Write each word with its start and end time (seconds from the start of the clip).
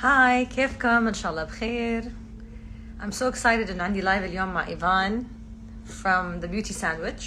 هاي 0.00 0.44
كيفكم؟ 0.46 1.08
إن 1.08 1.14
شاء 1.14 1.32
الله 1.32 1.44
بخير. 1.44 2.04
I'm 3.00 3.12
so 3.12 3.32
excited 3.34 3.70
إنه 3.70 3.84
عندي 3.84 4.00
لايف 4.00 4.24
اليوم 4.24 4.54
مع 4.54 4.66
إيفان 4.66 5.24
from 6.02 6.44
the 6.44 6.48
beauty 6.48 6.72
sandwich. 6.72 7.24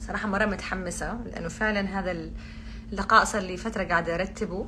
صراحة 0.00 0.28
مرة 0.28 0.44
متحمسة 0.44 1.18
لأنه 1.26 1.48
فعلا 1.48 1.98
هذا 1.98 2.30
اللقاء 2.92 3.24
صار 3.24 3.42
لي 3.42 3.56
فترة 3.56 3.84
قاعدة 3.84 4.14
أرتبه. 4.14 4.66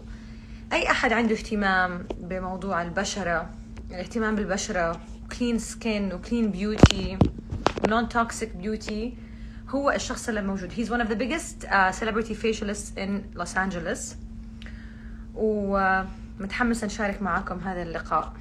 أي 0.73 0.91
أحد 0.91 1.13
عنده 1.13 1.35
اهتمام 1.35 2.07
بموضوع 2.21 2.83
البشرة؟ 2.83 3.51
الاهتمام 3.91 4.35
بالبشرة 4.35 5.01
كلين 5.39 5.59
سكين 5.59 6.13
وكلين 6.13 6.51
بيوتي 6.51 7.19
ونون 7.85 8.09
توكسيك 8.09 8.57
بيوتي 8.57 9.17
هو 9.69 9.91
الشخص 9.91 10.29
اللي 10.29 10.43
موجود. 10.43 10.73
He's 10.73 10.91
one 10.91 11.01
of 11.01 11.09
the 11.09 11.17
biggest 11.17 11.65
uh, 11.65 11.93
celebrity 11.93 12.35
facialists 12.35 12.97
in 12.97 13.39
Los 13.39 13.57
Angeles. 13.57 14.28
ومتحمسة 15.38 16.88
نشارك 16.88 17.22
معاكم 17.22 17.60
هذا 17.60 17.82
اللقاء 17.82 18.34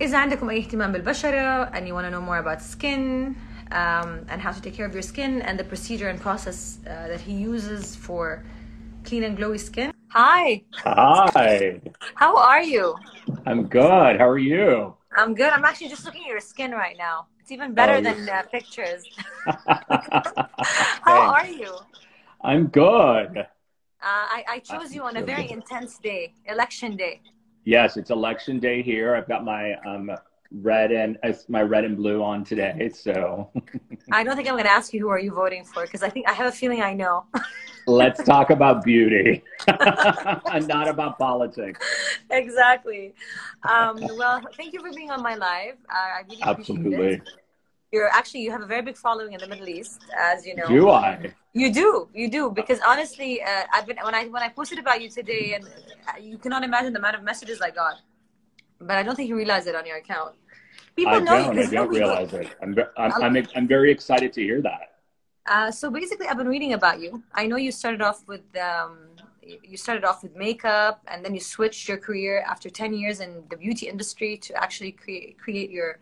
إذا 0.00 0.18
عندكم 0.18 0.50
أي 0.50 0.58
اهتمام 0.58 0.92
بالبشرة 0.92 1.64
and 1.70 1.86
you 1.88 1.94
want 1.94 2.04
to 2.06 2.10
know 2.10 2.20
more 2.20 2.38
about 2.38 2.60
skin 2.62 3.34
um, 3.72 4.10
and 4.28 4.40
how 4.40 4.52
to 4.52 4.60
take 4.60 4.74
care 4.74 4.86
of 4.86 4.92
your 4.94 5.02
skin 5.02 5.42
and 5.42 5.58
the 5.58 5.64
procedure 5.64 6.08
and 6.08 6.20
process 6.20 6.78
uh, 6.86 7.08
that 7.08 7.20
he 7.20 7.32
uses 7.32 7.96
for 7.96 8.44
clean 9.04 9.22
and 9.24 9.38
glowy 9.38 9.58
skin. 9.60 9.92
Hi, 10.10 10.62
Hi, 10.74 11.80
how 12.14 12.36
are 12.36 12.62
you? 12.62 12.94
I'm 13.44 13.62
good. 13.78 14.12
How 14.20 14.28
are 14.28 14.38
you? 14.54 14.94
I'm 15.20 15.34
good. 15.34 15.50
I'm 15.56 15.64
actually 15.64 15.88
just 15.88 16.04
looking 16.06 16.22
at 16.26 16.28
your 16.36 16.40
skin 16.52 16.70
right 16.72 16.96
now. 17.08 17.26
It's 17.40 17.50
even 17.56 17.74
better 17.80 17.96
Oh, 17.98 18.00
than 18.06 18.18
you're- 18.18 18.30
uh, 18.38 18.42
pictures. 18.56 19.02
How 21.06 21.18
are 21.34 21.44
Thanks. 21.46 21.60
you? 21.62 21.72
I'm 22.50 22.66
good. 22.82 23.46
Uh, 24.03 24.25
I, 24.37 24.43
I 24.49 24.59
chose 24.59 24.95
you 24.95 25.03
on 25.03 25.17
a 25.17 25.23
very 25.23 25.51
intense 25.51 25.99
day, 25.99 26.33
election 26.47 26.95
day. 26.95 27.21
Yes, 27.65 27.97
it's 27.97 28.09
election 28.09 28.59
day 28.59 28.81
here. 28.81 29.15
I've 29.15 29.27
got 29.27 29.45
my 29.45 29.73
um 29.85 30.09
red 30.51 30.91
and 30.91 31.17
uh, 31.23 31.33
my 31.47 31.61
red 31.61 31.85
and 31.85 31.95
blue 31.95 32.23
on 32.23 32.43
today. 32.43 32.89
So 32.93 33.49
I 34.11 34.23
don't 34.23 34.35
think 34.35 34.47
I'm 34.47 34.55
going 34.55 34.65
to 34.65 34.71
ask 34.71 34.93
you 34.93 34.99
who 34.99 35.09
are 35.09 35.19
you 35.19 35.31
voting 35.31 35.63
for 35.63 35.83
because 35.83 36.03
I 36.03 36.09
think 36.09 36.27
I 36.27 36.33
have 36.33 36.47
a 36.47 36.51
feeling 36.51 36.81
I 36.81 36.93
know. 36.93 37.25
let's 37.87 38.23
talk 38.23 38.49
about 38.49 38.83
beauty, 38.83 39.43
and 39.67 40.67
not 40.67 40.87
about 40.87 41.17
politics. 41.17 41.79
exactly. 42.29 43.13
Um, 43.67 43.99
well, 44.17 44.41
thank 44.57 44.73
you 44.73 44.81
for 44.81 44.91
being 44.93 45.11
on 45.11 45.21
my 45.21 45.35
live. 45.35 45.75
Uh, 45.89 45.95
I 45.95 46.21
really 46.27 46.41
appreciate 46.41 46.77
Absolutely. 46.77 47.13
it. 47.13 47.29
You're 47.91 48.09
actually 48.09 48.41
you 48.41 48.51
have 48.51 48.61
a 48.61 48.65
very 48.65 48.81
big 48.81 48.97
following 48.97 49.33
in 49.33 49.39
the 49.39 49.47
Middle 49.47 49.69
East, 49.69 50.01
as 50.17 50.45
you 50.45 50.55
know. 50.55 50.67
Do 50.67 50.89
I? 50.89 51.33
You 51.53 51.71
do, 51.73 52.07
you 52.13 52.29
do, 52.29 52.49
because 52.49 52.79
honestly, 52.85 53.41
uh, 53.43 53.63
I've 53.73 53.85
been 53.85 53.97
when 54.01 54.15
I 54.15 54.27
when 54.27 54.41
I 54.41 54.47
posted 54.47 54.79
about 54.79 55.01
you 55.01 55.09
today, 55.09 55.53
and 55.55 55.65
uh, 56.07 56.17
you 56.17 56.37
cannot 56.37 56.63
imagine 56.63 56.93
the 56.93 56.99
amount 56.99 57.15
of 57.15 57.23
messages 57.23 57.59
I 57.61 57.71
got. 57.71 57.95
But 58.79 58.95
I 58.97 59.03
don't 59.03 59.15
think 59.15 59.27
you 59.27 59.35
realize 59.35 59.67
it 59.67 59.75
on 59.75 59.85
your 59.85 59.97
account. 59.97 60.35
People 60.95 61.13
I 61.13 61.19
know 61.19 61.53
don't. 61.53 61.59
I 61.59 61.65
don't 61.65 61.89
realize 61.89 62.31
it. 62.33 62.55
I'm 62.61 62.75
I'm, 62.95 63.35
I'm 63.35 63.47
I'm 63.53 63.67
very 63.67 63.91
excited 63.91 64.31
to 64.33 64.41
hear 64.41 64.61
that. 64.61 64.95
Uh, 65.45 65.71
so 65.71 65.91
basically, 65.91 66.27
I've 66.27 66.37
been 66.37 66.47
reading 66.47 66.71
about 66.71 67.01
you. 67.01 67.21
I 67.33 67.47
know 67.47 67.57
you 67.57 67.73
started 67.73 68.01
off 68.01 68.25
with 68.27 68.45
um, 68.55 69.09
you 69.41 69.75
started 69.75 70.05
off 70.05 70.23
with 70.23 70.33
makeup, 70.37 71.01
and 71.07 71.25
then 71.25 71.33
you 71.33 71.41
switched 71.41 71.89
your 71.89 71.97
career 71.97 72.45
after 72.47 72.69
ten 72.69 72.93
years 72.93 73.19
in 73.19 73.43
the 73.49 73.57
beauty 73.57 73.89
industry 73.89 74.37
to 74.37 74.55
actually 74.55 74.93
create 74.93 75.37
create 75.37 75.69
your 75.69 75.99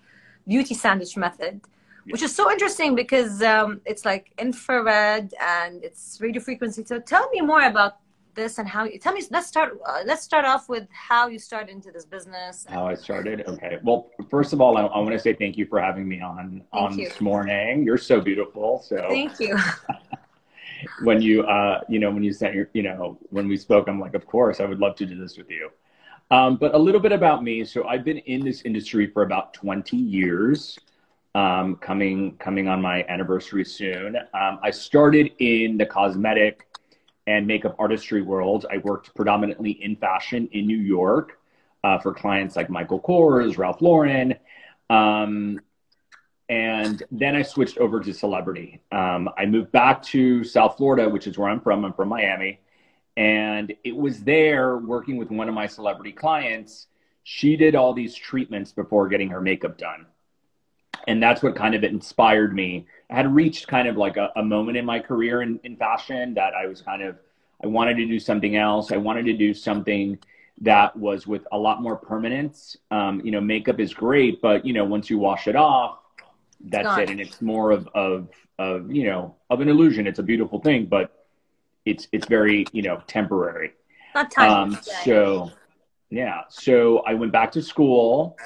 beauty 0.48 0.76
sandwich 0.76 1.18
method, 1.18 1.62
which 2.10 2.22
is 2.22 2.36
so 2.36 2.52
interesting 2.52 2.96
because 2.96 3.42
um, 3.42 3.82
it's 3.86 4.06
like 4.06 4.32
infrared 4.38 5.34
and 5.42 5.84
it's 5.84 6.20
radio 6.22 6.42
frequency. 6.42 6.84
So 6.86 7.00
tell 7.00 7.30
me 7.30 7.42
more 7.42 7.62
about 7.62 7.98
this 8.36 8.58
and 8.58 8.68
how. 8.68 8.86
You, 8.86 8.98
tell 9.00 9.14
me. 9.14 9.22
Let's 9.30 9.48
start. 9.48 9.80
Uh, 9.86 10.02
let's 10.06 10.24
start 10.24 10.46
off 10.46 10.70
with 10.70 10.88
how 10.92 11.28
you 11.28 11.40
started 11.40 11.70
into 11.70 11.92
this 11.92 12.06
business. 12.06 12.66
How 12.68 12.88
I 12.88 12.96
started. 12.96 13.44
Okay. 13.48 13.80
Well, 13.84 14.10
first 14.30 14.54
of 14.54 14.62
all, 14.62 14.78
I, 14.78 14.84
I 14.84 15.00
want 15.00 15.12
to 15.12 15.20
say 15.20 15.34
thank 15.34 15.58
you 15.58 15.66
for 15.66 15.80
having 15.80 16.08
me 16.08 16.22
on 16.22 16.64
on 16.74 16.98
you. 16.98 17.10
this 17.10 17.22
morning. 17.22 17.84
You're 17.84 17.98
so 17.98 18.22
beautiful. 18.22 18.84
So 18.86 19.06
Thank 19.10 19.40
you. 19.40 19.58
when 21.04 21.22
you 21.22 21.44
uh 21.44 21.82
you 21.90 22.00
know 22.00 22.10
when 22.10 22.24
you 22.24 22.32
sent 22.32 22.56
your 22.56 22.70
you 22.74 22.82
know 22.82 23.18
when 23.32 23.50
we 23.50 23.58
spoke 23.58 23.90
i'm 23.90 24.00
like 24.00 24.14
of 24.14 24.26
course 24.26 24.62
i 24.62 24.66
would 24.66 24.80
love 24.80 24.96
to 24.96 25.06
do 25.06 25.18
this 25.18 25.38
with 25.38 25.50
you 25.50 25.70
um, 26.32 26.58
but 26.58 26.74
a 26.74 26.78
little 26.78 27.02
bit 27.02 27.12
about 27.12 27.44
me 27.44 27.66
so 27.66 27.86
i've 27.86 28.06
been 28.06 28.20
in 28.20 28.46
this 28.46 28.62
industry 28.62 29.06
for 29.06 29.24
about 29.24 29.54
20 29.54 29.98
years 29.98 30.80
um, 31.36 31.76
coming 31.76 32.36
coming 32.38 32.68
on 32.68 32.82
my 32.82 33.04
anniversary 33.08 33.66
soon 33.66 34.16
um, 34.34 34.60
i 34.64 34.72
started 34.72 35.32
in 35.40 35.78
the 35.78 35.86
cosmetic 35.86 36.68
and 37.28 37.46
makeup 37.46 37.76
artistry 37.80 38.22
world 38.22 38.66
i 38.72 38.78
worked 38.78 39.14
predominantly 39.16 39.72
in 39.72 39.96
fashion 39.96 40.50
in 40.52 40.66
new 40.66 40.78
york 40.78 41.40
uh, 41.84 42.00
for 42.00 42.14
clients 42.14 42.56
like 42.56 42.70
michael 42.70 43.00
kors 43.00 43.58
ralph 43.58 43.82
lauren 43.82 44.36
um, 44.90 45.60
and 46.50 47.04
then 47.12 47.36
I 47.36 47.44
switched 47.44 47.78
over 47.78 48.00
to 48.00 48.12
celebrity. 48.12 48.82
Um, 48.92 49.30
I 49.38 49.46
moved 49.46 49.72
back 49.72 50.02
to 50.04 50.44
South 50.44 50.78
Florida, 50.78 51.08
which 51.08 51.28
is 51.28 51.38
where 51.38 51.48
I'm 51.48 51.62
from. 51.62 51.86
I'm 51.86 51.94
from 51.94 52.10
Miami. 52.10 52.60
And 53.16 53.74
it 53.84 53.96
was 53.96 54.22
there 54.22 54.78
working 54.78 55.18
with 55.18 55.30
one 55.30 55.48
of 55.48 55.54
my 55.54 55.68
celebrity 55.68 56.12
clients. 56.12 56.88
She 57.24 57.56
did 57.56 57.76
all 57.76 57.94
these 57.94 58.16
treatments 58.16 58.72
before 58.72 59.08
getting 59.10 59.30
her 59.30 59.42
makeup 59.42 59.78
done. 59.78 60.08
And 61.08 61.22
that's 61.22 61.42
what 61.42 61.56
kind 61.56 61.76
of 61.76 61.84
inspired 61.84 62.54
me. 62.54 62.86
I 63.10 63.16
had 63.16 63.34
reached 63.34 63.68
kind 63.68 63.88
of 63.88 63.98
like 63.98 64.18
a, 64.18 64.32
a 64.36 64.44
moment 64.44 64.78
in 64.78 64.86
my 64.86 65.00
career 65.00 65.42
in, 65.42 65.60
in 65.64 65.76
fashion 65.76 66.34
that 66.36 66.54
I 66.54 66.68
was 66.68 66.82
kind 66.82 67.02
of, 67.02 67.18
I 67.64 67.68
wanted 67.68 67.98
to 67.98 68.06
do 68.06 68.20
something 68.20 68.56
else. 68.56 68.92
I 68.92 68.98
wanted 68.98 69.26
to 69.26 69.34
do 69.34 69.54
something 69.54 70.18
that 70.62 70.96
was 70.96 71.26
with 71.26 71.48
a 71.52 71.58
lot 71.58 71.82
more 71.82 71.96
permanence. 71.96 72.78
Um, 72.92 73.22
you 73.24 73.32
know, 73.32 73.42
makeup 73.42 73.80
is 73.80 73.94
great, 73.94 74.42
but 74.42 74.66
you 74.66 74.74
know, 74.74 74.86
once 74.86 75.10
you 75.10 75.18
wash 75.18 75.48
it 75.48 75.56
off, 75.56 76.00
that's 76.66 76.86
gone. 76.86 77.00
it 77.00 77.10
and 77.10 77.20
it's 77.20 77.42
more 77.42 77.72
of 77.72 77.88
of 77.96 78.28
of 78.58 78.92
you 78.92 79.06
know 79.06 79.36
of 79.50 79.62
an 79.62 79.70
illusion 79.70 80.06
it's 80.06 80.20
a 80.20 80.24
beautiful 80.24 80.60
thing 80.60 80.86
but 80.86 81.26
it's 81.86 82.08
it's 82.12 82.28
very 82.28 82.66
you 82.74 82.82
know 82.82 83.02
temporary 83.08 83.72
Not 84.14 84.32
time. 84.32 84.74
um 84.74 84.80
so 85.06 85.52
yeah 86.10 86.42
so 86.50 87.00
i 87.00 87.14
went 87.14 87.32
back 87.32 87.52
to 87.54 87.62
school 87.62 88.38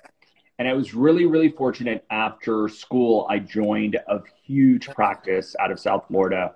and 0.60 0.68
i 0.68 0.74
was 0.74 0.94
really 0.94 1.26
really 1.26 1.50
fortunate 1.50 2.06
after 2.10 2.68
school 2.68 3.26
i 3.30 3.40
joined 3.40 3.96
a 4.08 4.20
huge 4.46 4.88
practice 4.90 5.56
out 5.60 5.72
of 5.72 5.80
south 5.80 6.06
florida 6.08 6.54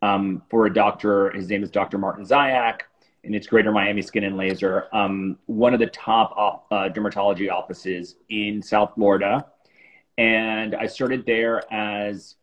um, 0.00 0.42
for 0.48 0.66
a 0.66 0.72
doctor. 0.72 1.30
His 1.30 1.48
name 1.48 1.62
is 1.62 1.70
dr 1.70 1.96
martin 1.98 2.24
Zaiac 2.24 2.82
and 3.24 3.34
it's 3.34 3.46
greater 3.46 3.72
miami 3.72 4.02
skin 4.02 4.24
and 4.24 4.36
laser 4.36 4.86
um, 4.92 5.38
one 5.46 5.74
of 5.74 5.80
the 5.80 5.88
top 5.88 6.32
op- 6.36 6.66
uh, 6.70 6.88
dermatology 6.88 7.50
offices 7.50 8.16
in 8.28 8.62
south 8.62 8.94
florida. 8.94 9.46
And 10.16 10.74
I 10.74 10.86
started 10.86 11.24
there 11.26 11.62
as 11.72 12.36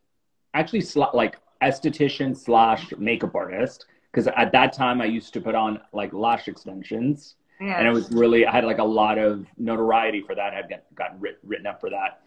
actually 0.54 0.82
sl- 0.82 1.04
like 1.14 1.38
esthetician 1.62 2.36
slash 2.36 2.94
makeup 2.98 3.36
artist 3.36 3.86
because 4.12 4.28
at 4.28 4.52
that 4.52 4.74
time 4.74 5.02
I 5.02 5.06
used 5.06 5.34
to 5.34 5.42
put 5.42 5.56
on 5.56 5.82
like 5.94 6.14
lash 6.14 6.48
extensions 6.48 7.36
yeah. 7.60 7.78
and 7.78 7.88
it 7.88 7.92
was 7.92 8.12
really 8.12 8.46
I 8.46 8.52
had 8.52 8.66
like 8.66 8.80
a 8.80 8.84
lot 8.84 9.18
of 9.18 9.46
notoriety 9.58 10.22
for 10.22 10.36
that. 10.36 10.54
I've 10.54 10.70
got- 10.70 10.84
gotten 10.96 11.20
writ- 11.20 11.40
written 11.44 11.68
up 11.68 11.80
for 11.80 11.90
that, 11.90 12.22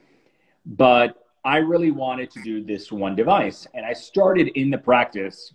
but 0.65 1.25
I 1.44 1.59
really 1.59 1.91
wanted 1.91 2.31
to 2.33 2.43
do 2.43 2.62
this 2.62 2.91
one 2.93 3.15
device, 3.15 3.66
and 3.75 3.87
I 3.87 3.93
started 3.93 4.49
in 4.49 4.71
the 4.71 4.78
practice 4.78 5.55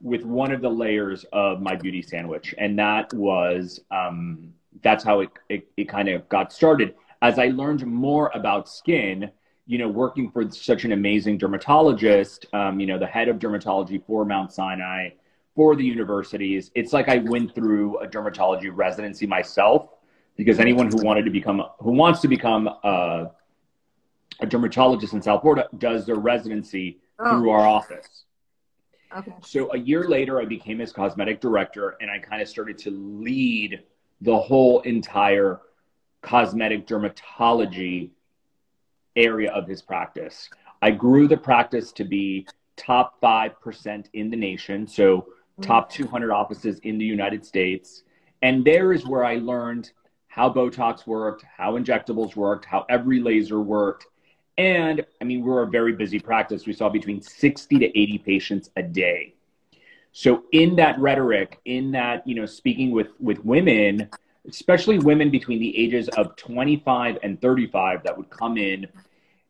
with 0.00 0.24
one 0.24 0.52
of 0.52 0.60
the 0.60 0.68
layers 0.70 1.24
of 1.32 1.60
my 1.60 1.74
beauty 1.74 2.02
sandwich, 2.02 2.54
and 2.58 2.78
that 2.78 3.12
was 3.14 3.80
um, 3.90 4.52
that's 4.82 5.02
how 5.04 5.20
it, 5.20 5.30
it, 5.48 5.68
it 5.76 5.88
kind 5.88 6.08
of 6.08 6.28
got 6.28 6.52
started. 6.52 6.94
As 7.22 7.38
I 7.38 7.46
learned 7.48 7.86
more 7.86 8.30
about 8.34 8.68
skin, 8.68 9.30
you 9.66 9.78
know, 9.78 9.88
working 9.88 10.30
for 10.30 10.50
such 10.50 10.84
an 10.84 10.92
amazing 10.92 11.38
dermatologist, 11.38 12.46
um, 12.52 12.78
you 12.80 12.86
know, 12.86 12.98
the 12.98 13.06
head 13.06 13.28
of 13.28 13.38
dermatology 13.38 14.04
for 14.06 14.24
Mount 14.24 14.52
Sinai, 14.52 15.10
for 15.54 15.76
the 15.76 15.84
universities, 15.84 16.70
it's 16.74 16.92
like 16.92 17.08
I 17.08 17.18
went 17.18 17.54
through 17.54 17.98
a 17.98 18.06
dermatology 18.08 18.70
residency 18.72 19.26
myself 19.26 19.88
because 20.36 20.58
anyone 20.58 20.90
who 20.90 21.04
wanted 21.04 21.24
to 21.24 21.30
become, 21.30 21.62
who 21.78 21.92
wants 21.92 22.20
to 22.20 22.28
become 22.28 22.66
a, 22.66 23.30
a 24.40 24.46
dermatologist 24.46 25.12
in 25.12 25.22
South 25.22 25.42
Florida 25.42 25.68
does 25.78 26.06
their 26.06 26.16
residency 26.16 26.98
Oh. 27.18 27.30
through 27.38 27.50
our 27.50 27.66
office. 27.66 28.24
Okay. 29.16 29.32
So 29.40 29.72
a 29.72 29.78
year 29.78 30.08
later, 30.08 30.40
I 30.40 30.44
became 30.44 30.80
his 30.80 30.92
cosmetic 30.92 31.40
director 31.40 31.96
and 32.00 32.10
I 32.10 32.18
kind 32.18 32.42
of 32.42 32.48
started 32.48 32.76
to 32.78 32.90
lead 32.90 33.84
the 34.20 34.36
whole 34.36 34.80
entire 34.80 35.60
cosmetic 36.22 36.88
dermatology 36.88 38.10
area 39.14 39.52
of 39.52 39.68
his 39.68 39.80
practice. 39.80 40.48
I 40.82 40.90
grew 40.90 41.28
the 41.28 41.36
practice 41.36 41.92
to 41.92 42.04
be 42.04 42.48
top 42.76 43.20
5% 43.20 44.06
in 44.14 44.30
the 44.30 44.36
nation, 44.36 44.88
so 44.88 45.26
top 45.62 45.90
200 45.90 46.30
offices 46.30 46.78
in 46.80 46.98
the 46.98 47.04
United 47.04 47.44
States. 47.44 48.02
And 48.42 48.64
there 48.64 48.92
is 48.92 49.06
where 49.06 49.24
I 49.24 49.36
learned 49.36 49.92
how 50.28 50.52
Botox 50.52 51.06
worked, 51.06 51.44
how 51.56 51.78
injectables 51.78 52.36
worked, 52.36 52.64
how 52.64 52.84
every 52.88 53.20
laser 53.20 53.60
worked. 53.60 54.06
And 54.58 55.04
I 55.20 55.24
mean, 55.24 55.42
we're 55.42 55.62
a 55.62 55.66
very 55.66 55.92
busy 55.92 56.18
practice. 56.18 56.66
We 56.66 56.72
saw 56.72 56.88
between 56.88 57.22
60 57.22 57.78
to 57.78 57.86
80 57.86 58.18
patients 58.18 58.70
a 58.76 58.82
day. 58.82 59.34
So 60.12 60.44
in 60.52 60.76
that 60.76 60.98
rhetoric, 60.98 61.58
in 61.64 61.90
that, 61.92 62.26
you 62.26 62.34
know, 62.34 62.46
speaking 62.46 62.90
with 62.90 63.08
with 63.18 63.44
women, 63.44 64.08
especially 64.48 64.98
women 64.98 65.30
between 65.30 65.58
the 65.58 65.76
ages 65.76 66.08
of 66.10 66.36
25 66.36 67.18
and 67.22 67.40
35 67.40 68.04
that 68.04 68.16
would 68.16 68.30
come 68.30 68.56
in 68.56 68.86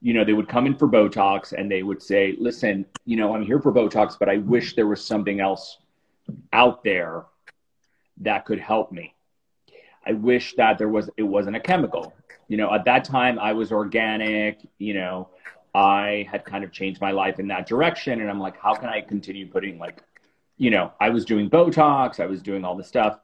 you 0.05 0.13
know, 0.13 0.23
they 0.23 0.35
would 0.35 0.51
come 0.51 0.67
in 0.67 0.77
for 0.77 0.87
Botox 0.87 1.55
and 1.55 1.71
they 1.71 1.83
would 1.83 2.03
say, 2.03 2.37
listen, 2.39 2.85
you 3.07 3.17
know, 3.17 3.35
I'm 3.35 3.43
here 3.43 3.59
for 3.59 3.73
Botox, 3.73 4.19
but 4.19 4.29
I 4.29 4.37
wish 4.37 4.77
there 4.77 4.87
was 4.87 5.03
something 5.03 5.41
else 5.41 5.79
out 6.53 6.85
there 6.85 7.25
that 8.19 8.45
could 8.45 8.61
help 8.61 8.93
me. 8.93 9.15
I 10.07 10.13
wish 10.13 10.55
that 10.57 10.79
there 10.79 10.89
was, 10.89 11.11
it 11.17 11.23
wasn't 11.23 11.57
a 11.57 11.61
chemical. 11.61 12.13
You 12.49 12.57
know, 12.57 12.73
at 12.73 12.85
that 12.85 13.05
time 13.05 13.39
I 13.39 13.53
was 13.53 13.73
organic, 13.73 14.61
you 14.79 14.95
know, 14.95 15.31
I 15.75 16.29
had 16.31 16.45
kind 16.45 16.63
of 16.63 16.73
changed 16.73 17.01
my 17.01 17.11
life 17.11 17.41
in 17.41 17.49
that 17.49 17.67
direction. 17.67 18.21
And 18.21 18.31
I'm 18.31 18.39
like, 18.39 18.59
how 18.59 18.75
can 18.75 18.89
I 18.89 19.01
continue 19.01 19.49
putting 19.49 19.79
like, 19.79 20.03
you 20.57 20.71
know, 20.71 20.93
I 21.01 21.11
was 21.11 21.25
doing 21.25 21.51
Botox, 21.51 22.21
I 22.21 22.27
was 22.27 22.43
doing 22.43 22.65
all 22.65 22.77
the 22.77 22.85
stuff. 22.85 23.19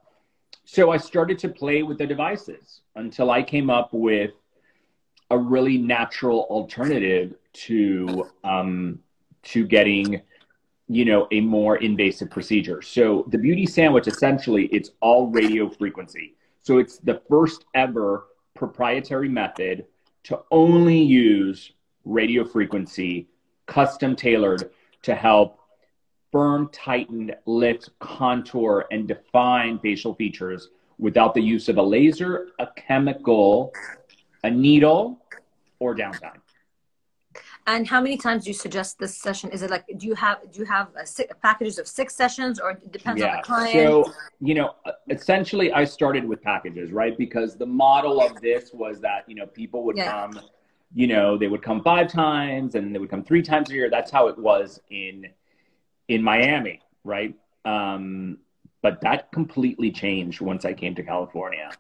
So 0.64 0.91
I 0.91 0.96
started 0.96 1.38
to 1.41 1.49
play 1.49 1.82
with 1.82 1.99
the 1.99 2.06
devices 2.06 2.81
until 2.96 3.31
I 3.31 3.43
came 3.43 3.70
up 3.70 3.93
with 3.93 4.32
a 5.31 5.38
really 5.38 5.79
natural 5.79 6.46
alternative 6.50 7.35
to 7.53 8.26
um, 8.43 9.00
to 9.43 9.67
getting 9.67 10.23
you 10.90 11.04
know 11.04 11.28
a 11.31 11.40
more 11.40 11.76
invasive 11.76 12.28
procedure 12.28 12.82
so 12.82 13.25
the 13.28 13.38
beauty 13.38 13.64
sandwich 13.64 14.08
essentially 14.08 14.64
it's 14.66 14.90
all 15.00 15.28
radio 15.28 15.69
frequency 15.69 16.34
so 16.60 16.78
it's 16.78 16.98
the 16.98 17.22
first 17.31 17.64
ever 17.75 18.26
proprietary 18.54 19.28
method 19.28 19.87
to 20.25 20.40
only 20.50 21.00
use 21.00 21.72
radio 22.04 22.44
frequency 22.44 23.28
custom 23.66 24.16
tailored 24.16 24.70
to 25.00 25.14
help 25.14 25.60
firm 26.32 26.69
tighten 26.72 27.31
lift 27.46 27.90
contour 28.00 28.86
and 28.90 29.06
define 29.06 29.78
facial 29.78 30.14
features 30.16 30.70
without 30.98 31.34
the 31.34 31.40
use 31.40 31.69
of 31.69 31.78
a 31.78 31.82
laser 31.82 32.48
a 32.58 32.66
chemical 32.76 33.72
a 34.43 34.50
needle 34.50 35.20
or 35.78 35.94
downtime. 35.94 36.40
And 37.66 37.86
how 37.86 38.00
many 38.00 38.16
times 38.16 38.44
do 38.44 38.50
you 38.50 38.54
suggest 38.54 38.98
this 38.98 39.16
session? 39.16 39.50
Is 39.50 39.62
it 39.62 39.70
like 39.70 39.84
do 39.96 40.06
you 40.06 40.14
have 40.14 40.38
do 40.50 40.60
you 40.60 40.64
have 40.64 40.88
a, 40.96 41.34
packages 41.34 41.78
of 41.78 41.86
six 41.86 42.14
sessions, 42.14 42.58
or 42.58 42.72
it 42.72 42.92
depends 42.92 43.20
yeah. 43.20 43.28
on 43.28 43.36
the 43.36 43.42
client? 43.42 43.72
So 43.72 44.12
you 44.40 44.54
know, 44.54 44.74
essentially, 45.08 45.72
I 45.72 45.84
started 45.84 46.24
with 46.24 46.42
packages, 46.42 46.90
right? 46.92 47.16
Because 47.16 47.56
the 47.56 47.66
model 47.66 48.20
of 48.22 48.40
this 48.40 48.72
was 48.72 49.00
that 49.00 49.24
you 49.28 49.34
know 49.34 49.46
people 49.46 49.84
would 49.84 49.96
yeah. 49.96 50.10
come, 50.10 50.40
you 50.94 51.06
know, 51.06 51.36
they 51.36 51.48
would 51.48 51.62
come 51.62 51.82
five 51.82 52.10
times, 52.10 52.74
and 52.74 52.94
they 52.94 52.98
would 52.98 53.10
come 53.10 53.22
three 53.22 53.42
times 53.42 53.70
a 53.70 53.74
year. 53.74 53.90
That's 53.90 54.10
how 54.10 54.28
it 54.28 54.38
was 54.38 54.80
in 54.90 55.26
in 56.08 56.22
Miami, 56.22 56.80
right? 57.04 57.34
Um, 57.64 58.38
but 58.82 59.00
that 59.02 59.30
completely 59.32 59.90
changed 59.92 60.40
once 60.40 60.64
I 60.64 60.72
came 60.72 60.94
to 60.94 61.02
California. 61.02 61.70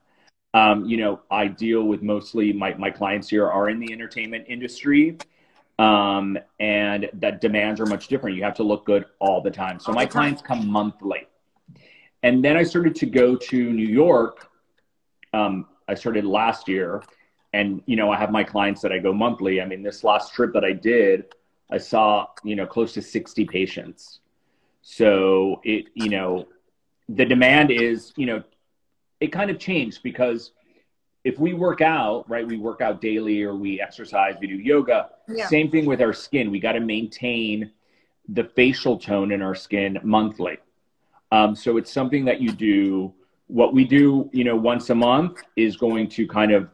Um, 0.52 0.84
you 0.84 0.96
know, 0.96 1.20
I 1.30 1.46
deal 1.46 1.84
with 1.84 2.02
mostly 2.02 2.52
my, 2.52 2.74
my 2.74 2.90
clients 2.90 3.28
here 3.28 3.48
are 3.48 3.68
in 3.70 3.78
the 3.78 3.92
entertainment 3.92 4.46
industry. 4.48 5.16
Um, 5.80 6.38
and 6.58 7.08
that 7.14 7.40
demands 7.40 7.80
are 7.80 7.86
much 7.86 8.08
different. 8.08 8.36
You 8.36 8.42
have 8.44 8.56
to 8.56 8.62
look 8.62 8.84
good 8.84 9.06
all 9.18 9.40
the 9.40 9.50
time. 9.50 9.80
So 9.80 9.92
my 9.92 10.04
clients 10.04 10.42
come 10.42 10.68
monthly. 10.68 11.26
And 12.22 12.44
then 12.44 12.58
I 12.58 12.64
started 12.64 12.94
to 12.96 13.06
go 13.06 13.34
to 13.34 13.72
New 13.72 13.86
York. 13.86 14.50
Um, 15.32 15.68
I 15.88 15.94
started 15.94 16.26
last 16.26 16.68
year. 16.68 17.02
And, 17.54 17.82
you 17.86 17.96
know, 17.96 18.10
I 18.10 18.18
have 18.18 18.30
my 18.30 18.44
clients 18.44 18.82
that 18.82 18.92
I 18.92 18.98
go 18.98 19.14
monthly. 19.14 19.62
I 19.62 19.64
mean, 19.64 19.82
this 19.82 20.04
last 20.04 20.34
trip 20.34 20.52
that 20.52 20.64
I 20.66 20.72
did, 20.72 21.24
I 21.70 21.78
saw, 21.78 22.26
you 22.44 22.56
know, 22.56 22.66
close 22.66 22.92
to 22.92 23.00
60 23.00 23.46
patients. 23.46 24.20
So 24.82 25.62
it, 25.64 25.86
you 25.94 26.10
know, 26.10 26.46
the 27.08 27.24
demand 27.24 27.70
is, 27.70 28.12
you 28.16 28.26
know, 28.26 28.42
it 29.18 29.28
kind 29.28 29.50
of 29.50 29.58
changed 29.58 30.02
because 30.02 30.52
if 31.24 31.38
we 31.38 31.52
work 31.52 31.80
out, 31.80 32.28
right, 32.28 32.46
we 32.46 32.56
work 32.56 32.80
out 32.80 33.00
daily 33.00 33.42
or 33.42 33.54
we 33.54 33.80
exercise, 33.80 34.36
we 34.40 34.46
do 34.46 34.54
yoga. 34.54 35.10
Yeah. 35.28 35.48
Same 35.48 35.70
thing 35.70 35.86
with 35.86 36.00
our 36.00 36.12
skin. 36.12 36.50
We 36.50 36.60
got 36.60 36.72
to 36.72 36.80
maintain 36.80 37.70
the 38.28 38.44
facial 38.44 38.98
tone 38.98 39.32
in 39.32 39.42
our 39.42 39.54
skin 39.54 39.98
monthly. 40.02 40.58
Um, 41.32 41.54
so 41.54 41.76
it's 41.76 41.92
something 41.92 42.24
that 42.24 42.40
you 42.40 42.52
do. 42.52 43.12
What 43.48 43.74
we 43.74 43.84
do, 43.84 44.30
you 44.32 44.44
know, 44.44 44.56
once 44.56 44.90
a 44.90 44.94
month 44.94 45.42
is 45.56 45.76
going 45.76 46.08
to 46.10 46.26
kind 46.26 46.52
of 46.52 46.68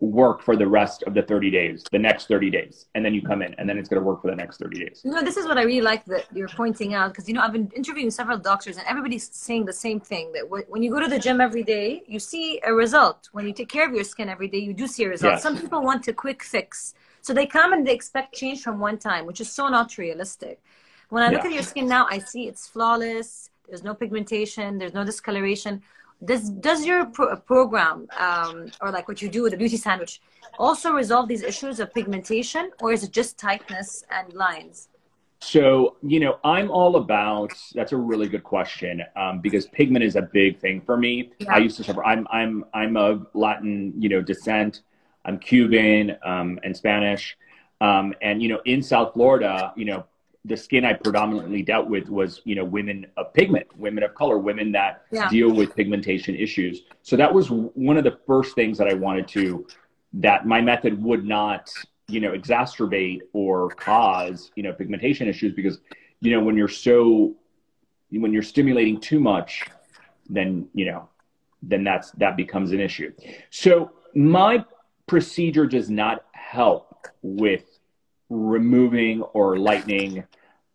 work 0.00 0.42
for 0.42 0.56
the 0.56 0.66
rest 0.66 1.02
of 1.04 1.14
the 1.14 1.22
30 1.22 1.50
days, 1.50 1.84
the 1.90 1.98
next 1.98 2.28
30 2.28 2.50
days, 2.50 2.86
and 2.94 3.04
then 3.04 3.12
you 3.12 3.20
come 3.20 3.42
in, 3.42 3.52
and 3.54 3.68
then 3.68 3.76
it's 3.78 3.88
going 3.88 4.00
to 4.00 4.06
work 4.06 4.22
for 4.22 4.30
the 4.30 4.36
next 4.36 4.58
30 4.58 4.78
days. 4.78 5.02
No, 5.04 5.22
this 5.22 5.36
is 5.36 5.46
what 5.46 5.58
I 5.58 5.62
really 5.62 5.80
like 5.80 6.04
that 6.04 6.26
you're 6.32 6.48
pointing 6.48 6.94
out 6.94 7.10
because 7.10 7.28
you 7.28 7.34
know 7.34 7.40
I've 7.40 7.52
been 7.52 7.70
interviewing 7.74 8.10
several 8.10 8.38
doctors, 8.38 8.76
and 8.76 8.86
everybody's 8.86 9.28
saying 9.34 9.64
the 9.64 9.72
same 9.72 9.98
thing 9.98 10.32
that 10.32 10.48
when 10.48 10.82
you 10.82 10.90
go 10.90 11.00
to 11.00 11.08
the 11.08 11.18
gym 11.18 11.40
every 11.40 11.64
day, 11.64 12.02
you 12.06 12.20
see 12.20 12.60
a 12.64 12.72
result. 12.72 13.28
When 13.32 13.46
you 13.46 13.52
take 13.52 13.68
care 13.68 13.88
of 13.88 13.94
your 13.94 14.04
skin 14.04 14.28
every 14.28 14.48
day, 14.48 14.58
you 14.58 14.72
do 14.72 14.86
see 14.86 15.04
a 15.04 15.08
result. 15.08 15.34
Yes. 15.34 15.42
Some 15.42 15.58
people 15.58 15.82
want 15.82 16.06
a 16.06 16.12
quick 16.12 16.44
fix, 16.44 16.94
so 17.20 17.34
they 17.34 17.46
come 17.46 17.72
and 17.72 17.86
they 17.86 17.94
expect 17.94 18.34
change 18.34 18.62
from 18.62 18.78
one 18.78 18.98
time, 18.98 19.26
which 19.26 19.40
is 19.40 19.50
so 19.50 19.68
not 19.68 19.98
realistic. 19.98 20.62
When 21.08 21.22
I 21.24 21.28
look 21.30 21.42
yeah. 21.42 21.48
at 21.48 21.54
your 21.54 21.62
skin 21.62 21.88
now, 21.88 22.06
I 22.08 22.18
see 22.18 22.46
it's 22.46 22.68
flawless. 22.68 23.50
There's 23.66 23.82
no 23.82 23.94
pigmentation. 23.94 24.78
There's 24.78 24.94
no 24.94 25.04
discoloration 25.04 25.82
does 26.24 26.50
does 26.50 26.84
your 26.84 27.06
pro- 27.06 27.36
program 27.36 28.08
um, 28.18 28.70
or 28.80 28.90
like 28.90 29.06
what 29.08 29.22
you 29.22 29.28
do 29.28 29.42
with 29.42 29.52
the 29.52 29.58
beauty 29.58 29.76
sandwich 29.76 30.20
also 30.58 30.92
resolve 30.92 31.28
these 31.28 31.42
issues 31.42 31.78
of 31.78 31.92
pigmentation 31.94 32.70
or 32.80 32.92
is 32.92 33.04
it 33.04 33.12
just 33.12 33.38
tightness 33.38 34.04
and 34.10 34.32
lines? 34.32 34.88
So 35.40 35.96
you 36.02 36.18
know 36.18 36.38
i'm 36.42 36.68
all 36.70 36.96
about 36.96 37.52
that's 37.74 37.92
a 37.92 37.96
really 37.96 38.28
good 38.28 38.42
question 38.42 39.02
um, 39.14 39.40
because 39.40 39.66
pigment 39.68 40.04
is 40.04 40.16
a 40.16 40.22
big 40.22 40.58
thing 40.58 40.80
for 40.80 40.96
me. 40.96 41.30
Yeah. 41.38 41.54
i 41.54 41.58
used 41.58 41.76
to 41.76 41.84
suffer 41.84 42.04
i'm 42.04 42.26
i'm 42.32 42.64
i'm 42.74 42.96
of 42.96 43.26
latin 43.34 43.92
you 43.96 44.08
know 44.08 44.20
descent. 44.20 44.82
I'm 45.24 45.38
cuban 45.38 46.16
um, 46.24 46.58
and 46.64 46.76
spanish. 46.76 47.36
Um, 47.80 48.14
and 48.20 48.42
you 48.42 48.48
know 48.48 48.60
in 48.64 48.82
south 48.82 49.14
florida 49.14 49.72
you 49.76 49.84
know 49.84 50.04
the 50.48 50.56
skin 50.56 50.84
I 50.84 50.94
predominantly 50.94 51.62
dealt 51.62 51.88
with 51.88 52.08
was, 52.08 52.40
you 52.44 52.54
know, 52.54 52.64
women 52.64 53.06
of 53.16 53.32
pigment, 53.34 53.66
women 53.76 54.02
of 54.02 54.14
color, 54.14 54.38
women 54.38 54.72
that 54.72 55.02
yeah. 55.10 55.28
deal 55.28 55.50
with 55.52 55.76
pigmentation 55.76 56.34
issues. 56.34 56.82
So 57.02 57.16
that 57.16 57.32
was 57.32 57.50
one 57.50 57.98
of 57.98 58.04
the 58.04 58.18
first 58.26 58.54
things 58.54 58.78
that 58.78 58.88
I 58.88 58.94
wanted 58.94 59.28
to, 59.28 59.66
that 60.14 60.46
my 60.46 60.60
method 60.60 61.02
would 61.02 61.24
not, 61.24 61.70
you 62.08 62.20
know, 62.20 62.32
exacerbate 62.32 63.20
or 63.32 63.68
cause, 63.70 64.50
you 64.56 64.62
know, 64.62 64.72
pigmentation 64.72 65.28
issues 65.28 65.52
because, 65.52 65.80
you 66.20 66.30
know, 66.30 66.42
when 66.42 66.56
you're 66.56 66.66
so, 66.68 67.36
when 68.10 68.32
you're 68.32 68.42
stimulating 68.42 68.98
too 68.98 69.20
much, 69.20 69.66
then, 70.30 70.66
you 70.72 70.86
know, 70.86 71.08
then 71.62 71.84
that's, 71.84 72.10
that 72.12 72.36
becomes 72.36 72.72
an 72.72 72.80
issue. 72.80 73.12
So 73.50 73.92
my 74.14 74.64
procedure 75.06 75.66
does 75.66 75.90
not 75.90 76.24
help 76.32 77.06
with 77.22 77.78
removing 78.30 79.22
or 79.22 79.58
lightening 79.58 80.24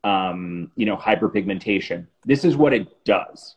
um, 0.04 0.72
you 0.76 0.86
know, 0.86 0.98
hyperpigmentation. 0.98 2.08
This 2.26 2.44
is 2.44 2.56
what 2.56 2.74
it 2.74 3.04
does. 3.06 3.56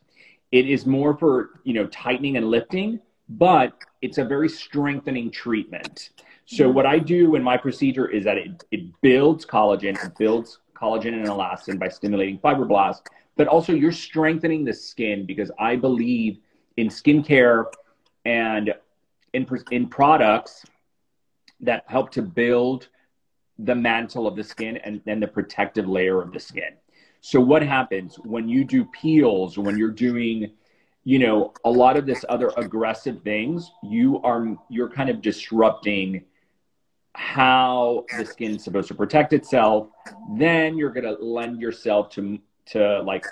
It 0.53 0.69
is 0.69 0.87
more 0.87 1.17
for, 1.17 1.61
you 1.65 1.75
know, 1.75 1.87
tightening 1.89 2.37
and 2.37 2.49
lifting, 2.49 3.01
but 3.29 3.73
it's 4.01 4.19
a 4.19 4.25
very 4.25 4.49
strengthening 4.49 5.31
treatment. 5.31 6.11
So 6.49 6.71
what 6.71 6.87
I 6.87 7.01
do 7.01 7.35
in 7.35 7.43
my 7.43 7.57
procedure 7.57 8.09
is 8.09 8.25
that 8.25 8.39
it, 8.39 8.63
it 8.71 9.01
builds 9.01 9.45
collagen, 9.45 10.03
it 10.05 10.17
builds 10.17 10.61
collagen 10.75 11.09
and 11.09 11.27
elastin 11.27 11.77
by 11.77 11.89
stimulating 11.89 12.39
fibroblasts, 12.39 13.03
but 13.35 13.49
also 13.49 13.73
you're 13.73 13.91
strengthening 13.91 14.65
the 14.65 14.73
skin 14.73 15.27
because 15.27 15.51
I 15.59 15.75
believe 15.75 16.39
in 16.77 16.87
skincare 16.87 17.65
and 18.25 18.73
in, 19.33 19.47
in 19.73 19.89
products 19.89 20.65
that 21.61 21.83
help 21.89 22.11
to 22.13 22.23
build 22.23 22.89
the 23.59 23.75
mantle 23.75 24.27
of 24.27 24.37
the 24.37 24.45
skin 24.45 24.77
and 24.79 25.01
then 25.05 25.21
the 25.21 25.27
protective 25.27 25.89
layer 25.89 26.21
of 26.21 26.33
the 26.33 26.41
skin. 26.41 26.75
So 27.21 27.41
what 27.41 27.63
happens 27.63 28.17
when 28.17 28.49
you 28.49 28.65
do 28.65 28.85
peels, 28.85 29.59
when 29.59 29.77
you're 29.77 29.91
doing, 29.91 30.53
you 31.05 31.19
know, 31.19 31.53
a 31.65 31.71
lot 31.71 31.97
of 31.97 32.07
this 32.07 32.25
other 32.29 32.53
aggressive 32.57 33.23
things, 33.23 33.73
you 33.83 34.21
are 34.23 34.57
you're 34.69 34.91
kind 34.91 35.11
of 35.11 35.23
disrupting 35.23 36.25
how 37.15 38.05
the 38.19 38.27
skin 38.27 38.57
is 38.57 38.65
supposed 38.65 38.89
to 38.89 38.95
protect 38.95 39.33
itself. 39.33 39.89
Then 40.37 40.77
you're 40.77 40.93
going 40.93 41.05
to 41.05 41.17
lend 41.25 41.61
yourself 41.61 42.11
to 42.11 42.39
to 42.67 43.03
like 43.03 43.25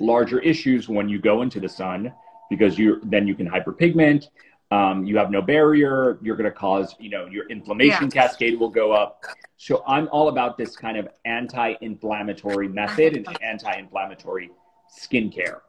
larger 0.00 0.40
issues 0.40 0.88
when 0.88 1.08
you 1.08 1.20
go 1.20 1.42
into 1.42 1.60
the 1.60 1.68
sun 1.68 2.12
because 2.50 2.78
you 2.78 3.00
then 3.04 3.26
you 3.26 3.34
can 3.34 3.48
hyperpigment 3.48 4.28
um, 4.70 5.04
you 5.04 5.16
have 5.16 5.30
no 5.30 5.40
barrier. 5.40 6.18
You're 6.22 6.36
going 6.36 6.50
to 6.50 6.56
cause 6.56 6.94
you 6.98 7.10
know 7.10 7.26
your 7.26 7.48
inflammation 7.48 8.10
yeah. 8.12 8.22
cascade 8.22 8.58
will 8.58 8.70
go 8.70 8.92
up. 8.92 9.24
So 9.58 9.82
i'm 9.86 10.08
all 10.08 10.28
about 10.28 10.58
this 10.58 10.76
kind 10.76 10.96
of 10.96 11.08
anti-inflammatory 11.24 12.68
method 12.68 13.16
and 13.16 13.42
anti-inflammatory 13.42 14.50
skincare. 14.90 15.60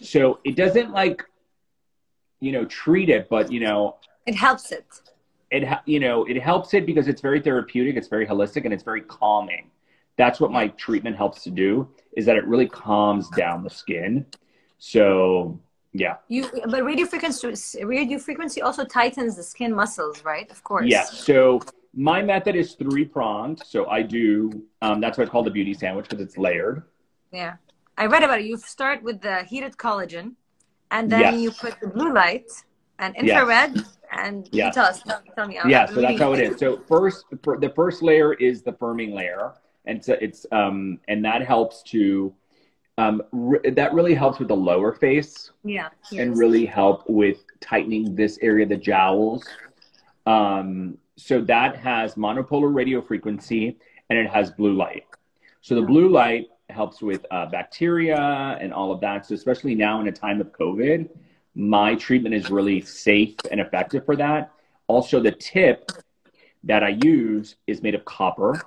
So 0.00 0.38
it 0.44 0.56
doesn't 0.56 0.92
like 0.92 1.24
you 2.40 2.52
know 2.52 2.64
treat 2.64 3.08
it 3.08 3.28
but 3.28 3.52
you 3.52 3.60
know 3.60 3.96
it 4.26 4.34
helps 4.34 4.72
it. 4.72 4.86
it 5.50 5.66
you 5.86 6.00
know 6.00 6.24
it 6.24 6.40
helps 6.40 6.74
it 6.74 6.86
because 6.86 7.08
it's 7.08 7.20
very 7.20 7.40
therapeutic 7.40 7.96
it's 7.96 8.08
very 8.08 8.26
holistic 8.26 8.64
and 8.64 8.74
it's 8.74 8.84
very 8.84 9.02
calming. 9.02 9.70
That's 10.18 10.40
what 10.40 10.52
my 10.52 10.68
treatment 10.68 11.16
helps 11.16 11.42
to 11.44 11.50
do 11.50 11.88
is 12.16 12.26
that 12.26 12.36
it 12.36 12.46
really 12.46 12.68
calms 12.68 13.30
down 13.30 13.64
the 13.64 13.70
skin. 13.70 14.26
So 14.78 15.58
Yeah. 15.92 16.16
You 16.28 16.48
but 16.70 16.84
radio 16.84 17.06
frequency 17.06 17.84
radio 17.84 18.18
frequency 18.18 18.62
also 18.62 18.84
tightens 18.84 19.36
the 19.36 19.42
skin 19.42 19.74
muscles, 19.74 20.24
right? 20.24 20.50
Of 20.50 20.64
course. 20.64 20.86
Yes. 20.86 21.24
So 21.24 21.60
my 21.94 22.22
method 22.22 22.56
is 22.56 22.74
three 22.74 23.04
pronged. 23.04 23.62
So 23.66 23.86
I 23.88 24.02
do. 24.02 24.62
Um, 24.80 25.00
that's 25.00 25.18
why 25.18 25.24
it's 25.24 25.30
called 25.30 25.46
the 25.46 25.50
beauty 25.50 25.74
sandwich 25.74 26.08
because 26.08 26.24
it's 26.24 26.38
layered. 26.38 26.82
Yeah, 27.30 27.56
I 27.98 28.06
read 28.06 28.22
about 28.22 28.40
it. 28.40 28.46
You 28.46 28.56
start 28.56 29.02
with 29.02 29.20
the 29.20 29.44
heated 29.44 29.76
collagen, 29.76 30.32
and 30.90 31.10
then 31.10 31.20
Yes. 31.20 31.40
you 31.40 31.50
put 31.50 31.78
the 31.80 31.88
blue 31.88 32.12
light 32.12 32.50
and 32.98 33.14
infrared. 33.16 33.84
And 34.14 34.46
you 34.52 34.58
Yes. 34.64 34.74
tell 34.74 34.84
us, 34.84 35.02
tell, 35.02 35.22
tell 35.34 35.46
me. 35.48 35.58
I'm 35.58 35.70
yeah. 35.70 35.86
So 35.86 36.02
that's 36.02 36.20
how 36.20 36.34
it 36.34 36.40
is. 36.40 36.58
So 36.58 36.76
first, 36.86 37.24
the 37.30 37.72
first 37.74 38.02
layer 38.02 38.34
is 38.34 38.62
the 38.62 38.72
firming 38.72 39.14
layer, 39.14 39.54
and 39.86 40.04
so 40.04 40.12
it's 40.20 40.44
um, 40.52 41.00
and 41.08 41.24
that 41.24 41.42
helps 41.42 41.82
to. 41.94 42.34
Um, 42.98 43.22
re- 43.32 43.70
that 43.70 43.94
really 43.94 44.14
helps 44.14 44.38
with 44.38 44.48
the 44.48 44.56
lower 44.56 44.92
face. 44.92 45.50
Yeah. 45.64 45.88
and 46.10 46.30
yes. 46.30 46.38
really 46.38 46.66
help 46.66 47.08
with 47.08 47.38
tightening 47.60 48.14
this 48.14 48.38
area, 48.42 48.66
the 48.66 48.76
jowls. 48.76 49.44
Um, 50.26 50.98
so 51.16 51.40
that 51.42 51.76
has 51.76 52.14
monopolar 52.14 52.74
radio 52.74 53.00
frequency 53.00 53.78
and 54.10 54.18
it 54.18 54.28
has 54.28 54.50
blue 54.50 54.74
light. 54.74 55.04
So 55.60 55.74
the 55.74 55.82
blue 55.82 56.08
light 56.08 56.48
helps 56.70 57.00
with 57.00 57.24
uh, 57.30 57.46
bacteria 57.46 58.58
and 58.60 58.72
all 58.72 58.92
of 58.92 59.00
that. 59.00 59.26
So 59.26 59.34
especially 59.34 59.74
now 59.74 60.00
in 60.00 60.08
a 60.08 60.12
time 60.12 60.40
of 60.40 60.52
COVID, 60.52 61.08
my 61.54 61.94
treatment 61.94 62.34
is 62.34 62.50
really 62.50 62.80
safe 62.80 63.36
and 63.50 63.60
effective 63.60 64.04
for 64.04 64.16
that. 64.16 64.52
Also, 64.86 65.20
the 65.20 65.32
tip 65.32 65.90
that 66.64 66.82
I 66.82 66.98
use 67.02 67.56
is 67.66 67.82
made 67.82 67.94
of 67.94 68.04
copper. 68.04 68.60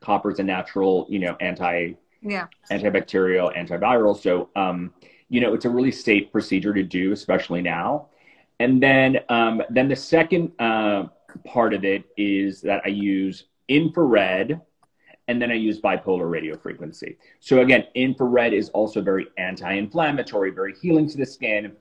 Copper 0.00 0.30
is 0.30 0.38
a 0.38 0.42
natural, 0.42 1.06
you 1.08 1.18
know, 1.18 1.36
anti 1.40 1.94
Yeah. 2.22 2.46
antibacterial, 2.70 3.56
antiviral. 3.56 4.16
So, 4.16 4.50
um, 4.56 4.92
you 5.28 5.40
know, 5.40 5.54
it's 5.54 5.64
a 5.64 5.70
really 5.70 5.92
safe 5.92 6.30
procedure 6.32 6.74
to 6.74 6.82
do, 6.82 7.12
especially 7.12 7.62
now. 7.62 8.08
And 8.58 8.82
then, 8.82 9.20
um, 9.28 9.62
then 9.70 9.88
the 9.88 9.96
second 9.96 10.52
uh, 10.58 11.04
part 11.44 11.72
of 11.72 11.84
it 11.84 12.04
is 12.16 12.60
that 12.62 12.82
I 12.84 12.88
use 12.88 13.44
infrared, 13.68 14.60
and 15.28 15.40
then 15.40 15.50
I 15.50 15.54
use 15.54 15.80
bipolar 15.80 16.28
radio 16.28 16.56
frequency. 16.56 17.16
So 17.38 17.60
again, 17.60 17.84
infrared 17.94 18.52
is 18.52 18.68
also 18.70 19.00
very 19.00 19.28
anti-inflammatory, 19.38 20.50
very 20.50 20.74
healing 20.74 21.08
to 21.08 21.16
the 21.16 21.26
skin, 21.26 21.72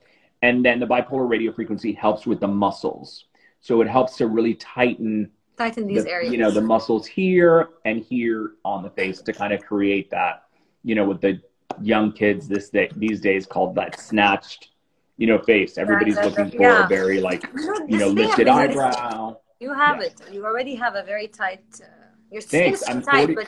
and 0.41 0.63
then 0.63 0.79
the 0.79 0.85
bipolar 0.85 1.27
radio 1.27 1.51
frequency 1.51 1.91
helps 1.91 2.25
with 2.27 2.39
the 2.39 2.47
muscles. 2.47 3.25
So 3.59 3.81
it 3.81 3.87
helps 3.89 4.17
to 4.17 4.27
really 4.27 4.53
tighten 4.53 5.31
Tighten 5.59 5.87
these 5.87 6.05
the, 6.05 6.11
areas. 6.11 6.31
you 6.31 6.37
know 6.39 6.51
the 6.51 6.61
muscles 6.61 7.05
here 7.05 7.69
and 7.83 8.01
here 8.01 8.51
on 8.63 8.81
the 8.81 8.89
face 8.91 9.21
to 9.23 9.33
kind 9.33 9.51
of 9.51 9.59
create 9.61 10.09
that 10.09 10.43
you 10.85 10.95
know 10.95 11.03
with 11.03 11.19
the 11.19 11.41
young 11.81 12.13
kids 12.13 12.47
this 12.47 12.69
day 12.69 12.89
these 12.95 13.19
days 13.19 13.45
called 13.45 13.75
that 13.75 13.99
snatched 13.99 14.69
you 15.17 15.27
know 15.27 15.37
face 15.37 15.77
everybody's 15.77 16.15
that- 16.15 16.25
looking 16.27 16.49
for 16.49 16.61
yeah. 16.61 16.85
a 16.85 16.87
very 16.87 17.19
like 17.19 17.43
You 17.53 17.65
know, 17.65 17.85
you 17.89 17.97
know 17.97 18.13
this 18.13 18.33
thing 18.35 18.47
I've 18.47 18.69
lifted 18.69 18.77
eyebrow 18.79 19.37
You 19.59 19.73
have 19.73 19.97
Yeah. 19.99 20.05
it. 20.07 20.21
You 20.31 20.45
already 20.45 20.75
have 20.75 20.95
a 20.95 21.03
very 21.03 21.27
tight. 21.27 21.65
Uh, 21.81 21.87
your 22.31 22.39
skin 22.41 22.61
Thanks. 22.63 22.81
is 22.83 22.87
I'm 22.89 23.01
tight, 23.01 23.25
40 23.27 23.35
but 23.35 23.47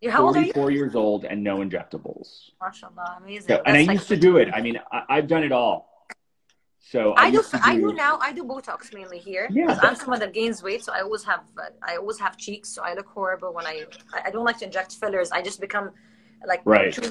you're 0.00 0.10
how 0.12 0.24
old 0.26 0.36
are 0.38 0.40
you? 0.40 0.52
44 0.54 0.70
years 0.70 0.94
old 0.94 1.26
and 1.26 1.44
no 1.44 1.58
injectables 1.58 2.28
MashaAllah, 2.62 3.18
amazing. 3.22 3.48
so, 3.48 3.62
and 3.66 3.76
i 3.76 3.82
like- 3.82 3.90
used 3.98 4.08
to 4.08 4.16
do 4.16 4.38
it 4.38 4.48
i 4.54 4.60
mean 4.62 4.76
I, 4.90 5.02
i've 5.10 5.28
done 5.28 5.44
it 5.44 5.52
all 5.52 5.91
so 6.90 7.14
I 7.16 7.30
do. 7.30 7.36
used 7.38 7.50
to 7.52 7.60
I 7.64 7.76
do 7.76 7.92
now. 7.92 8.18
I 8.20 8.32
do 8.32 8.42
Botox 8.44 8.92
mainly 8.92 9.18
here 9.18 9.46
Yeah. 9.50 9.78
I'm 9.80 9.94
someone 9.94 10.18
that 10.20 10.32
gains 10.32 10.62
weight, 10.62 10.84
so 10.84 10.92
I 10.92 11.00
always 11.00 11.24
have. 11.24 11.42
Uh, 11.56 11.70
I 11.82 11.96
always 11.96 12.18
have 12.18 12.36
cheeks, 12.36 12.68
so 12.68 12.82
I 12.82 12.94
look 12.94 13.06
horrible 13.06 13.52
when 13.54 13.66
I. 13.66 13.86
I 14.12 14.18
I 14.26 14.30
don't 14.30 14.44
like 14.44 14.58
to 14.58 14.66
inject 14.66 14.90
fillers. 15.00 15.30
I 15.30 15.40
just 15.42 15.60
become 15.60 15.90
like 16.46 16.60
Right. 16.64 16.92
too 16.92 17.10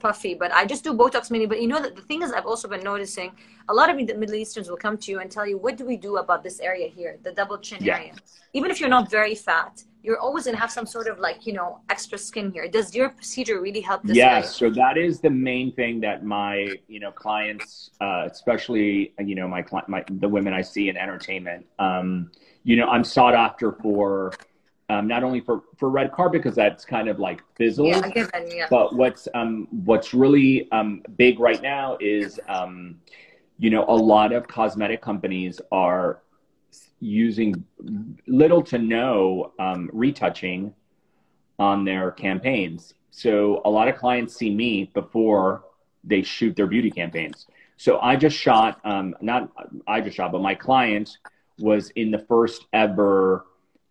puffy. 0.00 0.34
But 0.34 0.50
I 0.52 0.62
just 0.72 0.82
do 0.82 0.92
Botox 0.92 1.30
mainly. 1.30 1.46
But 1.46 1.60
you 1.62 1.68
know 1.68 1.80
that 1.80 1.94
the 1.94 2.02
thing 2.02 2.22
is, 2.22 2.32
I've 2.32 2.46
also 2.52 2.66
been 2.74 2.82
noticing 2.92 3.30
a 3.68 3.74
lot 3.78 3.88
of 3.90 3.96
the 4.08 4.14
Middle 4.22 4.34
Easterns 4.42 4.68
will 4.68 4.82
come 4.86 4.96
to 5.04 5.08
you 5.12 5.20
and 5.20 5.30
tell 5.30 5.46
you, 5.46 5.56
"What 5.56 5.76
do 5.76 5.84
we 5.92 5.96
do 5.96 6.16
about 6.24 6.42
this 6.42 6.58
area 6.70 6.88
here, 6.88 7.12
the 7.22 7.32
double 7.40 7.58
chin 7.58 7.78
Yeah. 7.84 7.96
area?" 7.98 8.14
Even 8.58 8.70
if 8.72 8.80
you're 8.80 8.94
not 8.98 9.06
very 9.18 9.36
fat, 9.48 9.84
you're 10.02 10.18
always 10.18 10.44
gonna 10.44 10.56
have 10.56 10.70
some 10.70 10.86
sort 10.86 11.06
of 11.06 11.18
like 11.18 11.46
you 11.46 11.52
know 11.52 11.80
extra 11.88 12.18
skin 12.18 12.50
here. 12.50 12.68
Does 12.68 12.94
your 12.94 13.10
procedure 13.10 13.60
really 13.60 13.80
help 13.80 14.02
this? 14.02 14.16
Yes, 14.16 14.56
so 14.56 14.70
that 14.70 14.98
is 14.98 15.20
the 15.20 15.30
main 15.30 15.72
thing 15.72 16.00
that 16.00 16.24
my 16.24 16.68
you 16.88 17.00
know 17.00 17.12
clients, 17.12 17.90
uh, 18.00 18.28
especially 18.30 19.12
you 19.18 19.34
know 19.34 19.46
my, 19.46 19.64
my 19.88 20.04
the 20.10 20.28
women 20.28 20.52
I 20.52 20.62
see 20.62 20.88
in 20.88 20.96
entertainment, 20.96 21.66
um, 21.78 22.30
you 22.64 22.76
know, 22.76 22.86
I'm 22.88 23.04
sought 23.04 23.34
after 23.34 23.72
for 23.72 24.32
um, 24.88 25.06
not 25.06 25.22
only 25.22 25.40
for 25.40 25.62
for 25.76 25.88
red 25.88 26.12
carpet 26.12 26.42
because 26.42 26.56
that's 26.56 26.84
kind 26.84 27.08
of 27.08 27.18
like 27.18 27.42
fizzled, 27.56 27.88
Yeah, 27.88 28.08
given, 28.08 28.50
yeah. 28.50 28.66
but 28.68 28.94
what's 28.94 29.28
um, 29.34 29.68
what's 29.84 30.12
really 30.12 30.70
um, 30.72 31.02
big 31.16 31.38
right 31.40 31.62
now 31.62 31.96
is 32.00 32.40
um, 32.48 32.96
you 33.58 33.70
know 33.70 33.84
a 33.88 33.94
lot 33.94 34.32
of 34.32 34.48
cosmetic 34.48 35.00
companies 35.00 35.60
are 35.70 36.22
using 37.02 37.64
little 38.28 38.62
to 38.62 38.78
no 38.78 39.52
um, 39.58 39.90
retouching 39.92 40.72
on 41.58 41.84
their 41.84 42.12
campaigns. 42.12 42.94
So 43.10 43.60
a 43.64 43.70
lot 43.70 43.88
of 43.88 43.96
clients 43.96 44.36
see 44.36 44.54
me 44.54 44.90
before 44.94 45.64
they 46.04 46.22
shoot 46.22 46.54
their 46.56 46.66
beauty 46.66 46.90
campaigns. 46.90 47.46
So 47.76 47.98
I 48.00 48.14
just 48.16 48.36
shot, 48.36 48.80
um, 48.84 49.16
not 49.20 49.50
I 49.86 50.00
just 50.00 50.16
shot, 50.16 50.30
but 50.30 50.40
my 50.40 50.54
client 50.54 51.18
was 51.58 51.90
in 51.90 52.12
the 52.12 52.20
first 52.20 52.66
ever 52.72 53.46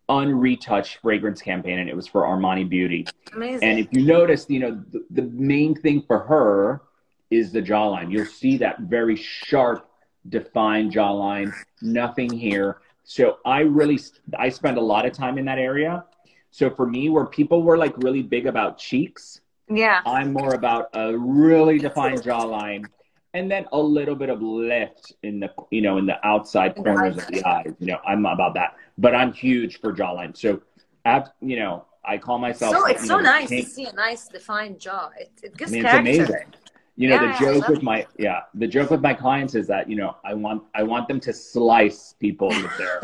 unretouched 0.10 0.98
fragrance 1.02 1.42
campaign, 1.42 1.80
and 1.80 1.90
it 1.90 1.96
was 1.96 2.08
for 2.08 2.24
Armani 2.24 2.68
Beauty. 2.68 3.06
Amazing. 3.34 3.68
And 3.68 3.80
if 3.80 3.88
you 3.92 4.04
notice, 4.06 4.46
you 4.50 4.60
know, 4.60 4.84
the, 4.92 5.06
the 5.10 5.24
main 5.24 5.76
thing 5.76 6.04
for 6.08 6.20
her 6.20 6.82
is 7.30 7.52
the 7.52 7.62
jawline. 7.62 8.12
You'll 8.12 8.26
see 8.26 8.58
that 8.58 8.80
very 8.82 9.16
sharp, 9.16 9.90
defined 10.28 10.94
jawline, 10.94 11.54
nothing 11.82 12.32
here. 12.32 12.80
So 13.04 13.40
I 13.46 13.62
really, 13.62 14.00
I 14.38 14.50
spend 14.50 14.78
a 14.78 14.82
lot 14.82 15.06
of 15.06 15.14
time 15.14 15.38
in 15.38 15.46
that 15.46 15.58
area. 15.58 16.06
So 16.52 16.70
for 16.70 16.86
me, 16.86 17.10
where 17.10 17.26
people 17.26 17.64
were 17.64 17.78
like 17.78 17.98
really 17.98 18.22
big 18.22 18.48
about 18.48 18.78
cheeks, 18.78 19.42
yeah. 19.70 20.02
I'm 20.06 20.34
more 20.34 20.54
about 20.54 20.90
a 20.94 21.18
really 21.18 21.80
defined 21.80 22.22
jawline 22.24 22.86
and 23.34 23.50
then 23.50 23.66
a 23.72 23.80
little 23.80 24.16
bit 24.16 24.30
of 24.30 24.42
lift 24.42 25.14
in 25.24 25.40
the, 25.40 25.52
you 25.70 25.82
know, 25.82 25.98
in 25.98 26.06
the 26.06 26.26
outside 26.26 26.76
corners 26.76 27.18
of 27.18 27.28
the 27.28 27.44
eyes. 27.48 27.74
You 27.80 27.88
know, 27.88 28.00
I'm 28.06 28.26
about 28.26 28.54
that, 28.56 28.76
but 28.98 29.16
I'm 29.16 29.32
huge 29.32 29.80
for 29.80 29.94
jawline. 29.94 30.36
So, 30.36 30.62
at, 31.06 31.34
you 31.42 31.58
know, 31.58 31.86
I 32.04 32.18
call 32.18 32.38
myself. 32.40 32.76
So 32.76 32.86
it's 32.88 33.06
so 33.06 33.18
know, 33.18 33.24
nice 33.24 33.50
king- 33.50 33.64
to 33.64 33.70
see 33.70 33.86
a 33.86 33.94
nice 33.94 34.28
defined 34.28 34.80
jaw. 34.80 35.10
It, 35.18 35.32
it 35.44 35.52
I 35.54 35.58
gives 35.58 35.72
mean, 35.72 35.86
it's 35.86 35.94
amazing. 35.94 36.54
You 36.98 37.10
know, 37.10 37.16
Yeah, 37.16 37.32
the 37.40 37.46
joke 37.46 37.68
with 37.68 37.78
it. 37.80 37.84
my 37.84 38.06
yeah, 38.20 38.42
the 38.54 38.68
joke 38.68 38.90
with 38.92 39.02
my 39.02 39.14
clients 39.14 39.56
is 39.56 39.66
that 39.68 39.90
you 39.90 39.96
know 39.96 40.16
I 40.26 40.34
want 40.34 40.64
I 40.76 40.84
want 40.84 41.08
them 41.08 41.20
to 41.22 41.34
slice 41.34 42.14
people 42.20 42.50
with 42.50 42.78
their 42.78 43.02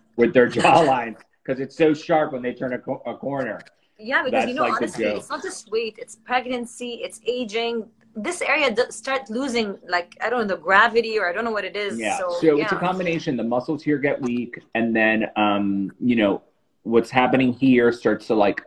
with 0.16 0.32
their 0.34 0.48
jawline 0.48 1.16
because 1.42 1.60
it's 1.60 1.76
so 1.76 1.92
sharp 1.94 2.32
when 2.32 2.42
they 2.42 2.54
turn 2.54 2.72
a, 2.72 2.78
co- 2.78 3.02
a 3.06 3.14
corner. 3.16 3.60
Yeah, 3.98 4.22
because 4.24 4.32
That's 4.32 4.48
you 4.48 4.54
know, 4.54 4.62
like 4.62 4.72
honestly, 4.76 5.04
it's 5.04 5.28
not 5.28 5.42
just 5.42 5.70
weight; 5.70 5.96
it's 5.98 6.16
pregnancy, 6.16 7.00
it's 7.02 7.20
aging. 7.26 7.86
This 8.16 8.42
area 8.42 8.70
does 8.72 8.96
start 8.96 9.30
losing, 9.30 9.78
like 9.86 10.16
I 10.24 10.30
don't 10.30 10.40
know, 10.40 10.56
the 10.56 10.60
gravity, 10.60 11.18
or 11.18 11.28
I 11.28 11.32
don't 11.32 11.44
know 11.44 11.52
what 11.52 11.64
it 11.64 11.76
is. 11.76 11.98
Yeah. 11.98 12.18
So, 12.18 12.30
So, 12.40 12.56
yeah. 12.56 12.64
it's 12.64 12.72
a 12.72 12.76
combination. 12.76 13.36
The 13.36 13.44
muscles 13.44 13.82
here 13.84 13.98
get 13.98 14.20
weak, 14.20 14.60
and 14.74 14.96
then 14.96 15.26
um, 15.36 15.92
you 16.00 16.16
know 16.16 16.42
what's 16.82 17.10
happening 17.10 17.52
here 17.52 17.92
starts 17.92 18.26
to 18.28 18.34
like 18.34 18.62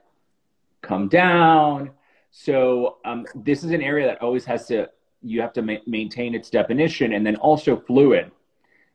come 0.82 1.10
down. 1.10 1.90
So 2.36 2.98
um, 3.06 3.28
this 3.36 3.64
is 3.64 3.72
an 3.72 3.84
area 3.84 4.08
that 4.08 4.20
always 4.22 4.44
has 4.46 4.66
to 4.68 4.90
you 5.22 5.40
have 5.40 5.54
to 5.54 5.62
ma- 5.62 5.86
maintain 5.86 6.34
its 6.34 6.50
definition, 6.50 7.14
and 7.14 7.26
then 7.26 7.36
also 7.38 7.78
fluid. 7.78 8.32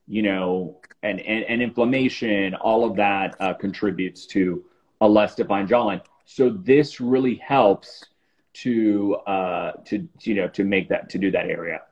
You 0.08 0.22
know, 0.22 0.80
and 1.04 1.20
and, 1.20 1.44
and 1.44 1.62
inflammation, 1.62 2.54
all 2.56 2.84
of 2.84 2.96
that 2.96 3.36
uh, 3.40 3.54
contributes 3.54 4.26
to 4.26 4.64
a 5.00 5.08
less 5.08 5.36
defined 5.36 5.68
jawline. 5.68 6.02
So 6.24 6.50
this 6.50 7.00
really 7.00 7.36
helps 7.36 8.04
to 8.54 9.14
uh, 9.28 9.72
to 9.86 10.08
you 10.22 10.34
know 10.34 10.48
to 10.48 10.64
make 10.64 10.88
that 10.88 11.08
to 11.10 11.18
do 11.18 11.30
that 11.30 11.46
area. 11.46 11.82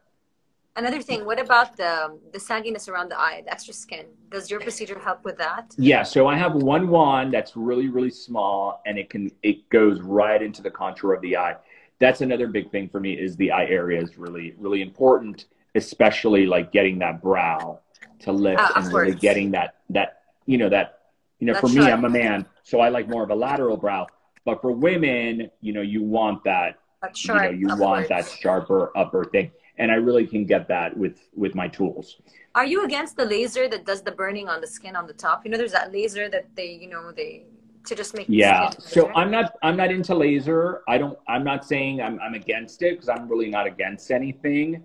Another 0.77 1.01
thing, 1.01 1.25
what 1.25 1.41
about 1.41 1.77
the 1.77 2.19
the 2.33 2.39
sagginess 2.39 2.89
around 2.89 3.09
the 3.11 3.19
eye, 3.19 3.43
the 3.45 3.51
extra 3.51 3.73
skin? 3.73 4.07
Does 4.31 4.51
your 4.51 4.61
procedure 4.61 4.99
help 4.99 5.25
with 5.25 5.39
that? 5.39 5.75
Yeah, 5.79 6.03
so 6.03 6.27
I 6.27 6.37
have 6.37 6.55
one 6.55 6.89
wand 6.89 7.33
that's 7.33 7.57
really, 7.57 7.89
really 7.89 8.11
small, 8.11 8.83
and 8.87 8.99
it 8.99 9.09
can 9.09 9.31
it 9.43 9.69
goes 9.71 10.01
right 10.03 10.43
into 10.43 10.61
the 10.63 10.71
contour 10.71 11.15
of 11.15 11.23
the 11.23 11.37
eye. 11.37 11.57
That's 11.99 12.21
another 12.21 12.47
big 12.47 12.71
thing 12.71 12.91
for 12.91 13.01
me 13.01 13.15
is 13.15 13.37
the 13.37 13.51
eye 13.53 13.65
area 13.67 14.03
is 14.03 14.19
really, 14.19 14.55
really 14.59 14.83
important, 14.83 15.47
especially 15.75 16.45
like 16.47 16.73
getting 16.73 16.99
that 16.99 17.23
brow 17.23 17.81
to 18.21 18.33
lift 18.33 18.61
Ah, 18.61 18.73
and 18.77 18.93
really 18.93 19.15
getting 19.15 19.51
that 19.53 19.77
that 19.91 20.21
you 20.45 20.59
know 20.59 20.69
that 20.69 20.99
you 21.39 21.47
know 21.47 21.55
That 21.55 21.61
for 21.63 21.69
me 21.69 21.77
sharp. 21.77 21.93
I'm 21.93 22.05
a 22.05 22.11
man, 22.11 22.45
so 22.65 22.81
I 22.81 22.91
like 22.91 23.09
more 23.09 23.23
of 23.23 23.31
a 23.31 23.35
lateral 23.35 23.79
brow. 23.79 24.07
But 24.45 24.61
for 24.61 24.73
women, 24.73 25.51
you 25.63 25.73
know, 25.73 25.81
you 25.81 26.03
want 26.03 26.45
that 26.45 26.79
you 27.17 27.35
know 27.35 27.51
you 27.51 27.77
want 27.77 28.09
that 28.09 28.27
sharper 28.29 28.93
upper 28.97 29.25
thing, 29.25 29.51
and 29.79 29.91
I 29.91 29.97
really 29.97 30.27
can 30.27 30.45
get 30.45 30.69
that 30.69 30.97
with 30.97 31.29
with 31.35 31.55
my 31.55 31.69
tools. 31.69 32.17
Are 32.55 32.65
you 32.65 32.85
against 32.85 33.17
the 33.17 33.25
laser 33.25 33.69
that 33.69 33.85
does 33.85 34.03
the 34.03 34.13
burning 34.13 34.49
on 34.49 34.61
the 34.61 34.67
skin 34.67 34.97
on 34.97 35.07
the 35.07 35.13
top? 35.13 35.45
You 35.45 35.51
know, 35.51 35.59
there's 35.59 35.73
that 35.73 35.93
laser 35.93 36.29
that 36.31 36.47
they, 36.55 36.71
you 36.73 36.89
know, 36.89 37.13
they 37.13 37.47
to 37.85 37.95
just 37.95 38.15
make. 38.17 38.27
Yeah. 38.29 38.71
So. 38.79 39.13
I'm 39.15 39.31
not 39.31 39.57
I'm 39.63 39.77
not 39.77 39.91
into 39.91 40.15
laser. 40.15 40.83
I 40.89 40.99
don't 40.99 41.19
I'm 41.29 41.45
not 41.45 41.65
saying 41.65 42.01
I'm 42.01 42.19
I'm 42.21 42.35
against 42.35 42.83
it 42.83 42.95
because 42.95 43.09
I'm 43.09 43.29
really 43.29 43.51
not 43.51 43.67
against 43.67 44.11
anything. 44.11 44.83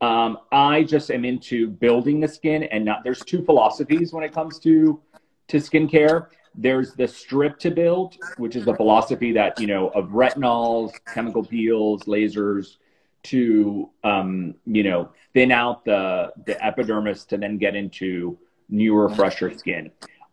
Um, 0.00 0.38
I 0.52 0.82
just 0.82 1.10
am 1.10 1.24
into 1.24 1.68
building 1.68 2.20
the 2.20 2.28
skin 2.28 2.64
and 2.64 2.84
not, 2.84 3.04
there's 3.04 3.20
two 3.20 3.42
philosophies 3.42 4.12
when 4.12 4.22
it 4.22 4.34
comes 4.34 4.58
to, 4.58 5.00
to 5.48 5.56
skincare. 5.56 6.26
There's 6.54 6.94
the 6.94 7.08
strip 7.08 7.58
to 7.60 7.70
build, 7.70 8.16
which 8.36 8.54
is 8.54 8.66
the 8.66 8.74
philosophy 8.74 9.32
that, 9.32 9.58
you 9.58 9.66
know, 9.66 9.88
of 9.88 10.10
retinols, 10.10 10.92
chemical 11.12 11.42
peels, 11.42 12.02
lasers 12.02 12.76
to, 13.24 13.90
um, 14.02 14.54
you 14.66 14.82
know, 14.82 15.10
thin 15.32 15.50
out 15.50 15.84
the, 15.84 16.32
the 16.46 16.62
epidermis 16.64 17.24
to 17.26 17.36
then 17.36 17.58
get 17.58 17.74
into 17.74 18.38
newer, 18.68 19.08
fresher 19.08 19.56
skin. 19.56 19.90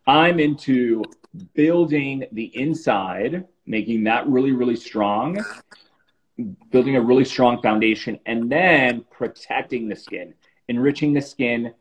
I'm 0.07 0.39
into 0.39 1.03
building 1.53 2.25
the 2.31 2.55
inside, 2.57 3.45
making 3.65 4.03
that 4.05 4.27
really, 4.27 4.51
really 4.51 4.75
strong, 4.75 5.43
building 6.71 6.95
a 6.95 7.01
really 7.01 7.25
strong 7.25 7.61
foundation, 7.61 8.19
and 8.25 8.51
then 8.51 9.05
protecting 9.11 9.87
the 9.87 9.95
skin, 9.95 10.33
enriching 10.67 11.13
the 11.13 11.21
skin, 11.21 11.73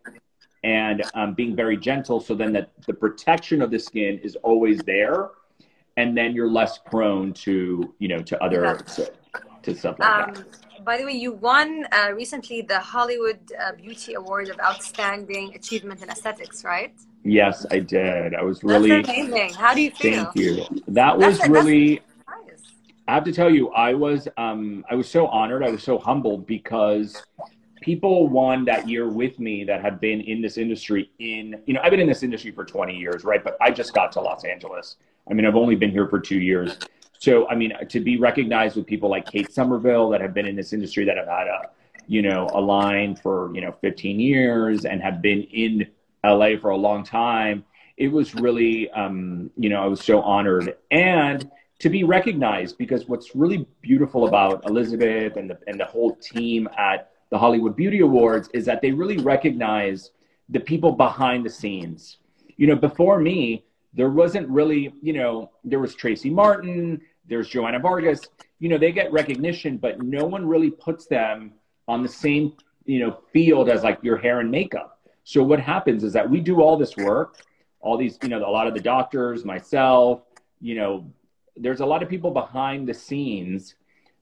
and 0.62 1.02
um, 1.14 1.34
being 1.34 1.56
very 1.56 1.76
gentle 1.76 2.20
so 2.20 2.34
then 2.34 2.52
that 2.52 2.70
the 2.86 2.92
protection 2.92 3.62
of 3.62 3.70
the 3.70 3.78
skin 3.78 4.18
is 4.22 4.36
always 4.36 4.78
there 4.80 5.30
and 5.96 6.16
then 6.16 6.34
you're 6.34 6.50
less 6.50 6.78
prone 6.78 7.32
to 7.32 7.94
you 7.98 8.08
know 8.08 8.20
to 8.22 8.42
other 8.42 8.76
to, 8.76 9.10
to 9.62 9.74
stuff 9.74 9.98
like 9.98 10.10
um, 10.10 10.34
that 10.34 10.44
by 10.84 10.98
the 10.98 11.04
way, 11.04 11.12
you 11.12 11.32
won 11.32 11.86
uh, 11.92 12.12
recently 12.12 12.62
the 12.62 12.78
Hollywood 12.78 13.38
uh, 13.60 13.72
Beauty 13.72 14.14
Award 14.14 14.48
of 14.48 14.58
Outstanding 14.60 15.54
Achievement 15.54 16.02
in 16.02 16.10
Aesthetics, 16.10 16.64
right? 16.64 16.94
Yes, 17.24 17.66
I 17.70 17.80
did. 17.80 18.34
I 18.34 18.42
was 18.42 18.64
really 18.64 18.88
that's 18.88 19.08
amazing. 19.08 19.54
How 19.54 19.74
do 19.74 19.82
you 19.82 19.90
feel? 19.90 20.24
Thank 20.24 20.36
you. 20.36 20.64
That 20.88 21.16
was 21.18 21.38
that's, 21.38 21.50
really. 21.50 21.96
That's 21.96 22.06
I 23.08 23.14
have 23.14 23.24
to 23.24 23.32
tell 23.32 23.50
you, 23.50 23.70
I 23.70 23.92
was 23.92 24.28
um, 24.36 24.84
I 24.88 24.94
was 24.94 25.08
so 25.08 25.26
honored. 25.26 25.62
I 25.62 25.70
was 25.70 25.82
so 25.82 25.98
humbled 25.98 26.46
because 26.46 27.20
people 27.80 28.28
won 28.28 28.64
that 28.66 28.88
year 28.88 29.08
with 29.08 29.38
me 29.38 29.64
that 29.64 29.80
had 29.80 30.00
been 30.00 30.20
in 30.20 30.40
this 30.40 30.56
industry 30.56 31.10
in 31.18 31.60
you 31.66 31.74
know 31.74 31.80
I've 31.82 31.90
been 31.90 32.00
in 32.00 32.06
this 32.06 32.22
industry 32.22 32.52
for 32.52 32.64
20 32.64 32.96
years, 32.96 33.24
right? 33.24 33.42
But 33.42 33.56
I 33.60 33.70
just 33.70 33.92
got 33.94 34.12
to 34.12 34.20
Los 34.20 34.44
Angeles. 34.44 34.96
I 35.28 35.34
mean, 35.34 35.44
I've 35.44 35.56
only 35.56 35.76
been 35.76 35.90
here 35.90 36.08
for 36.08 36.20
two 36.20 36.38
years. 36.38 36.78
So, 37.20 37.46
I 37.48 37.54
mean, 37.54 37.74
to 37.86 38.00
be 38.00 38.16
recognized 38.16 38.76
with 38.76 38.86
people 38.86 39.10
like 39.10 39.30
Kate 39.30 39.52
Somerville 39.52 40.08
that 40.08 40.22
have 40.22 40.32
been 40.32 40.46
in 40.46 40.56
this 40.56 40.72
industry 40.72 41.04
that 41.04 41.18
have 41.18 41.28
had 41.28 41.48
a, 41.48 41.68
you 42.06 42.22
know, 42.22 42.48
a 42.54 42.60
line 42.60 43.14
for, 43.14 43.54
you 43.54 43.60
know, 43.60 43.72
15 43.82 44.18
years 44.18 44.86
and 44.86 45.02
have 45.02 45.20
been 45.20 45.42
in 45.42 45.86
LA 46.24 46.56
for 46.58 46.70
a 46.70 46.76
long 46.76 47.04
time, 47.04 47.62
it 47.98 48.08
was 48.08 48.34
really, 48.34 48.90
um, 48.92 49.50
you 49.58 49.68
know, 49.68 49.82
I 49.82 49.86
was 49.86 50.02
so 50.02 50.22
honored. 50.22 50.74
And 50.90 51.50
to 51.80 51.90
be 51.90 52.04
recognized 52.04 52.78
because 52.78 53.06
what's 53.06 53.36
really 53.36 53.66
beautiful 53.82 54.26
about 54.26 54.64
Elizabeth 54.64 55.36
and 55.36 55.50
the, 55.50 55.58
and 55.66 55.78
the 55.78 55.84
whole 55.84 56.16
team 56.16 56.70
at 56.78 57.10
the 57.28 57.38
Hollywood 57.38 57.76
Beauty 57.76 58.00
Awards 58.00 58.48
is 58.54 58.64
that 58.64 58.80
they 58.80 58.92
really 58.92 59.18
recognize 59.18 60.12
the 60.48 60.60
people 60.60 60.92
behind 60.92 61.44
the 61.44 61.50
scenes. 61.50 62.16
You 62.56 62.66
know, 62.66 62.76
before 62.76 63.20
me, 63.20 63.66
there 63.92 64.10
wasn't 64.10 64.48
really, 64.48 64.94
you 65.02 65.12
know, 65.12 65.50
there 65.64 65.80
was 65.80 65.94
Tracie 65.94 66.30
Martin, 66.30 67.00
there's 67.26 67.48
Joanna 67.48 67.78
Vargas. 67.78 68.20
You 68.58 68.68
know, 68.68 68.78
they 68.78 68.92
get 68.92 69.12
recognition, 69.12 69.78
but 69.78 70.02
no 70.02 70.24
one 70.24 70.46
really 70.46 70.70
puts 70.70 71.06
them 71.06 71.52
on 71.88 72.02
the 72.02 72.08
same, 72.08 72.54
you 72.84 73.00
know, 73.00 73.18
field 73.32 73.68
as 73.68 73.82
like 73.82 73.98
your 74.02 74.16
hair 74.16 74.40
and 74.40 74.50
makeup. 74.50 75.00
So 75.24 75.42
what 75.42 75.60
happens 75.60 76.04
is 76.04 76.12
that 76.14 76.28
we 76.28 76.40
do 76.40 76.60
all 76.60 76.76
this 76.76 76.96
work, 76.96 77.42
all 77.80 77.96
these, 77.96 78.18
you 78.22 78.28
know, 78.28 78.38
a 78.38 78.50
lot 78.50 78.66
of 78.66 78.74
the 78.74 78.80
doctors, 78.80 79.44
myself, 79.44 80.22
you 80.60 80.74
know, 80.74 81.10
there's 81.56 81.80
a 81.80 81.86
lot 81.86 82.02
of 82.02 82.08
people 82.08 82.30
behind 82.30 82.88
the 82.88 82.94
scenes 82.94 83.74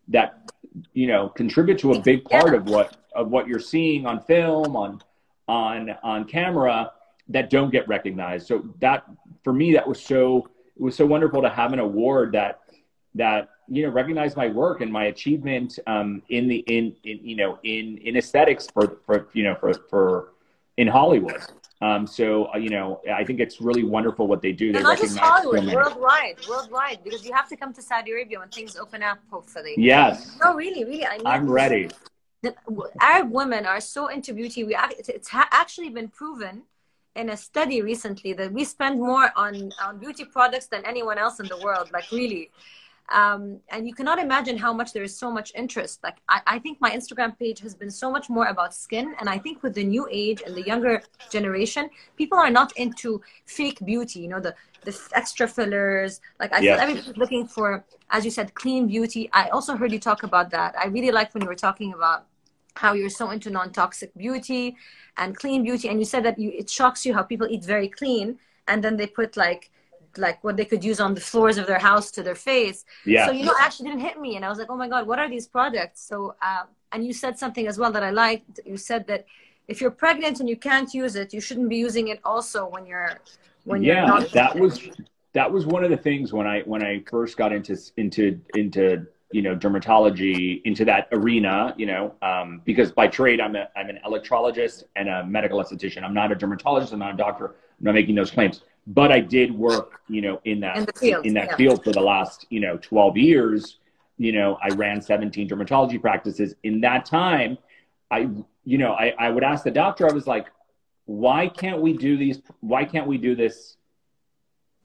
that, 0.09 0.51
you 0.93 1.07
know, 1.07 1.29
contribute 1.29 1.79
to 1.79 1.93
a 1.93 2.01
big 2.01 2.25
part 2.25 2.55
of 2.55 2.69
what 2.69 2.97
of 3.15 3.31
what 3.31 3.49
you're 3.49 3.61
seeing 3.61 4.07
on 4.07 4.21
film, 4.23 4.77
on 4.77 5.01
on 5.49 5.91
on 6.03 6.25
camera 6.25 6.93
that 7.29 7.51
don't 7.51 7.71
get 7.71 7.87
recognized. 7.89 8.47
So 8.47 8.65
that 8.81 9.05
for 9.45 9.53
me, 9.53 9.73
that 9.73 9.87
was 9.87 10.01
so 10.01 10.49
it 10.77 10.83
was 10.83 10.97
so 10.97 11.07
wonderful 11.07 11.43
to 11.43 11.49
have 11.49 11.73
an 11.73 11.79
award 11.79 12.33
that 12.33 12.61
that 13.19 13.51
you 13.69 13.83
know 13.83 13.91
recognize 13.91 14.35
my 14.37 14.49
work 14.49 14.81
and 14.81 14.91
my 14.91 15.05
achievement 15.07 15.79
um, 15.87 16.23
in 16.31 16.49
the 16.49 16.59
in, 16.67 16.97
in 17.05 17.21
you 17.23 17.37
know 17.37 17.59
in 17.63 17.99
in 17.99 18.17
aesthetics 18.17 18.67
for 18.73 18.99
for 19.05 19.29
you 19.35 19.45
know 19.45 19.55
for 19.55 19.75
for 19.91 20.33
in 20.79 20.89
Hollywood. 20.89 21.43
Um, 21.81 22.07
so 22.07 22.53
uh, 22.53 22.59
you 22.59 22.71
know, 22.71 23.01
I 23.13 23.25
think 23.25 23.39
it's 23.39 23.61
really 23.61 23.85
wonderful 23.85 24.27
what 24.27 24.43
they 24.43 24.53
do. 24.53 24.73
They 24.73 24.83
not 24.83 24.99
just 24.99 25.17
Hollywood, 25.17 25.61
women. 25.61 25.75
worldwide, 25.75 26.39
worldwide, 26.49 27.05
because 27.05 27.25
you 27.25 27.33
have 27.33 27.49
to 27.51 27.57
come 27.57 27.73
to 27.75 27.83
Saudi 27.83 28.11
Arabia 28.11 28.41
when 28.41 28.49
things 28.49 28.77
open 28.77 29.03
up, 29.03 29.19
hopefully. 29.31 29.75
Yes. 29.77 30.37
No, 30.43 30.55
really, 30.55 30.85
really, 30.85 31.07
I 31.07 31.19
I'm 31.25 31.49
ready. 31.49 31.91
The 32.43 32.55
Arab 33.01 33.31
women 33.31 33.67
are 33.67 33.81
so 33.81 34.09
into 34.09 34.33
beauty. 34.33 34.65
We 34.65 34.77
it's 34.77 35.29
actually 35.33 35.91
been 35.91 36.09
proven 36.09 36.63
in 37.15 37.31
a 37.31 37.37
study 37.37 37.83
recently 37.83 38.33
that 38.33 38.53
we 38.53 38.65
spend 38.65 39.01
more 39.01 39.31
on 39.37 39.73
on 39.81 39.99
beauty 39.99 40.25
products 40.25 40.67
than 40.67 40.85
anyone 40.85 41.19
else 41.19 41.39
in 41.39 41.47
the 41.47 41.59
world. 41.59 41.91
Like 41.93 42.11
really, 42.11 42.51
um, 43.11 43.61
and 43.71 43.87
you 43.87 43.95
cannot 43.95 44.19
imagine 44.19 44.59
how 44.59 44.73
much 44.73 44.93
there 44.93 45.03
is 45.03 45.17
so 45.17 45.31
much 45.31 45.53
interest. 45.55 46.01
Like 46.03 46.19
I, 46.29 46.41
I, 46.47 46.59
think 46.59 46.79
my 46.81 46.91
instagram 46.91 47.39
page 47.39 47.61
has 47.61 47.75
been 47.75 47.91
so 47.91 48.11
much 48.11 48.29
more 48.29 48.47
about 48.47 48.75
skin. 48.75 49.15
And 49.19 49.29
i 49.29 49.39
think 49.39 49.63
with 49.63 49.75
the 49.75 49.85
new 49.85 50.07
age 50.11 50.43
and 50.45 50.55
the 50.55 50.63
younger 50.63 51.03
generation 51.31 51.89
people 52.17 52.39
are 52.39 52.51
not 52.51 52.77
into 52.77 53.21
fake 53.47 53.79
beauty 53.85 54.21
you 54.21 54.29
know 54.29 54.41
the 54.41 54.55
the 54.85 54.95
extra 55.15 55.49
fillers. 55.49 56.21
Like 56.39 56.53
i 56.53 56.59
yes. 56.59 56.77
feel 56.77 56.83
everybody's 56.83 57.17
looking 57.17 57.47
for 57.47 57.85
as 58.11 58.25
you 58.25 58.31
said 58.31 58.55
clean 58.55 58.87
beauty. 58.87 59.31
I 59.33 59.49
also 59.49 59.77
heard 59.77 59.93
you 59.93 60.01
talk 60.01 60.23
about 60.23 60.51
that. 60.51 60.75
I 60.79 60.87
really 60.87 61.11
liked 61.11 61.35
when 61.35 61.43
you 61.43 61.49
were 61.49 61.63
talking 61.69 61.95
about 61.95 62.27
how 62.75 62.93
you're 62.93 63.11
so 63.11 63.31
into 63.31 63.51
non-toxic 63.51 64.15
beauty 64.17 64.77
and 65.17 65.37
clean 65.37 65.65
beauty. 65.65 65.89
And 65.89 65.99
you 65.99 66.05
said 66.05 66.25
that 66.25 66.39
you, 66.39 66.53
it 66.57 66.71
shocks 66.71 67.05
you 67.05 67.13
how 67.13 67.23
people 67.23 67.49
eat 67.51 67.65
very 67.65 67.89
clean 67.89 68.39
and 68.69 68.85
then 68.85 68.97
they 68.97 69.07
put 69.07 69.37
like 69.37 69.71
like 70.19 70.43
what 70.45 70.57
they 70.57 70.65
could 70.65 70.85
use 70.85 71.01
on 71.01 71.15
the 71.15 71.21
floors 71.21 71.59
of 71.59 71.67
their 71.67 71.79
house 71.79 72.11
to 72.13 72.23
their 72.23 72.35
face. 72.35 72.85
Yeah. 73.05 73.27
So 73.27 73.33
you 73.33 73.45
know, 73.45 73.55
actually 73.61 73.91
didn't 73.91 74.03
hit 74.03 74.21
me, 74.21 74.37
and 74.37 74.45
I 74.45 74.49
was 74.49 74.59
like, 74.59 74.71
oh 74.71 74.77
my 74.77 74.89
god, 74.89 75.07
what 75.07 75.19
are 75.19 75.29
these 75.29 75.47
products? 75.47 76.01
So 76.03 76.35
uh, 76.43 76.65
and 76.93 77.05
you 77.07 77.13
said 77.13 77.39
something 77.39 77.67
as 77.67 77.79
well 77.79 77.93
that 77.93 78.03
I 78.03 78.11
liked. 78.11 78.61
You 78.65 78.77
said 78.77 79.07
that 79.07 79.27
if 79.69 79.81
you're 79.81 79.91
pregnant 79.91 80.41
and 80.41 80.49
you 80.49 80.57
can't 80.57 80.93
use 80.93 81.15
it, 81.15 81.33
you 81.33 81.41
shouldn't 81.41 81.69
be 81.69 81.77
using 81.77 82.09
it 82.09 82.21
also 82.25 82.67
when 82.67 82.87
you're 82.87 83.19
when 83.65 83.83
yeah, 83.83 84.07
you're 84.07 84.07
not. 84.07 84.33
that 84.33 84.59
was 84.59 84.89
that 85.35 85.51
was 85.53 85.67
one 85.67 85.85
of 85.85 85.91
the 85.91 85.97
things 85.97 86.33
when 86.33 86.47
I 86.47 86.63
when 86.63 86.83
I 86.83 87.05
first 87.09 87.37
got 87.37 87.53
into 87.53 87.77
into 87.97 88.41
into 88.55 89.07
you 89.31 89.43
know 89.43 89.55
dermatology 89.55 90.63
into 90.65 90.85
that 90.87 91.09
arena 91.13 91.75
you 91.77 91.87
know 91.87 92.15
um, 92.23 92.63
because 92.65 92.93
by 92.93 93.07
trade 93.07 93.41
I'm 93.41 93.57
a, 93.57 93.69
I'm 93.77 93.91
an 93.91 93.99
electrologist 94.07 94.85
and 94.97 95.09
a 95.09 95.25
medical 95.27 95.63
esthetician 95.63 96.03
I'm 96.03 96.15
not 96.15 96.33
a 96.33 96.35
dermatologist 96.35 96.93
I'm 96.95 97.01
not 97.01 97.15
a 97.15 97.17
doctor 97.17 97.47
I'm 97.47 97.85
not 97.85 97.95
making 97.95 98.15
those 98.15 98.31
claims 98.31 98.63
but 98.89 99.13
I 99.13 99.21
did 99.21 99.53
work, 99.53 100.01
you 100.09 100.23
know, 100.23 100.41
in 100.45 100.61
that 100.61 100.77
in, 100.79 100.87
field, 100.99 101.27
in 101.27 101.35
that 101.35 101.49
yeah. 101.51 101.57
field 101.57 101.85
for 101.85 101.93
the 101.93 102.01
last, 102.01 102.47
you 102.49 102.59
know, 102.59 102.79
12 102.79 103.19
years. 103.19 103.77
You 104.17 104.33
know, 104.33 104.59
I 104.63 104.69
ran 104.75 105.03
17 105.03 105.49
dermatology 105.49 106.01
practices. 106.01 106.55
In 106.63 106.81
that 106.81 107.05
time, 107.05 107.59
I, 108.11 108.31
you 108.65 108.79
know, 108.79 108.95
I, 108.95 109.15
I 109.19 109.31
would 109.31 109.45
ask 109.45 109.63
the 109.63 109.71
doctor, 109.71 110.09
I 110.09 110.13
was 110.13 110.27
like, 110.27 110.47
why 111.05 111.49
can't 111.49 111.83
we 111.83 111.93
do 111.93 112.17
these? 112.17 112.41
Why 112.61 112.85
can't 112.85 113.07
we 113.07 113.19
do 113.19 113.37
this 113.37 113.77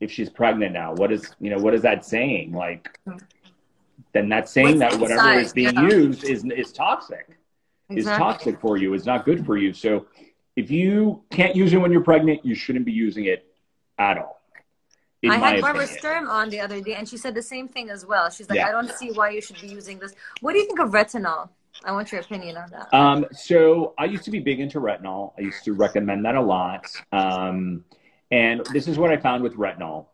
if 0.01 0.11
she's 0.11 0.29
pregnant 0.29 0.73
now? 0.73 0.93
What 0.93 1.13
is, 1.13 1.33
you 1.39 1.49
know, 1.49 1.57
what 1.57 1.73
is 1.73 1.81
that 1.83 2.05
saying? 2.05 2.51
Like, 2.51 2.99
then 4.11 4.27
that's 4.27 4.51
saying 4.51 4.79
What's 4.79 4.95
that 4.95 5.01
whatever 5.01 5.39
is 5.39 5.53
being 5.53 5.75
yeah. 5.75 5.87
used 5.87 6.25
is, 6.25 6.43
is 6.43 6.73
toxic, 6.73 7.37
exactly. 7.89 7.97
is 7.97 8.05
toxic 8.05 8.59
for 8.59 8.75
you, 8.75 8.93
is 8.93 9.05
not 9.05 9.23
good 9.23 9.45
for 9.45 9.57
you. 9.57 9.73
So 9.73 10.07
if 10.57 10.69
you 10.69 11.23
can't 11.31 11.55
use 11.55 11.71
it 11.71 11.77
when 11.77 11.91
you're 11.91 12.03
pregnant, 12.03 12.45
you 12.45 12.53
shouldn't 12.53 12.85
be 12.85 12.91
using 12.91 13.25
it 13.25 13.47
at 13.97 14.17
all. 14.17 14.39
I 15.29 15.38
had 15.38 15.62
Barbara 15.62 15.88
Sturm 15.88 16.27
on 16.27 16.49
the 16.49 16.60
other 16.60 16.82
day, 16.82 16.95
and 16.95 17.08
she 17.08 17.17
said 17.17 17.34
the 17.34 17.41
same 17.41 17.67
thing 17.67 17.89
as 17.89 18.06
well. 18.06 18.29
She's 18.29 18.49
like, 18.49 18.58
yeah. 18.58 18.67
I 18.67 18.71
don't 18.71 18.91
see 18.91 19.12
why 19.12 19.29
you 19.29 19.41
should 19.41 19.60
be 19.62 19.67
using 19.67 19.99
this. 19.99 20.13
What 20.41 20.53
do 20.53 20.60
you 20.60 20.65
think 20.65 20.79
of 20.79 20.89
retinol? 20.89 21.49
I 21.86 21.91
want 21.91 22.12
your 22.12 22.21
opinion 22.21 22.58
on 22.58 22.69
that. 22.71 22.93
Um, 22.93 23.25
so 23.32 23.93
I 23.97 24.06
used 24.06 24.23
to 24.25 24.32
be 24.32 24.39
big 24.39 24.60
into 24.60 24.79
retinol. 24.79 25.34
I 25.38 25.41
used 25.41 25.63
to 25.65 25.73
recommend 25.73 26.25
that 26.25 26.36
a 26.36 26.41
lot. 26.41 26.86
Um, 27.12 27.84
and 28.32 28.65
this 28.71 28.88
is 28.88 28.97
what 28.97 29.12
I 29.12 29.17
found 29.17 29.43
with 29.43 29.56
retinol. 29.56 30.08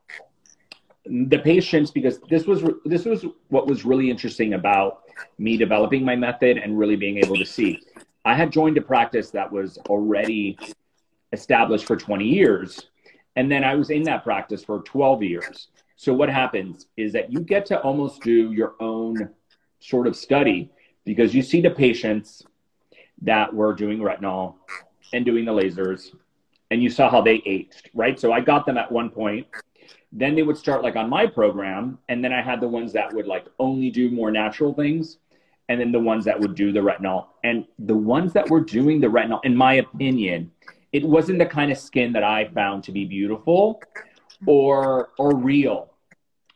The 1.06 1.39
patients, 1.39 1.92
because 1.92 2.20
this 2.30 2.46
was 2.46 2.63
this 2.86 3.06
was 3.06 3.26
what 3.48 3.65
was 3.68 3.84
really 3.84 4.10
interesting 4.10 4.54
about 4.54 5.04
me 5.38 5.58
developing 5.58 6.06
my 6.06 6.15
method 6.15 6.58
and 6.58 6.78
really 6.78 6.96
being 6.96 7.18
able 7.18 7.36
to 7.36 7.46
see. 7.46 7.80
I 8.26 8.36
had 8.36 8.52
joined 8.52 8.78
a 8.78 8.82
practice 8.82 9.32
that 9.32 9.52
was 9.52 9.78
already 9.89 10.58
established 11.32 11.86
for 11.86 11.96
20 11.96 12.26
years 12.26 12.89
and 13.36 13.52
then 13.52 13.63
I 13.63 13.76
was 13.76 13.89
in 13.89 14.04
that 14.04 14.24
practice 14.24 14.63
for 14.63 14.82
12 14.82 15.24
years. 15.24 15.68
So 15.96 16.13
what 16.13 16.30
happens 16.30 16.88
is 16.98 17.13
that 17.13 17.32
you 17.32 17.42
get 17.42 17.65
to 17.68 17.80
almost 17.82 18.22
do 18.22 18.52
your 18.54 18.76
own 18.80 19.30
sort 19.80 20.08
of 20.08 20.15
study 20.15 20.72
because 21.06 21.34
you 21.34 21.42
see 21.42 21.62
the 21.62 21.70
patients 21.70 22.44
that 23.22 23.54
were 23.54 23.74
doing 23.74 24.00
retinol 24.00 24.56
and 25.13 25.26
doing 25.26 25.46
the 25.46 25.52
lasers 25.52 26.15
and 26.72 26.84
you 26.84 26.89
saw 26.89 27.10
how 27.10 27.22
they 27.22 27.42
aged, 27.46 27.89
right? 27.94 28.20
So 28.20 28.32
I 28.32 28.42
got 28.42 28.65
them 28.65 28.78
at 28.78 28.92
one 28.92 29.10
point. 29.10 29.48
Then 30.12 30.36
they 30.36 30.44
would 30.44 30.58
start 30.58 30.84
like 30.84 30.96
on 30.96 31.10
my 31.10 31.26
program 31.26 32.00
and 32.10 32.24
then 32.24 32.34
I 32.34 32.42
had 32.42 32.62
the 32.62 32.68
ones 32.68 32.94
that 32.94 33.13
would 33.13 33.28
like 33.28 33.46
only 33.60 33.89
do 33.89 34.10
more 34.10 34.32
natural 34.32 34.74
things 34.74 35.18
and 35.68 35.80
then 35.80 35.92
the 35.92 36.00
ones 36.00 36.26
that 36.26 36.39
would 36.39 36.56
do 36.56 36.72
the 36.72 36.80
retinol. 36.80 37.28
And 37.44 37.65
the 37.78 37.96
ones 37.96 38.34
that 38.34 38.50
were 38.50 38.62
doing 38.62 39.00
the 39.00 39.08
retinol, 39.08 39.39
in 39.44 39.56
my 39.56 39.76
opinion, 39.76 40.52
it 40.91 41.04
wasn't 41.04 41.39
the 41.39 41.45
kind 41.45 41.71
of 41.71 41.78
skin 41.78 42.13
that 42.13 42.23
I 42.23 42.45
found 42.45 42.84
to 42.86 42.91
be 42.91 43.06
beautiful 43.06 43.82
or 44.45 45.10
or 45.17 45.36
real 45.36 45.93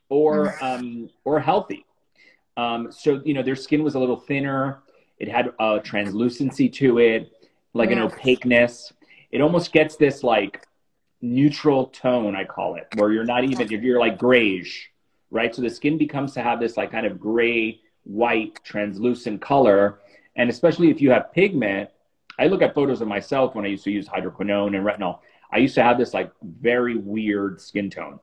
or 0.09 0.55
um, 0.63 1.09
or 1.23 1.39
healthy. 1.39 1.85
Um, 2.57 2.91
so 2.91 3.21
you 3.25 3.33
know, 3.33 3.43
their 3.43 3.55
skin 3.55 3.83
was 3.83 3.95
a 3.95 3.99
little 3.99 4.19
thinner. 4.19 4.83
It 5.19 5.29
had 5.29 5.51
a 5.59 5.79
translucency 5.83 6.69
to 6.69 6.99
it, 6.99 7.31
like 7.73 7.91
an 7.91 7.99
opaqueness. 7.99 8.91
It 9.31 9.41
almost 9.41 9.71
gets 9.71 9.95
this 9.95 10.23
like 10.23 10.65
neutral 11.21 11.87
tone, 11.87 12.35
I 12.35 12.43
call 12.43 12.75
it, 12.75 12.87
where 12.95 13.11
you're 13.11 13.23
not 13.23 13.43
even 13.43 13.67
you're 13.69 13.99
like 13.99 14.17
grayish, 14.17 14.91
right? 15.31 15.55
So 15.55 15.61
the 15.61 15.69
skin 15.69 15.97
becomes 15.97 16.33
to 16.33 16.43
have 16.43 16.59
this 16.59 16.77
like 16.77 16.91
kind 16.91 17.05
of 17.05 17.19
gray 17.19 17.79
white 18.03 18.59
translucent 18.63 19.41
color. 19.41 19.99
And 20.35 20.49
especially 20.49 20.89
if 20.89 21.01
you 21.01 21.11
have 21.11 21.31
pigment, 21.31 21.89
I 22.39 22.47
look 22.47 22.61
at 22.61 22.73
photos 22.73 23.01
of 23.01 23.07
myself 23.07 23.55
when 23.55 23.65
I 23.65 23.69
used 23.69 23.83
to 23.85 23.91
use 23.91 24.07
hydroquinone 24.07 24.75
and 24.75 24.85
retinol. 24.85 25.19
I 25.51 25.57
used 25.57 25.75
to 25.75 25.83
have 25.83 25.97
this 25.97 26.13
like 26.13 26.31
very 26.41 26.97
weird 26.97 27.61
skin 27.61 27.89
tone. 27.89 28.19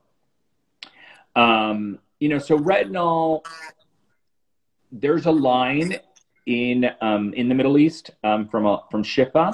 Um, 1.35 1.99
you 2.19 2.29
know, 2.29 2.39
so 2.39 2.57
retinol, 2.59 3.45
there's 4.91 5.25
a 5.25 5.31
line 5.31 5.95
in 6.45 6.89
um, 6.99 7.33
in 7.33 7.47
the 7.47 7.55
Middle 7.55 7.77
East 7.77 8.11
um, 8.23 8.47
from 8.49 8.65
a, 8.65 8.83
from 8.91 9.03
Shiffa. 9.03 9.53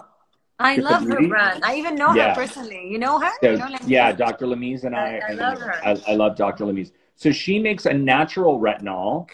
I 0.60 0.78
Shiffa 0.78 0.82
love 0.82 1.02
Beauty. 1.06 1.24
her 1.24 1.30
brand. 1.30 1.64
I 1.64 1.76
even 1.76 1.96
know 1.96 2.14
yeah. 2.14 2.30
her 2.30 2.36
personally. 2.36 2.88
You 2.90 2.98
know 2.98 3.20
her? 3.20 3.30
So, 3.44 3.52
you 3.52 3.58
know 3.58 3.78
yeah, 3.86 4.12
Dr. 4.12 4.48
Lamees 4.48 4.86
and 4.86 4.96
I. 4.96 5.20
I, 5.20 5.32
I 5.32 5.34
love 5.34 5.60
her. 5.60 5.86
I, 5.86 6.02
I 6.08 6.16
love 6.16 6.36
Dr. 6.36 6.66
Lamees. 6.66 6.92
So 7.16 7.32
she 7.32 7.60
makes 7.60 7.86
a 7.86 7.94
natural 7.94 8.60
retinol 8.60 9.28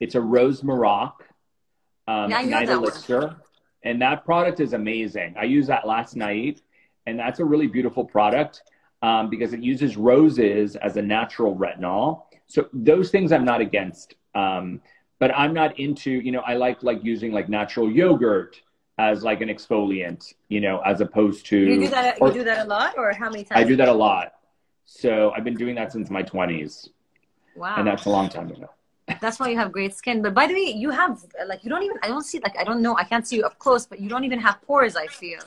it's 0.00 0.14
a 0.14 0.20
rose 0.20 0.64
Maroc 0.64 1.24
um, 2.08 2.30
yeah, 2.30 2.40
night 2.42 2.68
elixir. 2.70 3.20
One. 3.20 3.36
And 3.82 4.00
that 4.02 4.24
product 4.24 4.60
is 4.60 4.72
amazing. 4.72 5.34
I 5.38 5.44
used 5.44 5.68
that 5.68 5.86
last 5.86 6.16
night, 6.16 6.62
and 7.06 7.18
that's 7.18 7.40
a 7.40 7.44
really 7.44 7.66
beautiful 7.66 8.04
product 8.04 8.62
um, 9.02 9.30
because 9.30 9.52
it 9.52 9.60
uses 9.60 9.96
roses 9.96 10.76
as 10.76 10.96
a 10.96 11.02
natural 11.02 11.56
retinol. 11.56 12.24
So 12.46 12.68
those 12.72 13.10
things 13.10 13.32
I'm 13.32 13.44
not 13.44 13.60
against. 13.60 14.14
Um, 14.34 14.80
but 15.18 15.30
I'm 15.36 15.52
not 15.52 15.78
into, 15.78 16.10
you 16.10 16.32
know, 16.32 16.40
I 16.40 16.54
like 16.54 16.82
like 16.82 17.04
using 17.04 17.30
like 17.32 17.48
natural 17.48 17.90
yogurt 17.90 18.60
as 18.98 19.22
like 19.22 19.40
an 19.40 19.48
exfoliant, 19.48 20.34
you 20.48 20.60
know, 20.60 20.80
as 20.80 21.00
opposed 21.00 21.46
to. 21.46 21.58
You 21.58 21.80
do 21.80 21.88
that. 21.88 22.20
Or, 22.20 22.28
you 22.28 22.34
do 22.34 22.44
that 22.44 22.66
a 22.66 22.68
lot, 22.68 22.94
or 22.98 23.12
how 23.12 23.30
many 23.30 23.44
times? 23.44 23.60
I 23.60 23.64
do 23.64 23.76
that 23.76 23.88
a 23.88 23.92
lot. 23.92 24.32
So 24.86 25.30
I've 25.30 25.44
been 25.44 25.54
doing 25.54 25.76
that 25.76 25.92
since 25.92 26.10
my 26.10 26.22
20s. 26.22 26.88
Wow. 27.54 27.76
And 27.76 27.86
that's 27.86 28.06
a 28.06 28.10
long 28.10 28.28
time 28.28 28.50
ago. 28.50 28.68
That's 29.20 29.38
why 29.40 29.48
you 29.48 29.56
have 29.56 29.72
great 29.72 29.94
skin. 29.94 30.22
But 30.22 30.34
by 30.34 30.46
the 30.46 30.54
way, 30.54 30.72
you 30.76 30.90
have 30.90 31.24
like 31.46 31.64
you 31.64 31.70
don't 31.70 31.82
even 31.82 31.96
I 32.02 32.08
don't 32.08 32.22
see 32.22 32.40
like 32.40 32.58
I 32.58 32.64
don't 32.64 32.82
know 32.82 32.96
I 32.96 33.04
can't 33.04 33.26
see 33.26 33.36
you 33.36 33.44
up 33.44 33.58
close, 33.58 33.86
but 33.86 34.00
you 34.00 34.08
don't 34.08 34.24
even 34.24 34.38
have 34.40 34.60
pores. 34.62 34.96
I 34.96 35.06
feel. 35.06 35.40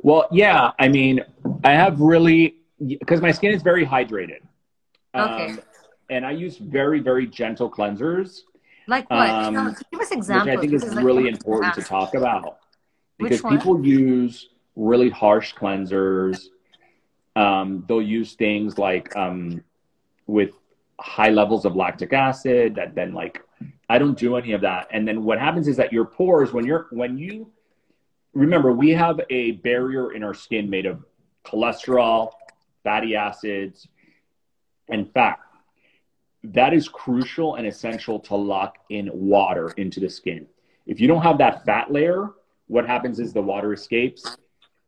Well, 0.00 0.26
yeah. 0.30 0.72
I 0.78 0.88
mean, 0.88 1.22
I 1.64 1.72
have 1.72 2.00
really 2.00 2.56
because 2.86 3.20
my 3.20 3.32
skin 3.32 3.52
is 3.52 3.62
very 3.62 3.86
hydrated. 3.86 4.40
Okay. 5.14 5.50
Um, 5.50 5.60
and 6.10 6.26
I 6.26 6.32
use 6.32 6.56
very 6.58 7.00
very 7.00 7.26
gentle 7.26 7.70
cleansers. 7.70 8.40
Like 8.86 9.08
what? 9.10 9.30
Um, 9.30 9.76
give 9.92 10.00
us 10.00 10.10
examples. 10.10 10.46
Which 10.46 10.58
I 10.58 10.60
think 10.60 10.72
is 10.72 10.94
like 10.94 11.04
really 11.04 11.28
important 11.28 11.74
to 11.74 11.82
talk 11.82 12.14
about 12.14 12.58
because 13.18 13.42
people 13.42 13.84
use 13.84 14.48
really 14.76 15.10
harsh 15.10 15.54
cleansers. 15.54 16.48
Um, 17.36 17.84
they'll 17.88 18.02
use 18.02 18.34
things 18.34 18.78
like 18.78 19.14
um, 19.16 19.62
with 20.26 20.50
high 21.00 21.30
levels 21.30 21.64
of 21.64 21.74
lactic 21.74 22.12
acid 22.12 22.74
that 22.74 22.94
then 22.94 23.12
like 23.12 23.42
I 23.88 23.98
don't 23.98 24.18
do 24.18 24.36
any 24.36 24.52
of 24.52 24.60
that. 24.60 24.88
And 24.92 25.06
then 25.08 25.24
what 25.24 25.38
happens 25.38 25.66
is 25.66 25.76
that 25.78 25.92
your 25.92 26.04
pores 26.04 26.52
when 26.52 26.66
you're 26.66 26.86
when 26.90 27.18
you 27.18 27.50
remember 28.34 28.72
we 28.72 28.90
have 28.90 29.20
a 29.30 29.52
barrier 29.52 30.12
in 30.12 30.22
our 30.22 30.34
skin 30.34 30.70
made 30.70 30.86
of 30.86 31.04
cholesterol, 31.44 32.30
fatty 32.84 33.16
acids, 33.16 33.88
and 34.88 35.10
fat. 35.12 35.38
That 36.42 36.72
is 36.72 36.88
crucial 36.88 37.56
and 37.56 37.66
essential 37.66 38.20
to 38.20 38.36
lock 38.36 38.78
in 38.88 39.10
water 39.12 39.70
into 39.76 40.00
the 40.00 40.08
skin. 40.08 40.46
If 40.86 41.00
you 41.00 41.08
don't 41.08 41.22
have 41.22 41.38
that 41.38 41.64
fat 41.64 41.92
layer, 41.92 42.30
what 42.66 42.86
happens 42.86 43.20
is 43.20 43.32
the 43.32 43.42
water 43.42 43.72
escapes, 43.72 44.36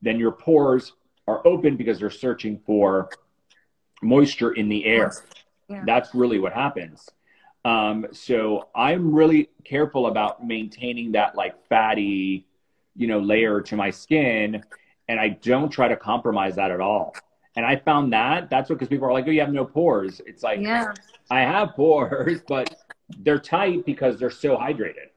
then 0.00 0.18
your 0.18 0.32
pores 0.32 0.92
are 1.26 1.46
open 1.46 1.76
because 1.76 1.98
they're 1.98 2.10
searching 2.10 2.60
for 2.66 3.10
moisture 4.02 4.52
in 4.52 4.68
the 4.68 4.84
air. 4.84 5.12
Yeah. 5.72 5.82
That's 5.86 6.14
really 6.14 6.38
what 6.38 6.52
happens. 6.52 7.08
Um, 7.64 8.06
so 8.12 8.68
I'm 8.74 9.14
really 9.14 9.50
careful 9.64 10.06
about 10.06 10.44
maintaining 10.44 11.12
that 11.12 11.34
like 11.36 11.54
fatty, 11.68 12.46
you 12.96 13.06
know, 13.06 13.20
layer 13.20 13.60
to 13.60 13.76
my 13.76 13.90
skin. 13.90 14.62
And 15.08 15.20
I 15.20 15.30
don't 15.30 15.70
try 15.70 15.88
to 15.88 15.96
compromise 15.96 16.56
that 16.56 16.70
at 16.70 16.80
all. 16.80 17.14
And 17.56 17.66
I 17.66 17.76
found 17.76 18.12
that 18.12 18.50
that's 18.50 18.70
what, 18.70 18.78
because 18.78 18.88
people 18.88 19.06
are 19.06 19.12
like, 19.12 19.26
oh, 19.26 19.30
you 19.30 19.40
have 19.40 19.52
no 19.52 19.64
pores. 19.64 20.20
It's 20.26 20.42
like, 20.42 20.60
yeah. 20.60 20.92
I 21.30 21.40
have 21.40 21.70
pores, 21.74 22.40
but 22.48 22.74
they're 23.20 23.38
tight 23.38 23.84
because 23.84 24.18
they're 24.18 24.30
so 24.30 24.56
hydrated 24.56 25.11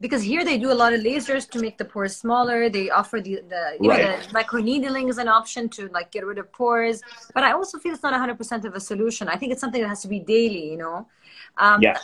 because 0.00 0.22
here 0.22 0.44
they 0.44 0.58
do 0.58 0.70
a 0.72 0.78
lot 0.82 0.92
of 0.92 1.00
lasers 1.00 1.48
to 1.50 1.58
make 1.58 1.78
the 1.78 1.84
pores 1.84 2.16
smaller. 2.16 2.68
They 2.68 2.90
offer 2.90 3.20
the, 3.20 3.42
the 3.48 3.76
you 3.80 3.90
right. 3.90 4.02
know 4.02 4.16
the 4.20 4.28
microneedling 4.38 5.08
is 5.08 5.18
an 5.18 5.28
option 5.28 5.68
to 5.70 5.88
like 5.88 6.10
get 6.10 6.26
rid 6.26 6.38
of 6.38 6.52
pores. 6.52 7.00
But 7.34 7.44
i 7.44 7.52
also 7.52 7.78
feel 7.78 7.92
it's 7.94 8.02
not 8.02 8.14
100% 8.14 8.64
of 8.64 8.74
a 8.74 8.80
solution. 8.80 9.28
I 9.28 9.36
think 9.36 9.52
it's 9.52 9.60
something 9.60 9.82
that 9.82 9.88
has 9.88 10.02
to 10.02 10.08
be 10.08 10.20
daily 10.20 10.70
you 10.70 10.76
know? 10.76 11.08
Um, 11.58 11.80
yeah 11.82 11.98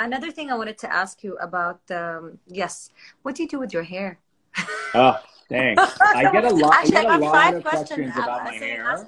another 0.00 0.30
thing 0.32 0.50
i 0.50 0.56
wanted 0.56 0.78
to 0.78 0.92
ask 0.92 1.22
you 1.22 1.36
about 1.36 1.80
um, 1.90 2.38
yes 2.48 2.90
what 3.22 3.34
do 3.34 3.42
you 3.42 3.48
do 3.48 3.58
with 3.58 3.72
your 3.72 3.84
hair? 3.84 4.18
Oh 4.94 5.16
thanks 5.48 5.82
i 6.00 6.22
get 6.32 6.44
a 6.44 6.50
lot 6.50 6.74
Actually, 6.74 6.96
i 6.96 7.02
get 7.02 7.10
a 7.10 7.18
lot 7.18 7.54
of 7.54 7.62
questions, 7.62 8.12
questions 8.12 8.12
about 8.16 8.44
my 8.44 8.54
hair. 8.54 9.06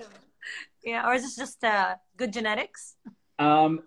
yeah 0.85 1.07
or 1.09 1.15
is 1.15 1.23
this 1.23 1.37
just 1.37 1.65
uh, 1.65 1.95
good 2.17 2.33
genetics? 2.33 2.97
Um 3.39 3.81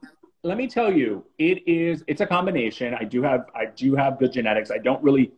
let 0.46 0.58
me 0.58 0.68
tell 0.68 0.94
you, 0.94 1.26
it 1.40 1.68
is 1.68 2.04
it's 2.06 2.22
a 2.22 2.26
combination. 2.28 2.94
I 2.94 3.04
do 3.04 3.24
have 3.24 3.48
I 3.56 3.66
do 3.66 3.96
have 3.96 4.20
good 4.20 4.32
genetics. 4.32 4.70
I 4.70 4.78
don't 4.78 5.04
really 5.04 5.32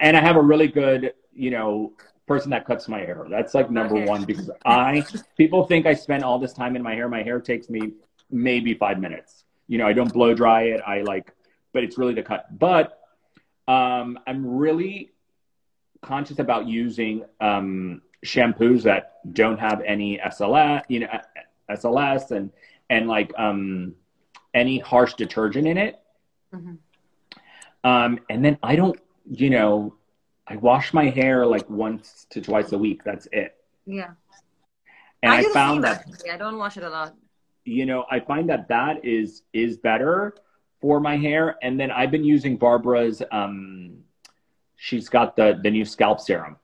and 0.00 0.16
I 0.16 0.20
have 0.20 0.36
a 0.36 0.40
really 0.40 0.68
good, 0.68 1.14
you 1.34 1.50
know, 1.50 1.92
person 2.28 2.50
that 2.50 2.64
cuts 2.64 2.86
my 2.86 3.00
hair. 3.00 3.26
That's 3.28 3.54
like 3.54 3.72
number 3.72 3.96
okay. 3.96 4.06
one 4.06 4.24
because 4.24 4.48
I 4.64 5.04
people 5.36 5.64
think 5.64 5.84
I 5.86 5.94
spend 5.94 6.22
all 6.22 6.38
this 6.38 6.52
time 6.52 6.76
in 6.76 6.82
my 6.82 6.94
hair. 6.94 7.08
My 7.08 7.24
hair 7.24 7.40
takes 7.40 7.68
me 7.68 7.94
maybe 8.30 8.74
five 8.74 9.00
minutes. 9.00 9.42
You 9.66 9.78
know, 9.78 9.86
I 9.86 9.92
don't 9.92 10.12
blow 10.12 10.32
dry 10.32 10.62
it. 10.62 10.80
I 10.86 11.00
like, 11.00 11.32
but 11.72 11.82
it's 11.82 11.98
really 11.98 12.14
the 12.14 12.22
cut. 12.22 12.46
But 12.56 13.00
um, 13.66 14.16
I'm 14.28 14.46
really 14.46 15.10
conscious 16.02 16.38
about 16.38 16.68
using 16.68 17.24
um, 17.40 18.00
shampoos 18.24 18.84
that 18.84 19.18
don't 19.34 19.58
have 19.58 19.82
any 19.84 20.18
SLS, 20.18 20.82
you 20.86 21.00
know, 21.00 21.08
SLS 21.68 22.30
and 22.30 22.52
and 22.88 23.08
like 23.08 23.32
um, 23.36 23.96
any 24.56 24.78
harsh 24.78 25.14
detergent 25.14 25.68
in 25.68 25.76
it. 25.76 26.00
Mm-hmm. 26.52 26.74
Um, 27.84 28.18
and 28.28 28.44
then 28.44 28.58
I 28.62 28.74
don't, 28.74 28.98
you 29.30 29.50
know, 29.50 29.94
I 30.48 30.56
wash 30.56 30.92
my 30.92 31.04
hair 31.10 31.46
like 31.46 31.68
once 31.68 32.26
to 32.30 32.40
twice 32.40 32.72
a 32.72 32.78
week. 32.78 33.04
That's 33.04 33.28
it. 33.30 33.54
Yeah. 33.84 34.10
And 35.22 35.32
I, 35.32 35.38
I 35.40 35.44
found 35.52 35.84
that 35.84 36.04
I 36.32 36.36
don't 36.36 36.56
wash 36.56 36.76
it 36.76 36.84
a 36.84 36.90
lot. 36.90 37.14
You 37.64 37.84
know, 37.84 38.06
I 38.10 38.20
find 38.20 38.48
that 38.48 38.68
that 38.68 39.04
is 39.04 39.42
is 39.52 39.76
better 39.76 40.34
for 40.80 41.00
my 41.00 41.16
hair. 41.16 41.56
And 41.62 41.78
then 41.78 41.90
I've 41.90 42.10
been 42.10 42.24
using 42.24 42.56
Barbara's. 42.56 43.22
Um, 43.30 43.98
she's 44.76 45.08
got 45.08 45.36
the 45.36 45.58
the 45.62 45.70
new 45.70 45.84
scalp 45.84 46.20
serum. 46.20 46.56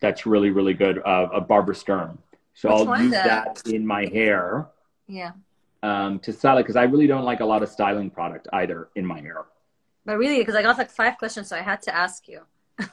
That's 0.00 0.26
really 0.26 0.50
really 0.50 0.74
good. 0.74 0.98
Uh, 0.98 1.28
of 1.32 1.48
Barbara 1.48 1.74
Sturm. 1.74 2.18
So 2.52 2.70
Which 2.70 2.88
I'll 2.88 3.02
use 3.02 3.12
that 3.12 3.62
in 3.66 3.86
my 3.86 4.06
hair. 4.06 4.68
Yeah 5.06 5.32
um, 5.84 6.18
to 6.20 6.32
style 6.32 6.56
it 6.56 6.62
because 6.62 6.76
I 6.76 6.84
really 6.84 7.06
don't 7.06 7.24
like 7.24 7.40
a 7.40 7.44
lot 7.44 7.62
of 7.62 7.68
styling 7.68 8.08
product 8.10 8.48
either 8.54 8.88
in 8.96 9.04
my 9.04 9.20
hair. 9.20 9.44
But 10.06 10.16
really, 10.16 10.38
because 10.38 10.54
I 10.54 10.62
got 10.62 10.78
like 10.78 10.90
five 10.90 11.18
questions, 11.18 11.48
so 11.48 11.56
I 11.56 11.60
had 11.60 11.82
to 11.82 11.94
ask 11.94 12.26
you. 12.26 12.40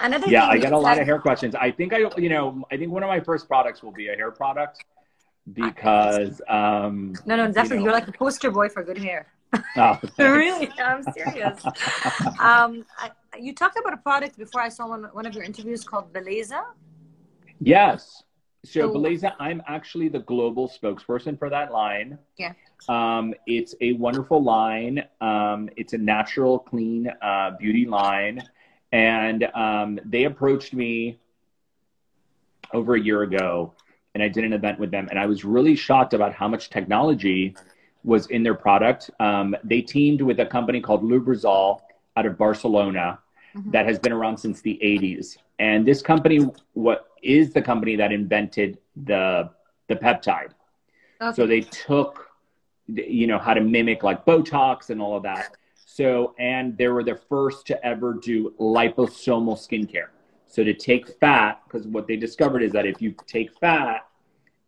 Another 0.00 0.28
yeah, 0.28 0.46
I 0.46 0.58
get 0.58 0.72
a 0.72 0.78
lot 0.78 0.98
of 0.98 1.06
hair 1.06 1.18
questions. 1.18 1.54
I 1.54 1.70
think 1.70 1.94
I, 1.94 2.00
you 2.18 2.28
know, 2.28 2.64
I 2.70 2.76
think 2.76 2.92
one 2.92 3.02
of 3.02 3.08
my 3.08 3.20
first 3.20 3.48
products 3.48 3.82
will 3.82 3.92
be 3.92 4.08
a 4.08 4.14
hair 4.14 4.30
product 4.30 4.84
because. 5.52 6.42
Um, 6.48 7.14
no, 7.24 7.36
no, 7.36 7.50
definitely, 7.50 7.84
you 7.84 7.90
are 7.90 7.98
like 8.00 8.08
a 8.08 8.12
poster 8.12 8.50
boy 8.50 8.68
for 8.68 8.84
good 8.84 8.98
hair. 8.98 9.32
Oh, 9.78 9.98
really, 10.18 10.68
I'm 10.78 11.02
serious. 11.14 11.64
um, 12.40 12.84
I, 12.98 13.10
you 13.38 13.54
talked 13.54 13.78
about 13.78 13.94
a 13.94 13.98
product 13.98 14.36
before. 14.36 14.60
I 14.60 14.68
saw 14.68 14.88
one 14.88 15.04
one 15.12 15.24
of 15.24 15.34
your 15.34 15.44
interviews 15.44 15.82
called 15.84 16.12
Beleza. 16.12 16.62
Yes. 17.60 18.24
So, 18.66 18.90
Beleza, 18.90 19.32
I'm 19.38 19.62
actually 19.66 20.08
the 20.08 20.20
global 20.20 20.68
spokesperson 20.68 21.38
for 21.38 21.48
that 21.50 21.72
line. 21.72 22.18
Yeah. 22.36 22.52
Um, 22.88 23.34
it's 23.46 23.74
a 23.80 23.92
wonderful 23.94 24.42
line. 24.42 25.04
Um, 25.20 25.68
it's 25.76 25.92
a 25.92 25.98
natural, 25.98 26.58
clean 26.58 27.10
uh, 27.22 27.52
beauty 27.58 27.86
line. 27.86 28.42
And 28.92 29.44
um, 29.54 30.00
they 30.04 30.24
approached 30.24 30.74
me 30.74 31.18
over 32.72 32.94
a 32.94 33.00
year 33.00 33.22
ago, 33.22 33.74
and 34.14 34.22
I 34.22 34.28
did 34.28 34.44
an 34.44 34.52
event 34.52 34.78
with 34.78 34.90
them. 34.90 35.08
And 35.10 35.18
I 35.18 35.26
was 35.26 35.44
really 35.44 35.76
shocked 35.76 36.14
about 36.14 36.32
how 36.34 36.48
much 36.48 36.70
technology 36.70 37.56
was 38.04 38.26
in 38.28 38.42
their 38.42 38.54
product. 38.54 39.10
Um, 39.20 39.56
they 39.64 39.82
teamed 39.82 40.22
with 40.22 40.38
a 40.40 40.46
company 40.46 40.80
called 40.80 41.02
Lubrizol 41.02 41.80
out 42.16 42.26
of 42.26 42.38
Barcelona 42.38 43.18
mm-hmm. 43.56 43.70
that 43.70 43.86
has 43.86 43.98
been 43.98 44.12
around 44.12 44.36
since 44.36 44.60
the 44.60 44.78
80s. 44.82 45.38
And 45.58 45.86
this 45.86 46.02
company 46.02 46.46
what 46.74 47.08
is 47.22 47.52
the 47.52 47.62
company 47.62 47.96
that 47.96 48.12
invented 48.12 48.78
the 49.04 49.50
the 49.88 49.96
peptide. 49.96 50.50
Okay. 51.20 51.34
So 51.34 51.46
they 51.46 51.60
took 51.62 52.28
you 52.88 53.26
know 53.26 53.38
how 53.38 53.54
to 53.54 53.60
mimic 53.60 54.02
like 54.02 54.24
Botox 54.24 54.90
and 54.90 55.00
all 55.00 55.16
of 55.16 55.22
that. 55.22 55.56
So 55.74 56.34
and 56.38 56.76
they 56.76 56.88
were 56.88 57.04
the 57.04 57.16
first 57.28 57.66
to 57.68 57.86
ever 57.86 58.14
do 58.14 58.54
liposomal 58.60 59.56
skincare. 59.56 60.08
So 60.46 60.62
to 60.62 60.74
take 60.74 61.18
fat, 61.18 61.62
because 61.66 61.86
what 61.86 62.06
they 62.06 62.16
discovered 62.16 62.62
is 62.62 62.72
that 62.72 62.86
if 62.86 63.02
you 63.02 63.14
take 63.26 63.52
fat 63.58 64.06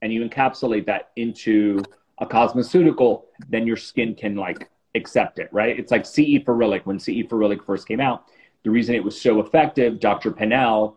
and 0.02 0.12
you 0.12 0.26
encapsulate 0.26 0.86
that 0.86 1.10
into 1.16 1.82
a 2.18 2.26
cosmeceutical, 2.26 3.24
then 3.48 3.66
your 3.66 3.76
skin 3.76 4.14
can 4.14 4.36
like 4.36 4.68
accept 4.94 5.38
it, 5.38 5.48
right? 5.52 5.78
It's 5.78 5.92
like 5.92 6.04
CE 6.04 6.42
Ferulic. 6.44 6.84
When 6.84 6.98
CE 6.98 7.24
Ferulic 7.28 7.64
first 7.64 7.86
came 7.86 8.00
out, 8.00 8.24
the 8.64 8.70
reason 8.70 8.94
it 8.94 9.04
was 9.04 9.20
so 9.20 9.40
effective, 9.40 10.00
Dr. 10.00 10.30
Pinnell 10.30 10.96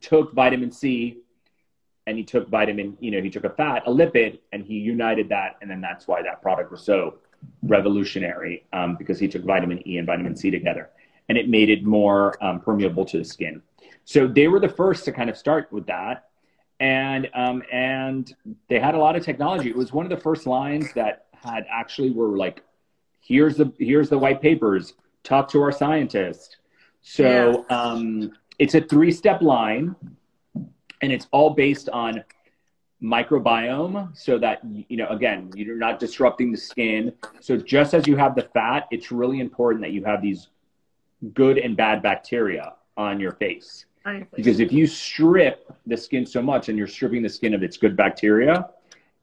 took 0.00 0.32
vitamin 0.32 0.70
C 0.70 1.18
and 2.06 2.16
he 2.16 2.22
took 2.22 2.48
vitamin, 2.48 2.96
you 3.00 3.10
know, 3.10 3.20
he 3.20 3.30
took 3.30 3.44
a 3.44 3.50
fat, 3.50 3.82
a 3.86 3.90
lipid, 3.90 4.38
and 4.52 4.64
he 4.64 4.74
united 4.74 5.28
that. 5.30 5.56
And 5.60 5.70
then 5.70 5.80
that's 5.80 6.06
why 6.06 6.22
that 6.22 6.40
product 6.40 6.70
was 6.70 6.82
so 6.82 7.18
revolutionary 7.62 8.64
um, 8.72 8.96
because 8.96 9.18
he 9.18 9.26
took 9.26 9.42
vitamin 9.42 9.86
E 9.88 9.98
and 9.98 10.06
vitamin 10.06 10.36
C 10.36 10.50
together 10.50 10.90
and 11.28 11.36
it 11.36 11.48
made 11.48 11.70
it 11.70 11.84
more 11.84 12.42
um, 12.42 12.60
permeable 12.60 13.04
to 13.06 13.18
the 13.18 13.24
skin. 13.24 13.62
So 14.04 14.26
they 14.26 14.48
were 14.48 14.60
the 14.60 14.68
first 14.68 15.04
to 15.06 15.12
kind 15.12 15.28
of 15.28 15.36
start 15.36 15.72
with 15.72 15.86
that. 15.86 16.28
And, 16.78 17.28
um, 17.34 17.62
and 17.72 18.32
they 18.68 18.78
had 18.78 18.94
a 18.94 18.98
lot 18.98 19.16
of 19.16 19.24
technology. 19.24 19.70
It 19.70 19.76
was 19.76 19.92
one 19.92 20.04
of 20.04 20.10
the 20.10 20.22
first 20.22 20.46
lines 20.46 20.92
that 20.92 21.26
had 21.32 21.66
actually 21.70 22.10
were 22.10 22.36
like, 22.36 22.62
here's 23.20 23.56
the, 23.56 23.72
here's 23.78 24.08
the 24.08 24.18
white 24.18 24.40
papers, 24.40 24.94
talk 25.24 25.48
to 25.50 25.62
our 25.62 25.72
scientist. 25.72 26.58
So 27.08 27.64
yeah. 27.70 27.76
um, 27.76 28.32
it's 28.58 28.74
a 28.74 28.80
three 28.80 29.12
step 29.12 29.40
line, 29.40 29.94
and 31.02 31.12
it's 31.12 31.28
all 31.30 31.50
based 31.50 31.88
on 31.90 32.24
microbiome 33.00 34.16
so 34.16 34.38
that 34.38 34.60
you 34.88 34.96
know 34.96 35.06
again 35.08 35.52
you're 35.54 35.76
not 35.76 36.00
disrupting 36.00 36.50
the 36.50 36.58
skin. 36.58 37.12
So 37.40 37.56
just 37.56 37.94
as 37.94 38.08
you 38.08 38.16
have 38.16 38.34
the 38.34 38.42
fat 38.42 38.88
it's 38.90 39.12
really 39.12 39.38
important 39.38 39.82
that 39.82 39.92
you 39.92 40.02
have 40.04 40.20
these 40.20 40.48
good 41.32 41.58
and 41.58 41.76
bad 41.76 42.02
bacteria 42.02 42.72
on 42.96 43.20
your 43.20 43.32
face. 43.32 43.86
Because 44.34 44.58
if 44.58 44.72
you 44.72 44.86
strip 44.86 45.72
the 45.86 45.96
skin 45.96 46.26
so 46.26 46.42
much 46.42 46.68
and 46.68 46.76
you're 46.76 46.88
stripping 46.88 47.22
the 47.22 47.28
skin 47.28 47.54
of 47.54 47.62
its 47.62 47.76
good 47.76 47.96
bacteria 47.96 48.68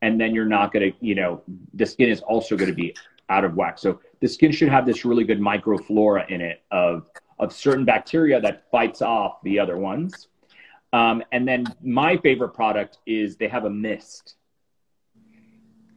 and 0.02 0.22
then 0.22 0.34
you're 0.34 0.46
not 0.46 0.72
going 0.72 0.90
to 0.90 0.98
you 1.06 1.16
know 1.16 1.42
the 1.74 1.86
skin 1.86 2.10
is 2.10 2.22
also 2.22 2.56
going 2.56 2.70
to 2.70 2.76
be 2.76 2.96
out 3.28 3.44
of 3.44 3.56
whack. 3.56 3.78
So 3.78 4.00
the 4.22 4.28
skin 4.30 4.54
should 4.54 4.70
have 4.70 4.86
this 4.86 5.04
really 5.04 5.26
good 5.26 5.42
microflora 5.42 6.30
in 6.30 6.40
it 6.40 6.62
of 6.72 7.10
of 7.40 7.54
certain 7.54 7.86
bacteria 7.86 8.40
that 8.42 8.70
fights 8.72 9.02
off 9.02 9.42
the 9.44 9.60
other 9.60 9.78
ones. 9.78 10.28
Um, 10.94 11.24
and 11.32 11.48
then 11.48 11.66
my 11.82 12.18
favorite 12.18 12.50
product 12.50 13.00
is 13.08 13.36
they 13.36 13.48
have 13.48 13.66
a 13.66 13.70
mist, 13.70 14.36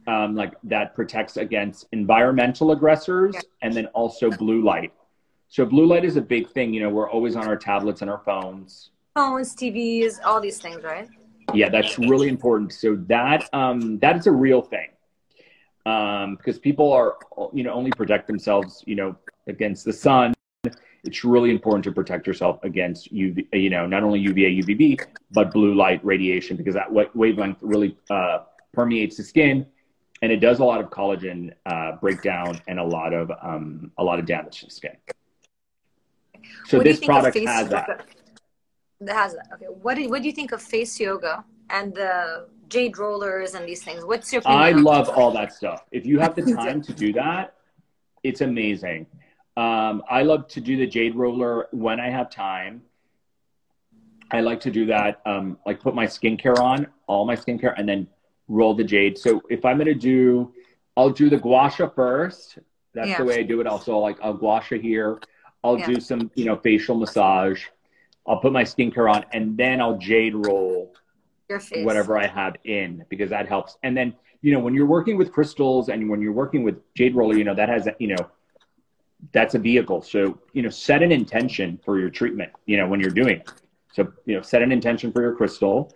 um, 0.07 0.35
like 0.35 0.53
that 0.63 0.95
protects 0.95 1.37
against 1.37 1.85
environmental 1.91 2.71
aggressors 2.71 3.35
and 3.61 3.73
then 3.73 3.85
also 3.87 4.31
blue 4.31 4.63
light. 4.63 4.91
So 5.49 5.65
blue 5.65 5.85
light 5.85 6.03
is 6.03 6.17
a 6.17 6.21
big 6.21 6.49
thing. 6.49 6.73
You 6.73 6.81
know, 6.81 6.89
we're 6.89 7.09
always 7.09 7.35
on 7.35 7.47
our 7.47 7.55
tablets 7.55 8.01
and 8.01 8.09
our 8.09 8.21
phones. 8.25 8.89
Phones, 9.15 9.55
TVs, 9.55 10.19
all 10.25 10.41
these 10.41 10.59
things, 10.59 10.83
right? 10.83 11.07
Yeah, 11.53 11.69
that's 11.69 11.97
really 11.97 12.27
important. 12.27 12.73
So 12.73 12.95
that 13.07 13.47
um, 13.53 13.99
that 13.99 14.17
is 14.17 14.27
a 14.27 14.31
real 14.31 14.61
thing 14.61 14.89
um, 15.85 16.35
because 16.35 16.59
people 16.59 16.91
are, 16.91 17.15
you 17.53 17.63
know, 17.63 17.71
only 17.71 17.91
protect 17.91 18.27
themselves, 18.27 18.83
you 18.85 18.95
know, 18.95 19.15
against 19.47 19.85
the 19.85 19.93
sun 19.93 20.33
it's 21.07 21.23
really 21.23 21.49
important 21.49 21.83
to 21.85 21.91
protect 21.91 22.27
yourself 22.27 22.59
against 22.63 23.13
UV, 23.13 23.47
you 23.53 23.69
know, 23.69 23.87
not 23.87 24.03
only 24.03 24.19
UVA, 24.19 24.61
UVB, 24.61 25.01
but 25.31 25.51
blue 25.51 25.73
light 25.73 26.03
radiation 26.03 26.57
because 26.57 26.75
that 26.75 26.91
wavelength 27.15 27.57
really 27.61 27.97
uh, 28.09 28.39
permeates 28.73 29.17
the 29.17 29.23
skin, 29.23 29.65
and 30.21 30.31
it 30.31 30.37
does 30.37 30.59
a 30.59 30.63
lot 30.63 30.81
of 30.81 30.89
collagen 30.89 31.53
uh, 31.65 31.93
breakdown 31.93 32.59
and 32.67 32.79
a 32.79 32.83
lot 32.83 33.13
of 33.13 33.31
um, 33.41 33.91
a 33.97 34.03
lot 34.03 34.19
of 34.19 34.25
damage 34.25 34.59
to 34.59 34.65
the 34.65 34.71
skin. 34.71 34.97
So 36.65 36.77
what 36.77 36.83
this 36.83 36.99
product 36.99 37.37
has 37.37 37.69
that. 37.69 38.05
That 38.99 39.15
has 39.15 39.33
that. 39.33 39.47
Okay. 39.53 39.65
What 39.65 39.95
do 39.95 40.09
what 40.09 40.21
do 40.21 40.27
you 40.27 40.33
think 40.33 40.51
of 40.51 40.61
face 40.61 40.99
yoga 40.99 41.45
and 41.69 41.95
the 41.95 42.47
jade 42.67 42.97
rollers 42.97 43.53
and 43.53 43.65
these 43.65 43.83
things? 43.83 44.03
What's 44.03 44.33
your? 44.33 44.41
I 44.45 44.71
love 44.71 45.09
all 45.09 45.31
that 45.31 45.53
stuff. 45.53 45.85
If 45.91 46.05
you 46.05 46.19
have 46.19 46.35
the 46.35 46.53
time 46.53 46.81
to 46.81 46.93
do 46.93 47.13
that, 47.13 47.55
it's 48.23 48.41
amazing. 48.41 49.07
Um, 49.57 50.03
I 50.07 50.21
love 50.21 50.47
to 50.49 50.61
do 50.61 50.77
the 50.77 50.85
jade 50.85 51.15
roller 51.15 51.67
when 51.71 51.99
I 51.99 52.11
have 52.11 52.29
time. 52.29 52.83
I 54.29 54.41
like 54.41 54.59
to 54.61 54.71
do 54.71 54.85
that, 54.85 55.21
um, 55.25 55.57
like 55.65 55.81
put 55.81 55.95
my 55.95 56.05
skincare 56.05 56.59
on, 56.59 56.85
all 57.07 57.25
my 57.25 57.35
skincare, 57.35 57.73
and 57.75 57.89
then 57.89 58.07
roll 58.47 58.75
the 58.75 58.83
jade. 58.83 59.17
So 59.17 59.41
if 59.49 59.65
I'm 59.65 59.79
gonna 59.79 59.95
do, 59.95 60.53
I'll 60.95 61.09
do 61.09 61.27
the 61.27 61.37
gua 61.37 61.71
sha 61.75 61.89
first. 61.89 62.59
That's 62.93 63.09
yeah. 63.09 63.17
the 63.17 63.25
way 63.25 63.39
I 63.39 63.43
do 63.43 63.59
it. 63.59 63.65
Also, 63.65 63.97
like 63.97 64.17
I'll 64.21 64.35
gua 64.35 64.61
sha 64.61 64.77
here. 64.77 65.19
I'll 65.63 65.79
yeah. 65.79 65.87
do 65.87 65.99
some, 65.99 66.29
you 66.35 66.45
know, 66.45 66.57
facial 66.57 66.95
massage. 66.95 67.65
I'll 68.27 68.39
put 68.39 68.53
my 68.53 68.63
skincare 68.63 69.11
on, 69.11 69.25
and 69.33 69.57
then 69.57 69.81
I'll 69.81 69.97
jade 69.97 70.35
roll 70.35 70.93
whatever 71.77 72.17
I 72.17 72.27
have 72.27 72.57
in 72.65 73.05
because 73.09 73.31
that 73.31 73.47
helps. 73.47 73.77
And 73.81 73.97
then, 73.97 74.13
you 74.41 74.51
know, 74.51 74.59
when 74.59 74.75
you're 74.75 74.85
working 74.85 75.17
with 75.17 75.31
crystals 75.31 75.89
and 75.89 76.09
when 76.09 76.21
you're 76.21 76.33
working 76.33 76.61
with 76.61 76.75
jade 76.93 77.15
roller, 77.15 77.35
you 77.35 77.45
know, 77.45 77.55
that 77.55 77.69
has, 77.69 77.87
you 77.99 78.09
know, 78.09 78.29
that's 79.31 79.55
a 79.55 79.59
vehicle. 79.59 80.01
So, 80.01 80.39
you 80.53 80.61
know, 80.61 80.69
set 80.69 81.01
an 81.01 81.11
intention 81.11 81.79
for 81.83 81.99
your 81.99 82.09
treatment, 82.09 82.51
you 82.65 82.77
know, 82.77 82.87
when 82.87 82.99
you're 82.99 83.11
doing 83.11 83.37
it. 83.39 83.51
So, 83.93 84.11
you 84.25 84.35
know, 84.35 84.41
set 84.41 84.61
an 84.61 84.71
intention 84.71 85.11
for 85.11 85.21
your 85.21 85.35
crystal. 85.35 85.91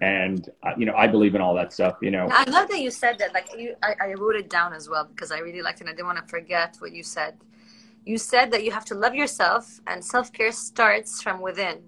And, 0.00 0.50
uh, 0.62 0.72
you 0.76 0.84
know, 0.84 0.94
I 0.94 1.06
believe 1.06 1.34
in 1.34 1.40
all 1.40 1.54
that 1.54 1.72
stuff, 1.72 1.96
you 2.02 2.10
know. 2.10 2.28
I 2.30 2.44
love 2.50 2.68
that 2.68 2.80
you 2.80 2.90
said 2.90 3.18
that. 3.18 3.32
Like, 3.32 3.48
you, 3.56 3.74
I, 3.82 3.94
I 4.00 4.12
wrote 4.14 4.36
it 4.36 4.50
down 4.50 4.74
as 4.74 4.88
well 4.88 5.04
because 5.04 5.32
I 5.32 5.38
really 5.38 5.62
liked 5.62 5.80
it. 5.80 5.84
And 5.84 5.90
I 5.90 5.92
didn't 5.92 6.06
want 6.06 6.18
to 6.18 6.26
forget 6.26 6.76
what 6.80 6.92
you 6.92 7.02
said. 7.02 7.38
You 8.04 8.18
said 8.18 8.50
that 8.50 8.64
you 8.64 8.70
have 8.72 8.84
to 8.86 8.94
love 8.94 9.14
yourself 9.14 9.80
and 9.86 10.04
self 10.04 10.30
care 10.32 10.52
starts 10.52 11.22
from 11.22 11.40
within. 11.40 11.82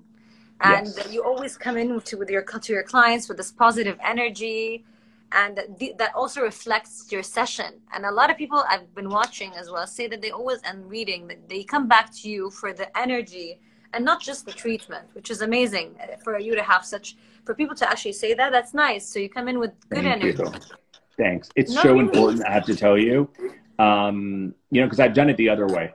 And 0.62 0.86
yes. 0.86 1.12
you 1.12 1.22
always 1.22 1.58
come 1.58 1.76
in 1.76 2.00
to, 2.00 2.16
with 2.16 2.30
your, 2.30 2.42
to 2.42 2.72
your 2.72 2.82
clients 2.82 3.28
with 3.28 3.36
this 3.36 3.52
positive 3.52 3.98
energy 4.02 4.86
and 5.32 5.58
that 5.98 6.12
also 6.14 6.40
reflects 6.42 7.06
your 7.10 7.22
session. 7.22 7.80
And 7.92 8.04
a 8.04 8.10
lot 8.10 8.30
of 8.30 8.36
people 8.36 8.64
i've 8.68 8.94
been 8.94 9.10
watching 9.10 9.52
as 9.54 9.70
well 9.70 9.86
say 9.86 10.06
that 10.06 10.20
they 10.22 10.30
always 10.30 10.60
end 10.64 10.88
reading 10.88 11.26
that 11.28 11.48
they 11.48 11.62
come 11.64 11.88
back 11.88 12.12
to 12.18 12.28
you 12.28 12.50
for 12.50 12.72
the 12.72 12.96
energy 12.98 13.60
and 13.92 14.04
not 14.04 14.20
just 14.20 14.46
the 14.46 14.52
treatment 14.52 15.06
which 15.14 15.30
is 15.30 15.42
amazing 15.42 15.96
for 16.22 16.38
you 16.38 16.54
to 16.54 16.62
have 16.62 16.84
such 16.84 17.16
for 17.44 17.54
people 17.54 17.76
to 17.76 17.88
actually 17.88 18.12
say 18.12 18.34
that 18.34 18.50
that's 18.50 18.74
nice. 18.74 19.06
So 19.08 19.18
you 19.18 19.28
come 19.28 19.48
in 19.48 19.58
with 19.58 19.72
good 19.88 20.02
Thank 20.02 20.24
energy. 20.24 20.42
You. 20.42 20.52
thanks. 21.16 21.48
It's 21.56 21.72
no, 21.72 21.82
so 21.82 21.88
really. 21.92 22.00
important 22.00 22.44
i 22.44 22.52
have 22.52 22.66
to 22.66 22.76
tell 22.76 22.98
you. 22.98 23.30
Um, 23.78 24.54
you 24.70 24.80
know 24.80 24.86
because 24.86 25.00
i've 25.00 25.14
done 25.14 25.30
it 25.30 25.36
the 25.36 25.48
other 25.48 25.66
way. 25.66 25.92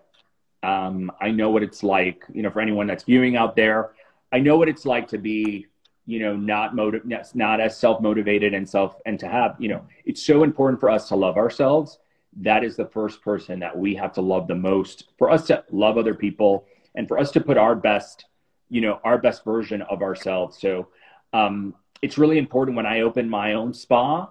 Um, 0.64 1.12
i 1.20 1.32
know 1.32 1.50
what 1.50 1.64
it's 1.64 1.84
like 1.84 2.24
you 2.34 2.42
know 2.44 2.52
for 2.52 2.62
anyone 2.62 2.88
that's 2.88 3.04
viewing 3.04 3.36
out 3.36 3.56
there 3.56 3.92
i 4.32 4.40
know 4.40 4.58
what 4.58 4.70
it's 4.70 4.86
like 4.86 5.08
to 5.08 5.18
be 5.18 5.66
you 6.06 6.20
know 6.20 6.36
not 6.36 6.76
motive 6.76 7.04
not 7.36 7.62
as 7.62 7.78
self-motivated 7.78 8.54
and 8.54 8.68
self 8.68 8.96
and 9.06 9.20
to 9.20 9.28
have 9.28 9.56
you 9.60 9.70
know 9.70 9.86
it's 10.06 10.22
so 10.22 10.44
important 10.44 10.80
for 10.80 10.90
us 10.90 11.08
to 11.10 11.16
love 11.16 11.38
ourselves. 11.38 12.00
That 12.38 12.64
is 12.64 12.78
the 12.78 12.86
first 12.86 13.22
person 13.22 13.60
that 13.60 13.78
we 13.78 13.94
have 13.96 14.14
to 14.14 14.22
love 14.22 14.48
the 14.48 14.56
most 14.56 15.10
for 15.18 15.30
us 15.30 15.48
to 15.48 15.64
love 15.70 15.98
other 15.98 16.16
people 16.16 16.66
and 16.96 17.08
for 17.08 17.20
us 17.20 17.32
to 17.32 17.42
put 17.42 17.58
our 17.58 17.76
best 17.76 18.26
you 18.70 18.82
know 18.82 19.00
our 19.04 19.18
best 19.18 19.44
version 19.44 19.82
of 19.84 20.02
ourselves. 20.02 20.60
So 20.60 20.88
um, 21.34 21.76
it's 22.02 22.18
really 22.18 22.40
important 22.40 22.76
when 22.76 22.86
i 22.86 23.02
open 23.02 23.30
my 23.30 23.54
own 23.54 23.74
spa 23.74 24.30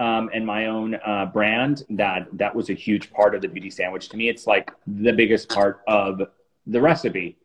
um, 0.00 0.28
and 0.34 0.44
my 0.44 0.66
own 0.66 0.96
uh, 1.06 1.26
brand 1.26 1.84
that 1.90 2.26
that 2.32 2.54
was 2.54 2.68
a 2.68 2.74
huge 2.74 3.12
part 3.12 3.34
of 3.34 3.42
the 3.42 3.48
beauty 3.48 3.70
sandwich. 3.70 4.08
To 4.08 4.16
me 4.16 4.28
it's 4.28 4.46
like 4.46 4.72
the 4.86 5.12
biggest 5.12 5.48
part 5.48 5.82
of 5.86 6.20
the 6.66 6.80
recipe 6.80 7.36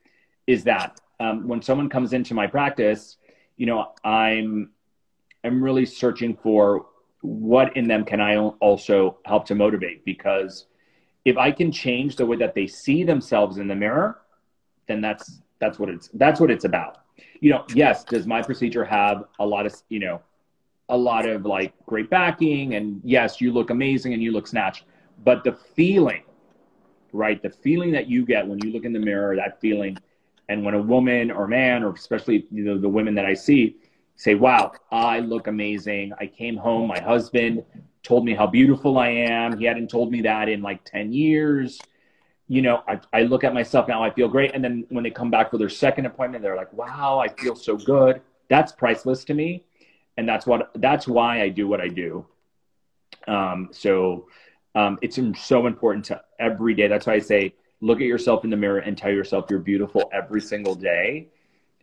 is 0.47 0.63
that 0.63 0.99
um, 1.19 1.47
when 1.47 1.61
someone 1.61 1.87
comes 1.87 2.13
into 2.13 2.33
my 2.33 2.47
practice 2.47 3.17
you 3.61 3.67
know, 3.67 3.91
I'm 4.03 4.71
I'm 5.43 5.63
really 5.63 5.85
searching 5.85 6.35
for 6.35 6.87
what 7.21 7.77
in 7.77 7.87
them 7.87 8.03
can 8.03 8.19
I 8.19 8.35
also 8.35 9.19
help 9.23 9.45
to 9.45 9.55
motivate 9.55 10.03
because 10.03 10.65
if 11.25 11.37
I 11.37 11.51
can 11.51 11.71
change 11.71 12.15
the 12.15 12.25
way 12.25 12.37
that 12.37 12.55
they 12.55 12.65
see 12.65 13.03
themselves 13.03 13.59
in 13.59 13.67
the 13.67 13.75
mirror, 13.75 14.21
then 14.87 14.99
that's 14.99 15.41
that's 15.59 15.77
what 15.77 15.89
it's 15.89 16.09
that's 16.15 16.39
what 16.39 16.49
it's 16.49 16.65
about. 16.65 17.03
You 17.39 17.51
know, 17.51 17.65
yes, 17.75 18.03
does 18.03 18.25
my 18.25 18.41
procedure 18.41 18.83
have 18.83 19.25
a 19.37 19.45
lot 19.45 19.67
of, 19.67 19.75
you 19.89 19.99
know, 19.99 20.21
a 20.89 20.97
lot 20.97 21.29
of 21.29 21.45
like 21.45 21.71
great 21.85 22.09
backing 22.09 22.73
and 22.73 22.99
yes, 23.03 23.39
you 23.39 23.51
look 23.53 23.69
amazing 23.69 24.15
and 24.15 24.23
you 24.23 24.31
look 24.31 24.47
snatched, 24.47 24.85
but 25.23 25.43
the 25.43 25.53
feeling, 25.53 26.23
right? 27.13 27.39
The 27.39 27.51
feeling 27.51 27.91
that 27.91 28.07
you 28.07 28.25
get 28.25 28.47
when 28.47 28.57
you 28.65 28.71
look 28.71 28.85
in 28.85 28.91
the 28.91 29.05
mirror, 29.11 29.35
that 29.35 29.61
feeling 29.61 29.99
and 30.49 30.63
when 30.63 30.73
a 30.73 30.81
woman 30.81 31.31
or 31.31 31.47
man, 31.47 31.83
or 31.83 31.93
especially 31.93 32.47
you 32.51 32.63
know 32.63 32.77
the 32.77 32.89
women 32.89 33.15
that 33.15 33.25
I 33.25 33.33
see, 33.33 33.77
say, 34.15 34.35
"Wow, 34.35 34.73
I 34.91 35.19
look 35.19 35.47
amazing. 35.47 36.13
I 36.19 36.27
came 36.27 36.57
home. 36.57 36.87
My 36.87 36.99
husband 36.99 37.63
told 38.03 38.25
me 38.25 38.33
how 38.33 38.47
beautiful 38.47 38.97
I 38.97 39.09
am. 39.09 39.57
He 39.57 39.65
hadn't 39.65 39.89
told 39.89 40.11
me 40.11 40.21
that 40.21 40.49
in 40.49 40.61
like 40.61 40.83
10 40.85 41.13
years. 41.13 41.79
You 42.47 42.61
know, 42.61 42.83
I, 42.87 42.99
I 43.13 43.21
look 43.23 43.43
at 43.43 43.53
myself 43.53 43.87
now, 43.87 44.03
I 44.03 44.11
feel 44.11 44.27
great. 44.27 44.53
And 44.53 44.63
then 44.63 44.85
when 44.89 45.03
they 45.03 45.11
come 45.11 45.31
back 45.31 45.51
for 45.51 45.57
their 45.57 45.69
second 45.69 46.05
appointment, 46.05 46.43
they're 46.43 46.57
like, 46.57 46.73
wow, 46.73 47.19
I 47.19 47.29
feel 47.29 47.55
so 47.55 47.77
good. 47.77 48.21
That's 48.49 48.71
priceless 48.71 49.23
to 49.25 49.33
me. 49.33 49.63
And 50.17 50.27
that's 50.27 50.45
what, 50.45 50.71
that's 50.75 51.07
why 51.07 51.41
I 51.41 51.49
do 51.49 51.67
what 51.67 51.79
I 51.79 51.87
do. 51.87 52.25
Um, 53.27 53.69
so 53.71 54.27
um, 54.75 54.97
it's 55.01 55.19
so 55.39 55.67
important 55.67 56.05
to 56.05 56.21
every 56.39 56.73
day. 56.73 56.87
That's 56.87 57.05
why 57.05 57.13
I 57.13 57.19
say, 57.19 57.53
look 57.81 57.99
at 57.99 58.07
yourself 58.07 58.43
in 58.43 58.49
the 58.49 58.57
mirror 58.57 58.79
and 58.79 58.97
tell 58.97 59.11
yourself 59.11 59.45
you're 59.49 59.59
beautiful 59.59 60.09
every 60.13 60.41
single 60.41 60.75
day. 60.75 61.27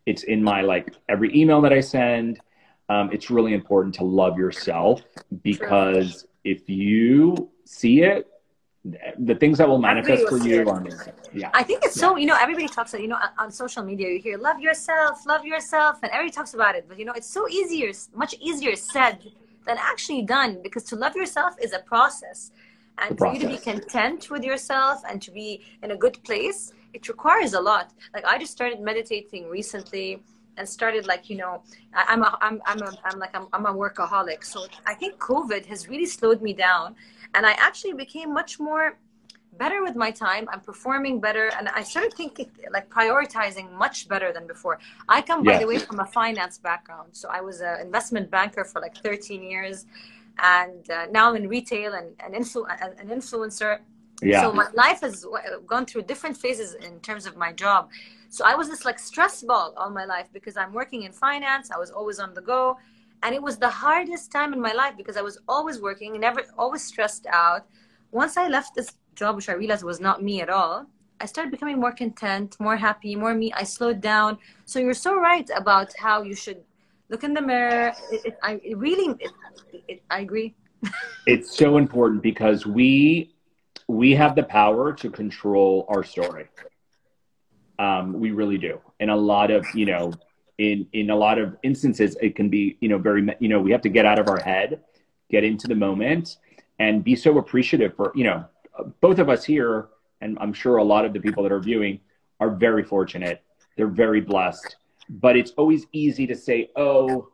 It's 0.07 0.23
in 0.23 0.43
my 0.43 0.63
like 0.63 0.95
every 1.09 1.37
email 1.37 1.61
that 1.61 1.73
I 1.73 1.81
send. 1.81 2.41
Um, 2.89 3.11
it's 3.13 3.31
really 3.31 3.53
important 3.53 3.95
to 3.97 4.05
love 4.05 4.39
yourself 4.39 5.03
because 5.43 6.23
True. 6.23 6.31
if 6.45 6.69
you 6.71 7.51
see 7.65 8.03
it, 8.03 8.27
the 9.19 9.35
things 9.35 9.59
that 9.59 9.69
will 9.69 9.79
manifest 9.79 10.29
for 10.29 10.39
you 10.39 10.67
are 10.67 10.79
amazing. 10.79 11.13
Yeah. 11.35 11.51
I 11.53 11.63
think 11.63 11.85
it's 11.85 11.97
yeah. 11.97 12.01
so, 12.01 12.17
you 12.17 12.27
know, 12.27 12.37
everybody 12.41 12.69
talks, 12.69 12.95
about, 12.95 13.03
you 13.03 13.09
know, 13.09 13.19
on 13.37 13.51
social 13.51 13.83
media, 13.83 14.09
you 14.09 14.19
hear 14.19 14.39
love 14.39 14.61
yourself, 14.61 15.27
love 15.27 15.45
yourself, 15.45 15.99
and 16.03 16.11
everybody 16.13 16.33
talks 16.33 16.55
about 16.55 16.75
it. 16.75 16.87
But, 16.89 16.99
you 16.99 17.05
know, 17.05 17.13
it's 17.13 17.29
so 17.29 17.47
easier, 17.49 17.93
much 18.15 18.35
easier 18.41 18.77
said 18.77 19.31
than 19.67 19.77
actually 19.79 20.23
done 20.23 20.61
because 20.63 20.85
to 20.85 20.97
love 20.97 21.15
yourself 21.15 21.55
is 21.61 21.75
a 21.75 21.81
process 21.81 22.53
and 23.01 23.19
for 23.19 23.33
you 23.33 23.39
to 23.41 23.49
be 23.49 23.59
content 23.59 24.31
with 24.31 24.43
yourself 24.43 25.03
and 25.09 25.21
to 25.23 25.31
be 25.31 25.63
in 25.83 25.91
a 25.93 25.97
good 25.97 26.23
place 26.25 26.73
it 26.93 27.09
requires 27.09 27.55
a 27.55 27.61
lot. 27.61 27.93
Like 28.15 28.25
i 28.25 28.39
just 28.39 28.53
started 28.53 28.81
meditating 28.81 29.49
recently 29.49 30.23
and 30.57 30.69
started 30.69 31.07
like 31.07 31.31
you 31.31 31.37
know 31.37 31.63
i'm 31.95 32.23
a 32.23 32.37
i'm, 32.41 32.61
I'm 32.67 32.83
a 32.83 32.93
i'm 33.05 33.19
like 33.21 33.35
I'm, 33.37 33.47
I'm 33.53 33.67
a 33.67 33.75
workaholic. 33.75 34.45
So 34.45 34.67
i 34.87 34.95
think 34.95 35.19
covid 35.19 35.67
has 35.67 35.89
really 35.89 36.07
slowed 36.07 36.43
me 36.43 36.53
down. 36.53 36.97
And 37.35 37.47
i 37.47 37.53
actually 37.53 37.93
became 37.93 38.33
much 38.33 38.59
more 38.59 38.99
better 39.57 39.83
with 39.83 39.97
my 39.97 40.11
time. 40.11 40.49
I'm 40.53 40.61
performing 40.61 41.21
better. 41.21 41.51
And 41.59 41.69
i 41.69 41.83
started 41.83 42.15
thinking 42.15 42.51
like 42.73 42.89
prioritizing 42.89 43.73
much 43.73 44.09
better 44.09 44.33
than 44.33 44.47
before. 44.47 44.79
I 45.09 45.23
come 45.23 45.43
by 45.43 45.59
the 45.59 45.67
way 45.67 45.79
from 45.79 46.01
a 46.01 46.07
finance 46.07 46.59
background. 46.59 47.11
So 47.13 47.29
i 47.29 47.41
was 47.41 47.61
an 47.61 47.81
investment 47.81 48.31
banker 48.31 48.65
for 48.65 48.81
like 48.81 48.97
13 48.97 49.43
years 49.43 49.87
and 50.38 50.90
uh, 50.90 51.07
now 51.11 51.31
I'm 51.31 51.37
in 51.37 51.48
retail 51.48 51.94
and 51.94 52.09
an, 52.24 52.40
influ- 52.40 52.66
an 53.01 53.09
influencer. 53.09 53.81
Yeah. 54.22 54.42
So 54.42 54.53
my 54.53 54.68
life 54.74 55.01
has 55.01 55.24
gone 55.66 55.87
through 55.87 56.03
different 56.03 56.37
phases 56.37 56.74
in 56.74 57.01
terms 57.01 57.27
of 57.27 57.37
my 57.37 57.53
job. 57.53 57.88
So 58.31 58.44
I 58.44 58.55
was 58.55 58.68
this 58.68 58.85
like 58.85 58.98
stress 58.98 59.42
ball 59.42 59.74
all 59.77 59.90
my 59.90 60.05
life 60.05 60.29
because 60.33 60.57
I'm 60.57 60.72
working 60.72 61.03
in 61.05 61.12
finance. 61.12 61.70
I 61.70 61.79
was 61.79 61.90
always 61.90 62.18
on 62.18 62.35
the 62.35 62.40
go, 62.40 62.77
and 63.22 63.35
it 63.35 63.42
was 63.42 63.59
the 63.59 63.68
hardest 63.68 64.31
time 64.31 64.53
in 64.53 64.61
my 64.61 64.72
life 64.72 64.94
because 64.96 65.16
I 65.16 65.22
was 65.22 65.38
always 65.48 65.81
working, 65.81 66.18
never 66.20 66.42
always 66.59 66.83
stressed 66.83 67.27
out. 67.27 67.66
Once 68.11 68.37
I 68.37 68.48
left 68.48 68.74
this 68.74 68.94
job, 69.14 69.37
which 69.37 69.48
I 69.48 69.53
realized 69.53 69.85
was 69.85 70.01
not 70.01 70.22
me 70.22 70.40
at 70.40 70.51
all, 70.51 70.87
I 71.20 71.27
started 71.27 71.51
becoming 71.51 71.81
more 71.81 71.92
content, 71.92 72.57
more 72.61 72.77
happy, 72.77 73.16
more 73.16 73.35
me. 73.35 73.53
I 73.53 73.64
slowed 73.64 74.01
down. 74.01 74.38
So 74.66 74.79
you're 74.79 74.94
so 74.94 75.16
right 75.16 75.48
about 75.57 75.92
how 75.98 76.22
you 76.22 76.35
should 76.35 76.62
look 77.09 77.25
in 77.25 77.35
the 77.35 77.42
mirror. 77.42 77.92
It, 78.11 78.27
it, 78.27 78.38
I 78.42 78.61
it 78.64 78.77
really, 78.77 79.14
I 80.11 80.21
agree. 80.21 80.55
it's 81.27 81.57
so 81.57 81.77
important 81.77 82.23
because 82.23 82.66
we 82.66 83.35
we 83.88 84.14
have 84.14 84.37
the 84.37 84.42
power 84.42 84.92
to 84.92 85.11
control 85.11 85.87
our 85.88 86.05
story. 86.05 86.47
Um, 87.79 88.12
we 88.12 88.33
really 88.33 88.59
do. 88.59 88.81
And 89.01 89.11
a 89.11 89.16
lot 89.16 89.51
of 89.51 89.66
you 89.75 89.87
know, 89.87 90.12
in 90.59 90.87
in 90.92 91.11
a 91.11 91.16
lot 91.16 91.38
of 91.38 91.57
instances, 91.62 92.16
it 92.21 92.37
can 92.37 92.49
be 92.49 92.77
you 92.81 92.88
know 92.88 92.99
very 92.99 93.27
you 93.40 93.49
know 93.49 93.61
we 93.61 93.73
have 93.73 93.83
to 93.83 93.88
get 93.88 94.07
out 94.07 94.18
of 94.18 94.29
our 94.29 94.40
head, 94.40 94.81
get 95.31 95.44
into 95.44 95.66
the 95.66 95.75
moment, 95.75 96.37
and 96.79 97.03
be 97.03 97.16
so 97.16 97.38
appreciative 97.38 97.94
for 97.97 98.12
you 98.14 98.25
know 98.25 98.44
both 99.01 99.18
of 99.18 99.29
us 99.29 99.44
here, 99.44 99.88
and 100.21 100.38
I'm 100.40 100.53
sure 100.53 100.77
a 100.77 100.85
lot 100.85 101.05
of 101.05 101.12
the 101.12 101.21
people 101.21 101.42
that 101.42 101.53
are 101.53 101.61
viewing 101.61 102.01
are 102.40 102.51
very 102.51 102.85
fortunate. 102.85 103.42
They're 103.77 103.88
very 103.88 104.21
blessed 104.21 104.77
but 105.09 105.37
it's 105.37 105.53
always 105.53 105.87
easy 105.92 106.27
to 106.27 106.35
say, 106.35 106.71
oh, 106.77 107.29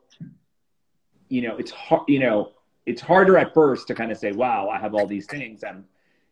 you 1.29 1.41
know, 1.41 1.57
it's 1.57 1.71
hard, 1.71 2.03
you 2.07 2.19
know, 2.19 2.51
it's 2.85 3.01
harder 3.01 3.37
at 3.37 3.53
first 3.53 3.87
to 3.87 3.95
kind 3.95 4.11
of 4.11 4.17
say, 4.17 4.31
wow, 4.31 4.69
I 4.69 4.79
have 4.79 4.93
all 4.93 5.07
these 5.07 5.25
things. 5.25 5.63
And, 5.63 5.83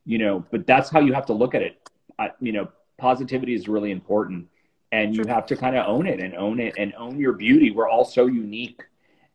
you 0.05 0.17
know, 0.17 0.45
but 0.51 0.67
that's 0.67 0.89
how 0.89 0.99
you 0.99 1.13
have 1.13 1.25
to 1.27 1.33
look 1.33 1.55
at 1.55 1.61
it. 1.61 1.89
I, 2.19 2.31
you 2.39 2.51
know, 2.51 2.69
positivity 2.97 3.55
is 3.55 3.67
really 3.67 3.91
important 3.91 4.47
and 4.91 5.15
you 5.15 5.25
have 5.25 5.47
to 5.47 5.55
kind 5.55 5.75
of 5.75 5.87
own 5.87 6.05
it 6.05 6.19
and 6.19 6.35
own 6.35 6.59
it 6.59 6.75
and 6.77 6.93
own 6.95 7.19
your 7.19 7.33
beauty. 7.33 7.71
We're 7.71 7.89
all 7.89 8.05
so 8.05 8.27
unique 8.27 8.83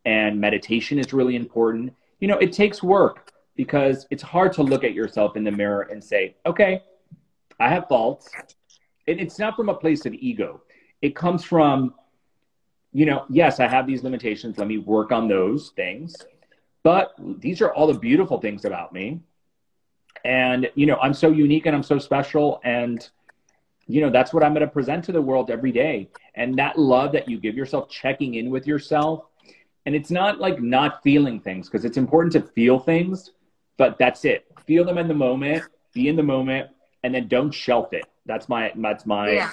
and 0.04 0.40
meditation 0.40 0.98
is 0.98 1.12
really 1.12 1.34
important. 1.34 1.92
You 2.20 2.28
know, 2.28 2.38
it 2.38 2.52
takes 2.52 2.82
work 2.82 3.32
because 3.56 4.06
it's 4.10 4.22
hard 4.22 4.52
to 4.52 4.62
look 4.62 4.84
at 4.84 4.94
yourself 4.94 5.36
in 5.36 5.42
the 5.42 5.50
mirror 5.50 5.82
and 5.90 6.02
say, 6.02 6.36
okay, 6.46 6.84
I 7.58 7.68
have 7.68 7.88
faults. 7.88 8.30
And 9.08 9.18
it's 9.18 9.40
not 9.40 9.56
from 9.56 9.68
a 9.68 9.74
place 9.74 10.06
of 10.06 10.14
ego 10.14 10.62
it 11.00 11.14
comes 11.14 11.44
from, 11.44 11.94
you 12.92 13.06
know, 13.06 13.24
yes, 13.28 13.60
I 13.60 13.68
have 13.68 13.86
these 13.86 14.02
limitations. 14.02 14.58
Let 14.58 14.66
me 14.66 14.78
work 14.78 15.12
on 15.12 15.28
those 15.28 15.70
things. 15.70 16.16
But 16.82 17.12
these 17.18 17.60
are 17.60 17.72
all 17.72 17.86
the 17.86 17.98
beautiful 17.98 18.40
things 18.40 18.64
about 18.64 18.92
me. 18.92 19.20
And, 20.24 20.70
you 20.74 20.86
know, 20.86 20.96
I'm 20.96 21.14
so 21.14 21.30
unique 21.30 21.66
and 21.66 21.76
I'm 21.76 21.82
so 21.82 21.98
special. 21.98 22.60
And, 22.64 23.08
you 23.86 24.00
know, 24.00 24.10
that's 24.10 24.32
what 24.32 24.42
I'm 24.42 24.52
going 24.52 24.66
to 24.66 24.72
present 24.72 25.04
to 25.04 25.12
the 25.12 25.22
world 25.22 25.50
every 25.50 25.72
day. 25.72 26.08
And 26.34 26.56
that 26.58 26.78
love 26.78 27.12
that 27.12 27.28
you 27.28 27.38
give 27.38 27.54
yourself, 27.56 27.88
checking 27.88 28.34
in 28.34 28.50
with 28.50 28.66
yourself. 28.66 29.24
And 29.86 29.94
it's 29.94 30.10
not 30.10 30.38
like 30.38 30.60
not 30.60 31.02
feeling 31.02 31.40
things 31.40 31.68
because 31.68 31.84
it's 31.84 31.96
important 31.96 32.32
to 32.34 32.42
feel 32.52 32.78
things, 32.78 33.32
but 33.76 33.98
that's 33.98 34.24
it. 34.24 34.46
Feel 34.66 34.84
them 34.84 34.98
in 34.98 35.08
the 35.08 35.14
moment, 35.14 35.64
be 35.94 36.08
in 36.08 36.16
the 36.16 36.22
moment, 36.22 36.70
and 37.02 37.14
then 37.14 37.28
don't 37.28 37.52
shelf 37.52 37.92
it. 37.92 38.04
That's 38.26 38.48
my, 38.48 38.72
that's 38.76 39.06
my, 39.06 39.30
yeah. 39.30 39.50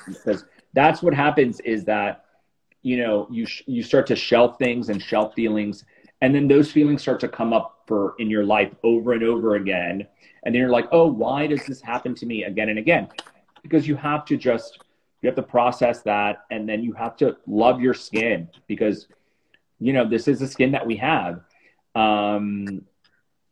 That's 0.76 1.02
what 1.02 1.14
happens 1.14 1.60
is 1.62 1.86
that 1.86 2.26
you 2.84 2.98
know 2.98 3.28
you 3.32 3.48
sh- 3.48 3.64
you 3.66 3.82
start 3.82 4.06
to 4.08 4.16
shelf 4.16 4.60
things 4.60 4.90
and 4.90 5.02
shelf 5.02 5.34
feelings 5.34 5.86
and 6.22 6.36
then 6.36 6.48
those 6.48 6.72
feelings 6.72 7.02
start 7.02 7.20
to 7.22 7.28
come 7.28 7.54
up 7.54 7.84
for 7.88 8.16
in 8.20 8.30
your 8.30 8.44
life 8.46 8.74
over 8.84 9.14
and 9.14 9.24
over 9.24 9.56
again. 9.56 10.06
And 10.44 10.54
then 10.54 10.60
you're 10.62 10.70
like 10.70 10.88
oh 10.92 11.08
why 11.08 11.48
does 11.48 11.66
this 11.66 11.82
happen 11.82 12.14
to 12.16 12.26
me 12.26 12.44
again 12.44 12.70
and 12.70 12.78
again? 12.78 13.08
Because 13.64 13.88
you 13.88 13.96
have 13.96 14.26
to 14.26 14.38
just 14.38 14.80
you 15.22 15.28
have 15.28 15.36
to 15.36 15.44
process 15.44 16.02
that 16.04 16.46
and 16.52 16.70
then 16.70 16.84
you 16.84 16.94
have 16.94 17.16
to 17.18 17.38
love 17.48 17.82
your 17.82 17.96
skin 17.96 18.50
because 18.68 19.08
you 19.80 19.94
know 19.94 20.08
this 20.08 20.28
is 20.28 20.40
the 20.40 20.48
skin 20.48 20.72
that 20.72 20.86
we 20.86 20.98
have. 20.98 21.42
Um 21.96 22.86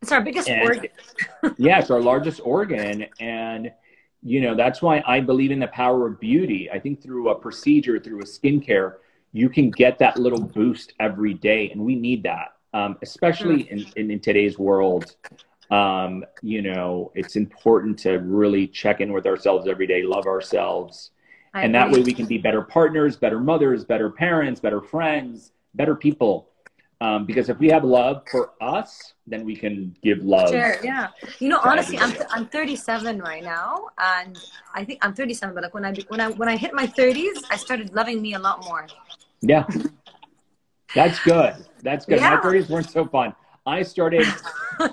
it's 0.02 0.12
our 0.12 0.22
biggest 0.22 0.50
organ. 0.50 0.90
yeah 1.58 1.80
it's 1.80 1.90
our 1.90 2.02
largest 2.02 2.42
organ. 2.44 3.06
And 3.20 3.72
you 4.24 4.42
know 4.42 4.56
that's 4.56 4.82
why 4.82 5.04
i 5.06 5.20
believe 5.20 5.52
in 5.52 5.60
the 5.60 5.68
power 5.68 6.08
of 6.08 6.20
beauty. 6.20 6.70
I 6.72 6.80
think 6.80 7.02
through 7.02 7.30
a 7.30 7.36
procedure 7.36 8.00
through 8.00 8.22
a 8.22 8.26
skincare 8.26 8.96
you 9.32 9.50
can 9.50 9.72
get 9.72 9.98
that 10.00 10.18
little 10.18 10.42
boost 10.42 10.94
every 11.00 11.34
day 11.34 11.70
and 11.72 11.84
we 11.84 11.96
need 11.96 12.24
that 12.24 12.54
um, 12.74 12.98
especially 13.04 13.70
in, 13.70 13.86
in, 13.96 14.10
in, 14.10 14.20
today's 14.20 14.58
world. 14.58 15.16
Um, 15.70 16.26
you 16.42 16.62
know 16.62 17.12
it's 17.16 17.36
important 17.36 18.00
to 18.00 18.14
really 18.20 18.68
check 18.68 19.02
in 19.02 19.14
with 19.14 19.26
ourselves 19.26 19.68
every 19.68 19.88
day 19.88 20.04
love 20.04 20.26
ourselves. 20.26 21.12
I 21.54 21.64
and 21.64 21.76
agree. 21.76 21.90
that 21.90 21.98
way 21.98 22.04
we 22.04 22.14
can 22.14 22.26
be 22.26 22.38
better 22.38 22.62
partners 22.62 23.16
better 23.16 23.40
mothers 23.40 23.84
better 23.84 24.10
parents 24.10 24.60
better 24.60 24.82
friends 24.82 25.52
better 25.76 25.96
people 25.96 26.50
um, 27.04 27.26
because 27.26 27.50
if 27.50 27.60
we 27.60 27.68
have 27.68 27.84
love 27.84 28.24
for 28.32 28.52
us, 28.62 29.14
then 29.28 29.44
we 29.44 29.58
can 29.58 29.94
give 30.02 30.20
love. 30.24 30.50
Sure, 30.50 30.78
yeah. 30.82 31.10
You 31.40 31.50
know, 31.50 31.60
honestly, 31.62 31.98
I'm, 31.98 32.16
I'm 32.32 32.46
37 32.48 33.20
right 33.20 33.44
now, 33.44 33.90
and 33.98 34.40
I 34.74 34.86
think 34.86 35.00
I'm 35.06 35.14
37. 35.14 35.54
But 35.54 35.64
like 35.64 35.74
when 35.74 35.84
I 35.84 35.94
when 36.08 36.22
I 36.22 36.30
when 36.30 36.48
I 36.48 36.56
hit 36.56 36.74
my 36.74 36.88
30s, 36.88 37.44
I 37.52 37.58
started 37.58 37.94
loving 37.94 38.22
me 38.22 38.36
a 38.36 38.40
lot 38.40 38.64
more. 38.64 38.88
Yeah, 39.42 39.68
that's 40.96 41.20
good. 41.20 41.56
That's 41.82 42.06
good. 42.06 42.20
Yeah. 42.20 42.36
My 42.36 42.38
30s 42.38 42.70
weren't 42.70 42.90
so 42.90 43.06
fun. 43.06 43.36
I 43.66 43.82
started 43.82 44.26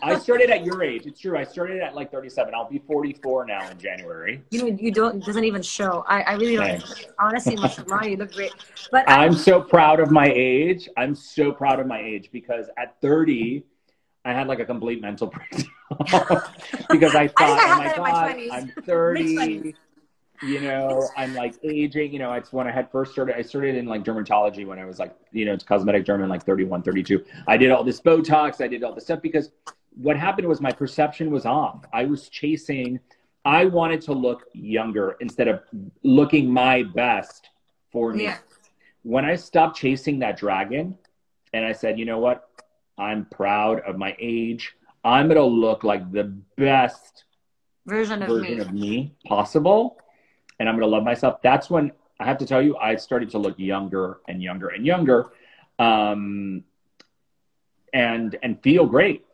I 0.02 0.18
started 0.20 0.50
at 0.50 0.64
your 0.64 0.82
age. 0.82 1.06
It's 1.06 1.20
true. 1.20 1.36
I 1.36 1.44
started 1.44 1.80
at 1.80 1.94
like 1.94 2.12
37. 2.12 2.54
I'll 2.54 2.68
be 2.68 2.78
44 2.78 3.46
now 3.46 3.68
in 3.68 3.78
January. 3.78 4.42
You 4.50 4.62
know, 4.62 4.78
you 4.80 4.92
don't 4.92 5.24
doesn't 5.24 5.44
even 5.44 5.62
show. 5.62 6.04
I, 6.06 6.22
I 6.22 6.32
really 6.34 6.56
don't. 6.56 6.80
Thanks. 6.80 7.06
Honestly, 7.18 7.56
mashallah, 7.60 8.08
you 8.08 8.16
look 8.16 8.32
great. 8.32 8.52
But 8.92 9.08
I'm, 9.08 9.32
I'm 9.32 9.34
so 9.34 9.60
proud 9.60 10.00
of 10.00 10.10
my 10.10 10.30
age. 10.32 10.88
I'm 10.96 11.14
so 11.14 11.52
proud 11.52 11.80
of 11.80 11.86
my 11.86 12.00
age 12.00 12.30
because 12.32 12.66
at 12.76 13.00
30, 13.00 13.64
I 14.24 14.32
had 14.32 14.46
like 14.46 14.60
a 14.60 14.66
complete 14.66 15.00
mental 15.00 15.28
breakdown 15.28 15.64
because 16.90 17.14
I 17.14 17.28
thought, 17.28 17.58
I 17.58 17.94
oh 17.96 18.02
my 18.02 18.10
god, 18.10 18.36
I'm 18.52 18.68
30 18.84 19.74
you 20.42 20.60
know, 20.60 21.08
I'm 21.16 21.34
like 21.34 21.54
aging, 21.62 22.12
you 22.12 22.18
know, 22.18 22.32
it's 22.32 22.52
when 22.52 22.66
I 22.66 22.70
had 22.70 22.90
first 22.90 23.12
started, 23.12 23.36
I 23.36 23.42
started 23.42 23.74
in 23.74 23.86
like 23.86 24.04
dermatology 24.04 24.66
when 24.66 24.78
I 24.78 24.84
was 24.84 24.98
like, 24.98 25.14
you 25.32 25.44
know, 25.44 25.52
it's 25.52 25.64
cosmetic 25.64 26.04
derm 26.04 26.26
like 26.28 26.44
31, 26.44 26.82
32. 26.82 27.24
I 27.46 27.56
did 27.56 27.70
all 27.70 27.84
this 27.84 28.00
Botox, 28.00 28.62
I 28.62 28.68
did 28.68 28.82
all 28.82 28.94
this 28.94 29.04
stuff 29.04 29.20
because 29.20 29.50
what 29.94 30.16
happened 30.16 30.48
was 30.48 30.60
my 30.60 30.72
perception 30.72 31.30
was 31.30 31.44
off. 31.44 31.84
I 31.92 32.04
was 32.06 32.28
chasing, 32.28 33.00
I 33.44 33.66
wanted 33.66 34.00
to 34.02 34.12
look 34.12 34.44
younger 34.52 35.16
instead 35.20 35.48
of 35.48 35.60
looking 36.02 36.50
my 36.50 36.82
best 36.82 37.50
for 37.92 38.12
me. 38.12 38.24
Yeah. 38.24 38.38
When 39.02 39.24
I 39.24 39.36
stopped 39.36 39.76
chasing 39.76 40.18
that 40.20 40.36
dragon 40.36 40.96
and 41.52 41.64
I 41.64 41.72
said, 41.72 41.98
you 41.98 42.04
know 42.04 42.18
what? 42.18 42.48
I'm 42.98 43.24
proud 43.26 43.80
of 43.80 43.96
my 43.96 44.14
age. 44.18 44.74
I'm 45.04 45.28
gonna 45.28 45.42
look 45.42 45.84
like 45.84 46.12
the 46.12 46.24
best 46.56 47.24
version 47.86 48.22
of 48.22 48.28
version 48.28 48.56
me. 48.56 48.60
of 48.60 48.72
me 48.72 49.14
possible, 49.26 49.96
and 50.60 50.68
I'm 50.68 50.76
gonna 50.76 50.86
love 50.86 51.02
myself. 51.02 51.42
That's 51.42 51.68
when 51.68 51.90
I 52.20 52.26
have 52.26 52.38
to 52.38 52.46
tell 52.46 52.62
you, 52.62 52.76
I 52.76 52.94
started 52.96 53.30
to 53.30 53.38
look 53.38 53.58
younger 53.58 54.20
and 54.28 54.40
younger 54.42 54.68
and 54.68 54.86
younger, 54.86 55.30
um, 55.80 56.62
and 57.92 58.36
and 58.42 58.62
feel 58.62 58.86
great. 58.86 59.24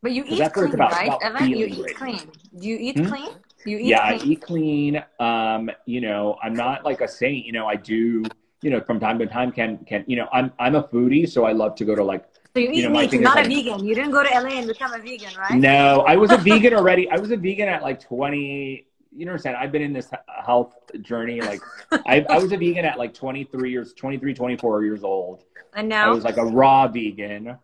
But 0.00 0.12
you 0.12 0.24
eat 0.26 0.52
clean, 0.52 0.72
about. 0.72 0.92
right, 0.92 1.08
about 1.08 1.22
Evan? 1.22 1.50
You 1.50 1.66
eat 1.66 1.76
great. 1.82 1.96
clean. 1.96 2.20
Do 2.58 2.68
you 2.68 2.78
eat 2.80 2.98
Hmm? 2.98 3.06
clean? 3.06 3.28
You 3.64 3.78
eat 3.78 3.86
yeah, 3.86 4.00
I 4.02 4.16
clean? 4.18 4.32
eat 4.32 4.42
clean. 4.42 5.04
Um, 5.18 5.70
you 5.86 6.00
know, 6.00 6.38
I'm 6.42 6.54
not 6.54 6.84
like 6.84 7.00
a 7.00 7.08
saint. 7.08 7.44
You 7.44 7.52
know, 7.52 7.66
I 7.66 7.74
do. 7.76 8.30
You 8.62 8.70
know, 8.70 8.80
from 8.80 9.00
time 9.00 9.18
to 9.18 9.26
time, 9.26 9.50
can 9.52 9.78
can 9.78 10.04
you 10.06 10.16
know, 10.16 10.28
I'm 10.32 10.52
I'm 10.58 10.76
a 10.76 10.84
foodie, 10.84 11.28
so 11.28 11.44
I 11.44 11.52
love 11.52 11.74
to 11.76 11.84
go 11.84 11.94
to 11.96 12.04
like. 12.04 12.24
So 12.54 12.60
you 12.60 12.70
eat 12.70 12.84
know, 12.84 12.90
meat. 12.90 13.10
thing 13.10 13.20
You're 13.20 13.28
is 13.30 13.34
not 13.34 13.44
a 13.44 13.48
vegan. 13.48 13.84
You 13.84 13.94
didn't 13.94 14.12
go 14.12 14.22
to 14.22 14.30
LA 14.30 14.50
and 14.60 14.66
become 14.68 14.92
a 14.94 14.98
vegan, 14.98 15.34
right? 15.36 15.60
No, 15.60 16.04
I 16.06 16.14
was 16.16 16.30
a 16.30 16.36
vegan 16.48 16.74
already. 16.74 17.10
I 17.10 17.18
was 17.18 17.32
a 17.32 17.36
vegan 17.36 17.68
at 17.68 17.82
like 17.82 18.00
20. 18.00 18.86
You 19.16 19.26
understand? 19.28 19.56
I've 19.56 19.72
been 19.72 19.82
in 19.82 19.92
this 19.92 20.10
health 20.44 20.74
journey. 21.00 21.40
Like, 21.40 21.60
I, 22.06 22.24
I 22.28 22.38
was 22.38 22.52
a 22.52 22.56
vegan 22.56 22.84
at 22.84 22.98
like 22.98 23.14
23 23.14 23.70
years, 23.70 23.92
23, 23.94 24.34
24 24.34 24.84
years 24.84 25.02
old. 25.04 25.44
And 25.74 25.88
now 25.88 26.10
I 26.10 26.14
was 26.14 26.24
like 26.24 26.36
a 26.36 26.44
raw 26.44 26.88
vegan. 26.88 27.56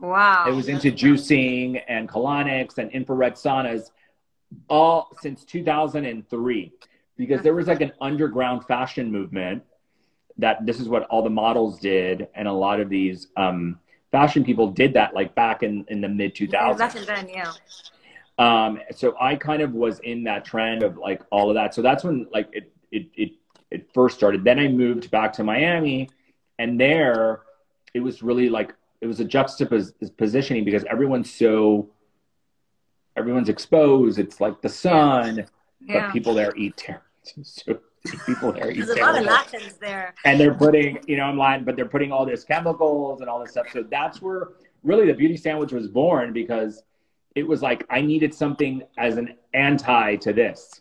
wow. 0.00 0.44
I 0.46 0.50
was 0.50 0.68
into 0.68 0.90
juicing 0.90 1.82
and 1.88 2.08
colonics 2.08 2.78
and 2.78 2.90
infrared 2.90 3.34
saunas 3.34 3.90
all 4.68 5.16
since 5.20 5.44
2003 5.44 6.72
because 7.16 7.42
there 7.42 7.54
was 7.54 7.66
like 7.66 7.80
an 7.80 7.92
underground 8.00 8.64
fashion 8.66 9.10
movement 9.10 9.62
that 10.38 10.64
this 10.66 10.80
is 10.80 10.88
what 10.88 11.04
all 11.04 11.22
the 11.22 11.30
models 11.30 11.78
did 11.78 12.28
and 12.34 12.48
a 12.48 12.52
lot 12.52 12.80
of 12.80 12.88
these 12.88 13.28
um, 13.36 13.78
fashion 14.10 14.44
people 14.44 14.70
did 14.70 14.94
that 14.94 15.14
like 15.14 15.34
back 15.34 15.62
in, 15.62 15.84
in 15.88 16.00
the 16.00 16.08
mid 16.08 16.34
2000s 16.34 16.78
Back 16.78 16.92
then, 16.94 17.28
yeah. 17.28 17.52
Um, 18.38 18.80
so 18.94 19.14
I 19.20 19.36
kind 19.36 19.62
of 19.62 19.72
was 19.72 19.98
in 20.00 20.24
that 20.24 20.44
trend 20.44 20.82
of 20.82 20.96
like 20.96 21.22
all 21.30 21.48
of 21.50 21.54
that. 21.54 21.74
So 21.74 21.82
that's 21.82 22.02
when 22.04 22.26
like 22.32 22.48
it 22.52 22.72
it 22.90 23.08
it 23.14 23.32
it 23.70 23.90
first 23.94 24.16
started. 24.16 24.44
Then 24.44 24.58
I 24.58 24.68
moved 24.68 25.10
back 25.10 25.32
to 25.34 25.44
Miami, 25.44 26.08
and 26.58 26.80
there 26.80 27.40
it 27.94 28.00
was 28.00 28.22
really 28.22 28.48
like 28.48 28.74
it 29.00 29.06
was 29.06 29.20
a 29.20 29.24
juxtapositioning 29.24 30.64
because 30.64 30.84
everyone's 30.84 31.30
so 31.32 31.90
everyone's 33.16 33.48
exposed. 33.48 34.18
It's 34.18 34.40
like 34.40 34.60
the 34.62 34.68
sun, 34.68 35.46
Yeah. 35.80 36.06
but 36.06 36.12
people 36.12 36.34
there 36.34 36.52
eat 36.56 36.76
terrible. 36.76 37.04
So 37.44 37.78
people 38.26 38.50
there 38.52 38.68
eat 38.72 38.78
There's 38.84 38.98
a 38.98 39.00
lot 39.00 39.16
of 39.16 39.24
Latins 39.24 39.74
there. 39.74 40.12
and 40.24 40.40
they're 40.40 40.54
putting, 40.54 40.98
you 41.06 41.16
know, 41.16 41.22
I'm 41.22 41.38
lying, 41.38 41.62
but 41.62 41.76
they're 41.76 41.88
putting 41.88 42.10
all 42.10 42.26
this 42.26 42.42
chemicals 42.42 43.20
and 43.20 43.30
all 43.30 43.38
this 43.38 43.52
stuff. 43.52 43.66
So 43.72 43.84
that's 43.88 44.20
where 44.20 44.48
really 44.82 45.06
the 45.06 45.14
beauty 45.14 45.36
sandwich 45.36 45.70
was 45.70 45.86
born 45.86 46.32
because 46.32 46.82
it 47.34 47.46
was 47.46 47.62
like 47.62 47.84
I 47.90 48.00
needed 48.00 48.34
something 48.34 48.82
as 48.98 49.16
an 49.16 49.36
anti 49.54 50.16
to 50.16 50.32
this. 50.32 50.80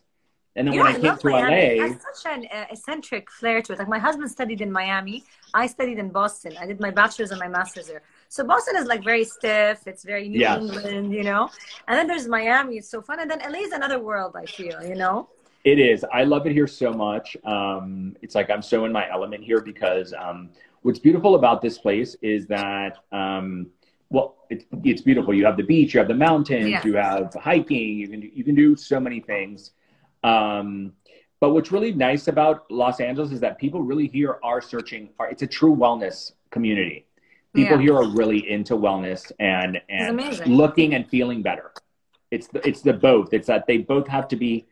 And 0.55 0.67
then 0.67 0.75
know, 0.75 0.83
when 0.83 0.95
I 0.95 0.97
I 0.97 1.01
came 1.01 1.17
to 1.17 1.29
Miami. 1.29 1.55
It 1.55 1.79
LA, 1.79 1.87
has 1.87 2.01
such 2.01 2.33
an 2.33 2.45
uh, 2.53 2.65
eccentric 2.69 3.31
flair 3.31 3.61
to 3.61 3.71
it. 3.71 3.79
Like 3.79 3.87
my 3.87 3.99
husband 3.99 4.29
studied 4.29 4.59
in 4.59 4.69
Miami. 4.69 5.23
I 5.53 5.65
studied 5.65 5.97
in 5.97 6.09
Boston. 6.09 6.53
I 6.59 6.65
did 6.65 6.81
my 6.81 6.91
bachelor's 6.91 7.31
and 7.31 7.39
my 7.39 7.47
master's 7.47 7.87
there. 7.87 8.01
So 8.27 8.43
Boston 8.43 8.75
is 8.75 8.85
like 8.85 9.01
very 9.03 9.23
stiff. 9.23 9.87
It's 9.87 10.03
very 10.03 10.27
New 10.27 10.39
Yes. 10.39 10.59
England, 10.59 11.13
you 11.13 11.23
know. 11.23 11.49
And 11.87 11.97
then 11.97 12.05
there's 12.05 12.27
Miami. 12.27 12.77
It's 12.77 12.89
so 12.89 13.01
fun. 13.01 13.21
And 13.21 13.31
then 13.31 13.39
LA 13.49 13.59
is 13.59 13.71
another 13.71 13.99
world. 13.99 14.35
I 14.35 14.45
feel, 14.45 14.83
you 14.83 14.95
know. 14.95 15.29
it 15.63 15.79
is. 15.79 16.03
I 16.11 16.23
love 16.23 16.45
it 16.47 16.51
here 16.51 16.67
so 16.67 16.91
much. 16.91 17.37
Um, 17.45 18.17
it's 18.21 18.35
like 18.35 18.49
I'm 18.49 18.61
so 18.61 18.83
in 18.85 18.91
my 18.91 19.09
element 19.09 19.43
here 19.43 19.61
because 19.61 20.13
um, 20.17 20.49
what's 20.81 20.99
beautiful 20.99 21.35
about 21.35 21.61
this 21.61 21.77
place 21.77 22.15
is 22.21 22.47
that, 22.47 22.97
um, 23.11 23.67
well, 24.11 24.35
it's, 24.49 24.65
it's 24.83 25.01
beautiful. 25.01 25.33
You 25.33 25.45
have 25.45 25.55
the 25.57 25.63
beach, 25.63 25.93
you 25.93 25.99
have 25.99 26.09
the 26.09 26.13
mountains, 26.29 26.69
Yeah. 26.69 26.85
you 26.85 26.95
have 26.95 27.33
hiking, 27.33 27.97
you 28.01 28.07
can 28.09 28.21
you 28.21 28.43
can 28.43 28.55
do 28.55 28.75
so 28.75 28.99
many 28.99 29.19
things. 29.21 29.71
Um, 30.23 30.93
but 31.39 31.53
what's 31.53 31.71
really 31.71 31.93
nice 31.93 32.27
about 32.27 32.69
Los 32.69 32.99
Angeles 32.99 33.31
is 33.31 33.39
that 33.39 33.57
people 33.57 33.81
really 33.81 34.07
here 34.07 34.37
are 34.43 34.61
searching. 34.61 35.09
Are, 35.17 35.29
it's 35.29 35.41
a 35.41 35.47
true 35.47 35.75
wellness 35.75 36.33
community. 36.51 37.07
People 37.55 37.77
Yeah. 37.77 37.83
here 37.85 37.95
are 37.95 38.09
really 38.21 38.41
into 38.55 38.75
wellness 38.75 39.31
and 39.39 39.81
and 39.89 40.19
looking 40.45 40.93
and 40.95 41.07
feeling 41.09 41.41
better. 41.41 41.71
It's 42.29 42.47
the, 42.47 42.59
it's 42.67 42.81
the 42.81 42.93
both. 42.93 43.33
It's 43.33 43.47
that 43.47 43.65
they 43.65 43.77
both 43.77 44.07
have 44.07 44.27
to 44.29 44.35
be 44.35 44.67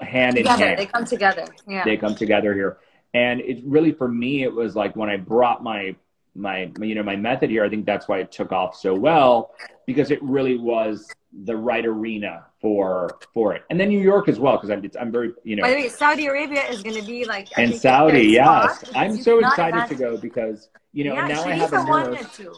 hand 0.00 0.36
in 0.36 0.44
Together, 0.44 0.66
hand 0.66 0.78
they 0.78 0.86
come 0.86 1.04
together. 1.04 1.46
Yeah. 1.66 1.84
they 1.84 1.96
come 1.96 2.14
together 2.14 2.52
here 2.54 2.78
and 3.14 3.40
it 3.40 3.62
really 3.64 3.92
for 3.92 4.08
me 4.08 4.42
it 4.42 4.52
was 4.52 4.74
like 4.74 4.96
when 4.96 5.08
i 5.08 5.16
brought 5.16 5.62
my 5.62 5.94
my 6.36 6.70
you 6.80 6.94
know 6.94 7.02
my 7.02 7.16
method 7.16 7.50
here 7.50 7.64
i 7.64 7.68
think 7.68 7.86
that's 7.86 8.08
why 8.08 8.18
it 8.18 8.30
took 8.30 8.52
off 8.52 8.76
so 8.76 8.94
well 8.94 9.54
because 9.86 10.10
it 10.10 10.22
really 10.22 10.58
was 10.58 11.10
the 11.44 11.56
right 11.56 11.84
arena 11.86 12.44
for 12.60 13.18
for 13.34 13.54
it 13.54 13.62
and 13.70 13.78
then 13.80 13.88
new 13.88 14.00
york 14.00 14.28
as 14.28 14.38
well 14.38 14.56
because 14.56 14.70
i'm 14.70 14.82
i'm 15.00 15.10
very 15.12 15.32
you 15.44 15.56
know 15.56 15.62
By 15.62 15.70
the 15.70 15.76
way, 15.76 15.88
Saudi 15.88 16.26
Arabia 16.26 16.64
is 16.68 16.82
going 16.82 16.96
to 16.96 17.06
be 17.06 17.24
like. 17.24 17.48
I 17.56 17.62
and 17.62 17.74
saudi 17.74 18.28
yes 18.28 18.84
i'm 18.94 19.16
so 19.16 19.38
excited 19.38 19.86
to 19.88 19.94
go 19.94 20.16
because 20.16 20.68
you 20.92 21.04
know 21.04 21.14
yeah, 21.14 21.20
and 21.20 21.28
now 21.28 21.42
Sharifa 21.44 21.50
i 21.50 21.54
have 21.56 21.72
a 21.72 21.84
wanted 21.90 22.12
nurse 22.22 22.36
to. 22.36 22.54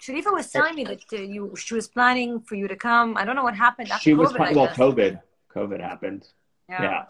Sharifa 0.00 0.32
was 0.32 0.50
telling 0.50 0.74
me 0.74 0.84
that 0.84 1.04
uh, 1.12 1.16
you 1.16 1.54
she 1.56 1.74
was 1.74 1.86
planning 1.86 2.40
for 2.40 2.56
you 2.56 2.66
to 2.66 2.74
come. 2.74 3.16
I 3.16 3.24
don't 3.24 3.36
know 3.36 3.44
what 3.44 3.54
happened 3.54 3.88
after 3.92 4.02
she 4.02 4.14
was 4.14 4.32
COVID. 4.32 4.40
I 4.40 4.52
well 4.52 4.68
covid 4.68 5.20
covid 5.54 5.80
happened 5.80 6.26
Yeah. 6.68 6.82
yeah, 6.82 7.02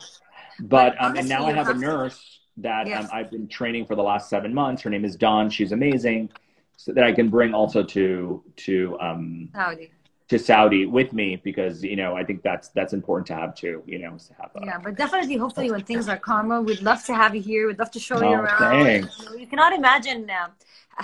but, 0.60 0.94
But 0.98 1.02
um, 1.02 1.16
and 1.16 1.28
now 1.28 1.46
i 1.46 1.52
have 1.52 1.68
a 1.68 1.72
have 1.72 1.80
to- 1.80 1.86
nurse 1.86 2.40
that 2.58 2.86
Yes. 2.86 3.04
um, 3.04 3.10
i've 3.12 3.30
been 3.30 3.48
training 3.48 3.86
for 3.86 3.94
the 3.94 4.02
last 4.02 4.28
seven 4.28 4.52
months 4.52 4.82
her 4.82 4.90
name 4.90 5.04
is 5.04 5.16
dawn 5.16 5.48
she's 5.48 5.72
amazing 5.72 6.28
so 6.76 6.92
that 6.92 7.04
i 7.04 7.12
can 7.12 7.28
bring 7.28 7.54
also 7.54 7.82
to 7.82 8.42
to 8.56 8.98
um 9.00 9.48
Saudi. 9.54 9.90
to 10.28 10.38
saudi 10.38 10.84
with 10.86 11.12
me 11.12 11.36
because 11.42 11.82
you 11.82 11.96
know 11.96 12.14
i 12.14 12.24
think 12.24 12.42
that's 12.42 12.68
that's 12.70 12.92
important 12.92 13.26
to 13.26 13.34
have 13.34 13.54
too 13.54 13.82
you 13.86 13.98
know 13.98 14.16
to 14.18 14.34
have 14.40 14.50
a, 14.56 14.60
Yeah, 14.64 14.78
but 14.84 14.96
definitely, 14.96 15.36
hopefully, 15.44 15.70
when 15.70 15.84
things 15.90 16.08
are 16.12 16.18
calmer, 16.30 16.58
we'd 16.68 16.82
love 16.90 17.02
to 17.08 17.14
have 17.22 17.32
you 17.36 17.42
here. 17.50 17.62
We'd 17.68 17.78
love 17.78 17.90
to 17.98 18.02
show 18.08 18.18
you 18.30 18.36
Oh, 18.36 18.42
around. 18.42 18.84
thanks. 18.84 19.18
You, 19.18 19.24
know, 19.24 19.34
you 19.42 19.46
cannot 19.52 19.72
imagine. 19.82 20.20
Uh, 20.30 20.48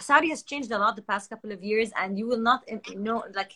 Saudi 0.08 0.28
has 0.34 0.42
changed 0.50 0.70
a 0.76 0.78
lot 0.82 0.90
the 0.96 1.06
past 1.12 1.24
couple 1.32 1.50
of 1.56 1.60
years, 1.70 1.88
and 2.00 2.08
you 2.18 2.26
will 2.30 2.42
not 2.50 2.60
you 2.92 2.98
know 3.06 3.18
like. 3.40 3.52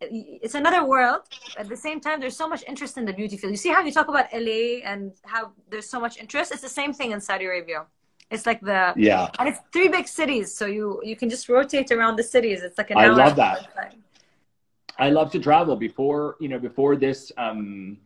It's 0.00 0.54
another 0.54 0.84
world. 0.84 1.22
At 1.56 1.68
the 1.68 1.76
same 1.76 2.00
time, 2.00 2.20
there's 2.20 2.36
so 2.36 2.48
much 2.48 2.62
interest 2.68 2.98
in 2.98 3.04
the 3.04 3.12
beauty 3.12 3.36
field. 3.36 3.50
You 3.50 3.56
see 3.56 3.70
how 3.70 3.80
you 3.80 3.92
talk 3.92 4.08
about 4.08 4.26
LA 4.32 4.80
and 4.84 5.12
how 5.24 5.52
there's 5.70 5.90
so 5.90 5.98
much 5.98 6.18
interest. 6.18 6.52
It's 6.52 6.62
the 6.62 6.68
same 6.68 6.92
thing 6.92 7.10
in 7.10 7.20
Saudi 7.20 7.46
Arabia. 7.46 7.86
It's 8.30 8.46
like 8.46 8.60
the 8.60 8.92
yeah 8.96 9.30
and 9.38 9.48
it's 9.48 9.58
three 9.72 9.88
big 9.88 10.06
cities, 10.06 10.54
so 10.54 10.66
you 10.66 11.00
you 11.02 11.16
can 11.16 11.30
just 11.30 11.48
rotate 11.48 11.90
around 11.90 12.16
the 12.16 12.22
cities. 12.22 12.62
It's 12.62 12.78
like 12.78 12.90
an 12.90 12.98
I 12.98 13.08
love 13.08 13.36
that. 13.36 13.70
i 14.98 15.10
love 15.10 15.30
to 15.30 15.38
travel 15.38 15.76
before 15.76 16.36
you 16.40 16.48
know 16.48 16.58
before 16.58 16.96
this 16.96 17.32
um 17.38 17.96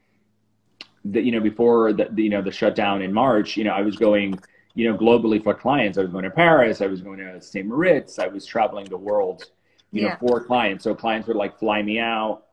the, 1.07 1.21
you 1.21 1.33
know 1.33 1.41
before 1.41 1.93
the, 1.93 2.07
the 2.13 2.23
you 2.23 2.31
know 2.31 2.43
the 2.43 2.53
shutdown 2.53 3.03
in 3.03 3.13
march 3.13 3.57
you 3.57 3.65
know 3.65 3.73
i 3.73 3.83
was 3.83 3.97
going 3.97 4.39
you 4.75 4.89
know 4.89 4.97
globally 4.97 5.43
for 5.43 5.55
clients 5.55 5.99
i 5.99 6.03
was 6.03 6.11
going 6.11 6.25
to 6.25 6.31
paris 6.31 6.81
i 6.81 6.87
was 6.87 7.01
going 7.01 7.19
to 7.19 7.41
st 7.41 7.67
moritz 7.67 8.19
i 8.19 8.27
was 8.27 8.47
traveling 8.47 8.85
the 8.87 8.97
world 8.97 9.51
you 9.93 10.03
Yeah. 10.03 10.11
know 10.11 10.17
for 10.21 10.41
clients 10.45 10.85
so 10.85 10.95
clients 10.95 11.29
would 11.29 11.37
like 11.37 11.59
fly 11.59 11.83
me 11.83 11.99
out 11.99 12.45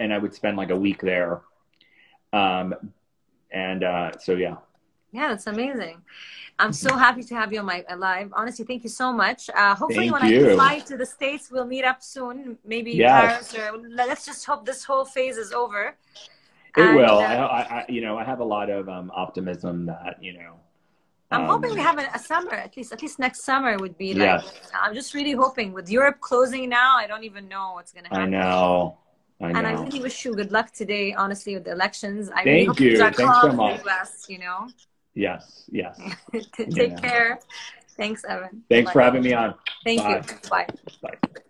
and 0.00 0.12
i 0.12 0.18
would 0.18 0.34
spend 0.34 0.56
like 0.56 0.70
a 0.70 0.76
week 0.76 1.00
there 1.00 1.42
um 2.32 2.74
and 3.52 3.84
uh 3.84 4.10
so 4.18 4.34
yeah 4.34 4.56
Yeah, 5.12 5.28
that's 5.28 5.46
amazing. 5.46 6.02
I'm 6.58 6.72
so 6.72 6.96
happy 6.96 7.22
to 7.24 7.34
have 7.34 7.52
you 7.52 7.60
on 7.60 7.66
my 7.66 7.84
live. 7.96 8.30
Honestly, 8.34 8.64
thank 8.64 8.82
you 8.82 8.90
so 8.90 9.12
much. 9.12 9.48
Uh, 9.50 9.74
hopefully, 9.74 10.08
Thank 10.08 10.12
when 10.20 10.22
you. 10.22 10.50
I 10.50 10.54
fly 10.56 10.78
to 10.80 10.96
the 10.96 11.06
States, 11.06 11.50
we'll 11.50 11.66
meet 11.66 11.84
up 11.84 12.02
soon. 12.02 12.58
Maybe 12.64 12.92
Yes. 12.98 13.52
Paris 13.52 13.54
or 13.54 13.78
let's 13.88 14.26
just 14.26 14.44
hope 14.46 14.64
this 14.66 14.84
whole 14.84 15.04
phase 15.04 15.36
is 15.36 15.52
over. 15.52 15.96
it 16.76 16.90
And, 16.90 16.96
will 16.96 17.18
uh, 17.18 17.22
I, 17.22 17.34
I, 17.34 17.60
I 17.80 17.86
you 17.88 18.00
know 18.00 18.18
i 18.18 18.24
have 18.24 18.40
a 18.40 18.44
lot 18.44 18.68
of 18.70 18.88
um 18.88 19.10
optimism 19.14 19.86
that 19.86 20.22
you 20.22 20.32
know 20.34 20.56
I'm 21.30 21.42
um, 21.42 21.48
hoping 21.48 21.70
we 21.74 21.80
have 21.80 21.98
a, 21.98 22.08
a 22.14 22.18
summer, 22.18 22.52
at 22.52 22.76
least 22.76 22.92
at 22.92 23.02
least 23.02 23.18
next 23.18 23.42
summer 23.42 23.76
would 23.78 23.98
be 23.98 24.14
like. 24.14 24.42
Yes. 24.44 24.70
I'm 24.74 24.94
just 24.94 25.12
really 25.14 25.32
hoping. 25.32 25.72
With 25.72 25.90
Europe 25.90 26.20
closing 26.20 26.68
now, 26.68 26.96
I 26.96 27.06
don't 27.06 27.24
even 27.24 27.48
know 27.48 27.72
what's 27.74 27.92
gonna 27.92 28.08
i 28.12 28.16
happen. 28.18 28.30
know 28.30 28.98
i 29.40 29.52
know 29.52 29.58
And 29.58 29.66
I 29.66 29.72
really 29.72 30.00
wish 30.00 30.24
you 30.24 30.34
good 30.34 30.52
luck 30.52 30.72
today, 30.72 31.12
honestly, 31.14 31.54
with 31.54 31.64
the 31.64 31.72
elections. 31.72 32.30
I 32.30 32.44
Thank 32.44 32.78
really 32.78 32.92
you. 32.92 32.96
Thanks 32.98 33.40
so 33.40 33.52
much. 33.52 33.80
US, 33.86 34.26
you 34.28 34.38
know. 34.38 34.68
yes 35.14 35.68
yes 35.72 35.98
Take 36.56 36.76
Yeah. 36.76 37.00
care. 37.00 37.38
Thanks, 37.96 38.24
Evan. 38.24 38.62
thanks 38.68 38.88
Bye. 38.88 38.92
for 38.92 39.00
having 39.02 39.22
me 39.22 39.32
on 39.32 39.54
Thank 39.84 40.02
Bye. 40.02 40.20
you. 40.20 40.48
Bye. 40.50 40.66
bye 41.02 41.40